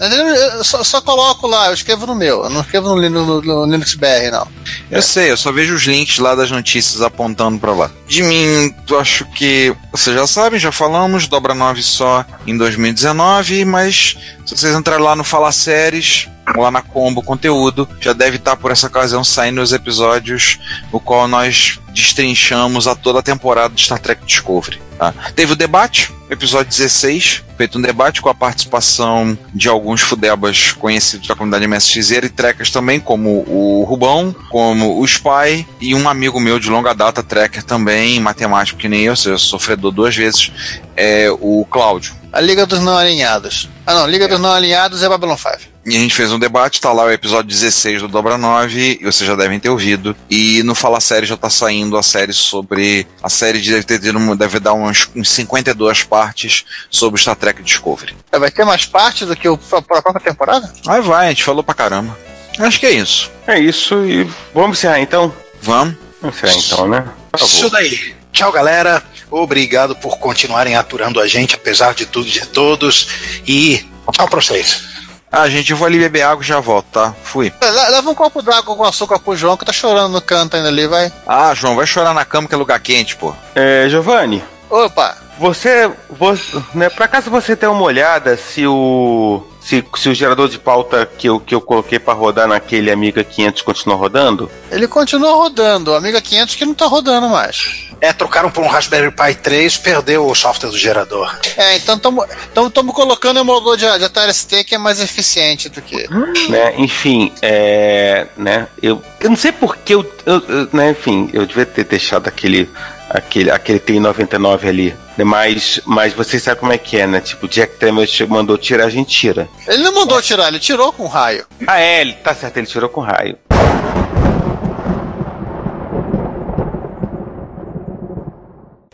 Eu 0.57 0.63
só, 0.63 0.83
só 0.83 1.01
coloco 1.01 1.47
lá, 1.47 1.69
eu 1.69 1.73
escrevo 1.73 2.05
no 2.05 2.13
meu, 2.13 2.43
eu 2.43 2.51
não 2.51 2.61
escrevo 2.61 2.95
no, 2.95 3.09
no- 3.09 3.41
no 3.41 3.65
Linux 3.65 3.95
BR, 3.95 4.29
não. 4.31 4.47
Eu 4.91 5.01
sei, 5.01 5.31
eu 5.31 5.37
só 5.37 5.51
vejo 5.51 5.73
os 5.73 5.85
links 5.87 6.19
lá 6.19 6.35
das 6.35 6.51
notícias 6.51 7.01
apontando 7.01 7.57
pra 7.57 7.73
lá. 7.73 7.89
De 8.07 8.21
mim, 8.21 8.71
eu 8.87 8.99
acho 8.99 9.25
que 9.25 9.75
vocês 9.91 10.15
já 10.15 10.27
sabem, 10.27 10.59
já 10.59 10.71
falamos, 10.71 11.27
dobra 11.27 11.55
9 11.55 11.81
só 11.81 12.23
em 12.45 12.55
2019, 12.55 13.65
mas 13.65 14.15
se 14.45 14.55
vocês 14.55 14.75
entrarem 14.75 15.03
lá 15.03 15.15
no 15.15 15.23
Fala 15.23 15.51
Séries, 15.51 16.27
lá 16.55 16.71
na 16.71 16.81
Combo 16.81 17.21
Conteúdo, 17.21 17.87
já 17.99 18.13
deve 18.13 18.37
estar 18.37 18.55
por 18.55 18.71
essa 18.71 18.87
ocasião 18.87 19.23
saindo 19.23 19.61
os 19.61 19.73
episódios, 19.73 20.59
o 20.91 20.99
qual 20.99 21.27
nós 21.27 21.79
destrinchamos 21.89 22.87
a 22.87 22.95
toda 22.95 23.19
a 23.19 23.23
temporada 23.23 23.73
de 23.73 23.83
Star 23.83 23.99
Trek 23.99 24.25
Discovery. 24.25 24.79
Tá? 24.97 25.13
Teve 25.35 25.53
o 25.53 25.55
debate, 25.55 26.11
episódio 26.29 26.69
16, 26.69 27.43
feito 27.55 27.77
um 27.77 27.81
debate 27.81 28.21
com 28.21 28.29
a 28.29 28.33
participação 28.33 29.37
de 29.53 29.69
alguns 29.69 30.01
fudebas 30.01 30.71
conhecidos 30.71 31.27
da 31.27 31.35
comunidade 31.35 31.67
MSXeira 31.67 32.25
e 32.25 32.29
trekkers 32.29 32.71
também, 32.71 32.99
como 32.99 33.43
o 33.47 33.83
Rubão, 33.83 34.35
como 34.49 34.99
o 34.99 35.05
Spy 35.05 35.67
e 35.79 35.93
um 35.93 36.09
amigo 36.09 36.39
meu 36.39 36.59
de 36.59 36.69
longa 36.69 36.93
data, 36.93 37.21
trekker 37.21 37.63
também, 37.63 38.19
matemático 38.19 38.79
que 38.79 38.89
nem 38.89 39.03
eu, 39.03 39.11
ou 39.11 39.17
seja, 39.17 39.37
sofredor 39.37 39.91
duas 39.91 40.15
vezes, 40.15 40.51
é 40.95 41.29
o 41.29 41.65
Cláudio. 41.69 42.15
A 42.33 42.41
Liga 42.41 42.65
dos 42.65 42.79
Não 42.79 42.97
Alinhados. 42.97 43.69
Ah, 43.85 43.93
não, 43.93 44.07
Liga 44.07 44.27
dos 44.27 44.39
Não 44.39 44.51
Alinhados 44.51 45.01
é 45.01 45.09
Babylon 45.09 45.37
5. 45.37 45.76
E 45.87 45.95
a 45.95 45.99
gente 46.01 46.13
fez 46.13 46.33
um 46.33 46.37
debate, 46.37 46.81
tá 46.81 46.91
lá 46.91 47.05
o 47.05 47.11
episódio 47.11 47.49
16 47.49 48.01
do 48.01 48.07
Dobra 48.09 48.37
9, 48.37 48.99
e 48.99 49.05
vocês 49.05 49.25
já 49.25 49.37
devem 49.37 49.57
ter 49.57 49.69
ouvido. 49.69 50.13
E 50.29 50.61
no 50.63 50.75
Fala 50.75 50.99
Série 50.99 51.25
já 51.25 51.37
tá 51.37 51.49
saindo 51.49 51.95
a 51.95 52.03
série 52.03 52.33
sobre. 52.33 53.07
A 53.23 53.29
série 53.29 53.61
deve, 53.61 53.83
ter, 53.83 53.97
deve 54.37 54.59
dar 54.59 54.73
umas, 54.73 55.09
uns 55.15 55.29
52 55.29 56.03
partes 56.03 56.65
sobre 56.89 57.21
Star 57.21 57.37
Trek 57.37 57.63
Discovery. 57.63 58.17
É, 58.33 58.37
vai 58.37 58.51
ter 58.51 58.65
mais 58.65 58.85
partes 58.85 59.25
do 59.25 59.33
que 59.33 59.47
o, 59.47 59.57
a 59.71 59.81
própria 59.81 60.19
temporada? 60.19 60.69
Vai, 60.83 60.99
vai, 60.99 61.27
a 61.27 61.29
gente 61.29 61.45
falou 61.45 61.63
pra 61.63 61.73
caramba. 61.73 62.19
Acho 62.59 62.81
que 62.81 62.85
é 62.85 62.91
isso. 62.91 63.31
É 63.47 63.57
isso, 63.57 64.03
e 64.03 64.29
vamos 64.53 64.79
encerrar 64.79 64.99
então? 64.99 65.33
Vamos. 65.61 65.95
Vamos 66.21 66.35
encerrar 66.35 66.65
então, 66.65 66.87
né? 66.89 67.07
Por 67.31 67.39
favor. 67.39 67.53
Isso 67.53 67.69
daí. 67.69 68.13
Tchau, 68.33 68.51
galera. 68.51 69.01
Obrigado 69.31 69.95
por 69.95 70.17
continuarem 70.17 70.75
aturando 70.75 71.21
a 71.21 71.27
gente, 71.27 71.55
apesar 71.55 71.93
de 71.93 72.05
tudo 72.05 72.27
e 72.27 72.31
de 72.31 72.45
todos. 72.45 73.07
E 73.47 73.85
tchau 74.11 74.27
pra 74.27 74.41
vocês. 74.41 74.96
Ah, 75.39 75.47
gente, 75.47 75.69
eu 75.69 75.77
vou 75.77 75.85
ali 75.85 75.99
beber 75.99 76.23
água 76.23 76.43
e 76.43 76.47
já 76.47 76.59
volto, 76.59 76.87
tá? 76.91 77.13
Fui. 77.23 77.53
Leva 77.61 78.09
um 78.09 78.15
copo 78.15 78.41
d'água 78.41 78.75
com 78.75 78.83
açúcar 78.83 79.19
pro 79.19 79.35
João, 79.35 79.55
que 79.55 79.63
tá 79.63 79.71
chorando 79.71 80.11
no 80.13 80.19
canto 80.19 80.55
ainda 80.55 80.67
ali, 80.67 80.87
vai. 80.87 81.13
Ah, 81.27 81.53
João, 81.53 81.75
vai 81.75 81.85
chorar 81.85 82.11
na 82.11 82.25
cama 82.25 82.47
que 82.47 82.55
é 82.55 82.57
lugar 82.57 82.79
quente, 82.79 83.15
pô. 83.15 83.35
É, 83.53 83.85
Giovanni. 83.87 84.43
Opa. 84.67 85.15
Você, 85.39 85.91
você 86.09 86.63
né, 86.73 86.89
por 86.89 87.03
acaso 87.03 87.29
você 87.29 87.55
tem 87.55 87.69
uma 87.69 87.83
olhada 87.83 88.35
se 88.37 88.65
o 88.65 89.43
se, 89.67 89.83
se 89.97 90.07
o 90.07 90.13
gerador 90.13 90.47
de 90.47 90.57
pauta 90.57 91.05
que 91.05 91.27
eu, 91.27 91.41
que 91.41 91.53
eu 91.53 91.59
coloquei 91.59 91.99
para 91.99 92.13
rodar 92.13 92.47
naquele 92.47 92.89
Amiga 92.89 93.21
500 93.21 93.61
continua 93.61 93.97
rodando? 93.97 94.49
Ele 94.71 94.87
continua 94.87 95.35
rodando, 95.35 95.91
o 95.91 95.95
Amiga 95.95 96.21
500 96.21 96.55
que 96.55 96.65
não 96.65 96.73
tá 96.73 96.85
rodando 96.85 97.27
mais. 97.27 97.85
É, 97.99 98.13
trocaram 98.13 98.49
por 98.49 98.63
um 98.63 98.67
Raspberry 98.67 99.11
Pi 99.11 99.35
3, 99.35 99.77
perdeu 99.77 100.25
o 100.25 100.33
software 100.33 100.69
do 100.69 100.77
gerador. 100.77 101.35
É, 101.57 101.75
então 101.75 101.95
estamos 101.95 102.95
colocando 102.95 103.37
o 103.37 103.39
emulador 103.41 103.75
de, 103.75 103.85
de 103.97 104.05
Atari 104.05 104.33
ST 104.33 104.63
que 104.63 104.75
é 104.75 104.77
mais 104.77 105.01
eficiente 105.01 105.67
do 105.67 105.81
que. 105.81 106.07
Né, 106.49 106.75
enfim, 106.77 107.33
é, 107.41 108.27
né, 108.37 108.67
eu, 108.81 109.01
eu 109.19 109.29
não 109.29 109.37
sei 109.37 109.51
porque 109.51 109.95
eu, 109.95 110.09
eu, 110.25 110.43
eu, 110.47 110.69
né, 110.71 110.91
enfim, 110.91 111.29
eu 111.33 111.45
devia 111.45 111.65
ter 111.65 111.83
deixado 111.83 112.27
aquele 112.27 112.69
aquele, 113.09 113.51
aquele 113.51 113.79
T99 113.79 114.67
ali. 114.67 114.95
Né, 115.17 115.23
mas, 115.23 115.79
mas 115.85 116.13
vocês 116.13 116.41
sabem 116.43 116.59
como 116.59 116.73
é 116.73 116.77
que 116.77 116.97
é, 116.97 117.07
né? 117.07 117.19
Tipo, 117.21 117.45
o 117.45 117.49
Jack 117.49 117.77
Tremor 117.77 118.05
mandou 118.27 118.57
tirar, 118.57 118.85
a 118.85 118.89
gente 118.89 119.09
tira. 119.09 119.47
Ele 119.67 119.83
não 119.83 119.93
mandou 119.93 120.21
tirar, 120.21 120.47
ele 120.47 120.59
tirou 120.59 120.91
com 120.91 121.07
raio. 121.07 121.45
Ah, 121.65 121.79
é, 121.79 122.01
ele, 122.01 122.13
tá 122.13 122.35
certo, 122.35 122.57
ele 122.57 122.67
tirou 122.67 122.89
com 122.89 123.01
raio. 123.01 123.37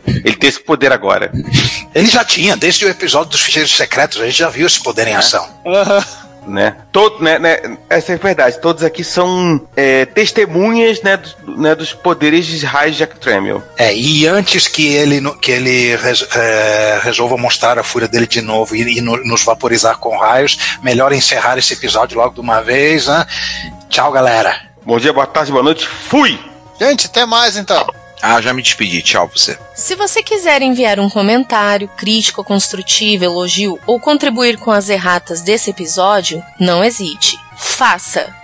Ele 0.06 0.36
tem 0.36 0.48
esse 0.48 0.60
poder 0.60 0.92
agora. 0.92 1.30
Ele 1.94 2.06
já 2.06 2.24
tinha, 2.24 2.56
desde 2.56 2.86
o 2.86 2.88
episódio 2.88 3.30
dos 3.30 3.40
ficheiros 3.40 3.76
secretos, 3.76 4.20
a 4.20 4.24
gente 4.24 4.38
já 4.38 4.48
viu 4.48 4.66
esse 4.66 4.82
poder 4.82 5.06
em 5.06 5.14
ação. 5.14 5.46
Uhum 5.64 6.23
né? 6.46 6.76
Todo, 6.92 7.22
né, 7.22 7.38
né, 7.38 7.78
essa 7.88 8.12
é 8.12 8.14
a 8.14 8.18
verdade. 8.18 8.60
Todos 8.60 8.82
aqui 8.82 9.02
são 9.02 9.60
é, 9.76 10.04
testemunhas, 10.04 11.02
né, 11.02 11.16
do, 11.16 11.60
né, 11.60 11.74
dos 11.74 11.92
poderes 11.92 12.46
de 12.46 12.64
raios 12.64 12.96
Jack 12.96 13.18
Tramiel. 13.18 13.62
É, 13.76 13.94
e 13.94 14.26
antes 14.26 14.68
que 14.68 14.86
ele, 14.86 15.20
que 15.40 15.50
ele 15.50 15.96
res, 15.96 16.26
é, 16.34 17.00
resolva 17.02 17.36
mostrar 17.36 17.78
a 17.78 17.82
fúria 17.82 18.08
dele 18.08 18.26
de 18.26 18.40
novo 18.40 18.74
e, 18.74 18.98
e 18.98 19.00
no, 19.00 19.16
nos 19.24 19.44
vaporizar 19.44 19.98
com 19.98 20.16
raios, 20.18 20.78
melhor 20.82 21.12
encerrar 21.12 21.58
esse 21.58 21.72
episódio 21.72 22.18
logo 22.18 22.34
de 22.34 22.40
uma 22.40 22.60
vez, 22.60 23.06
né? 23.06 23.26
Tchau, 23.88 24.12
galera. 24.12 24.60
Bom 24.84 24.98
dia, 24.98 25.12
boa 25.12 25.26
tarde, 25.26 25.50
boa 25.50 25.64
noite. 25.64 25.86
Fui! 25.86 26.38
Gente, 26.78 27.06
até 27.06 27.24
mais 27.24 27.56
então. 27.56 27.86
Ah, 28.26 28.40
já 28.40 28.54
me 28.54 28.62
despedi. 28.62 29.02
Tchau 29.02 29.28
você. 29.28 29.58
Se 29.74 29.94
você 29.94 30.22
quiser 30.22 30.62
enviar 30.62 30.98
um 30.98 31.10
comentário, 31.10 31.88
crítico, 31.88 32.42
construtivo, 32.42 33.24
elogio 33.24 33.78
ou 33.86 34.00
contribuir 34.00 34.56
com 34.56 34.70
as 34.70 34.88
erratas 34.88 35.42
desse 35.42 35.68
episódio, 35.68 36.42
não 36.58 36.82
hesite. 36.82 37.36
Faça! 37.54 38.43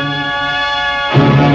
Thank 1.13 1.41
you. 1.45 1.50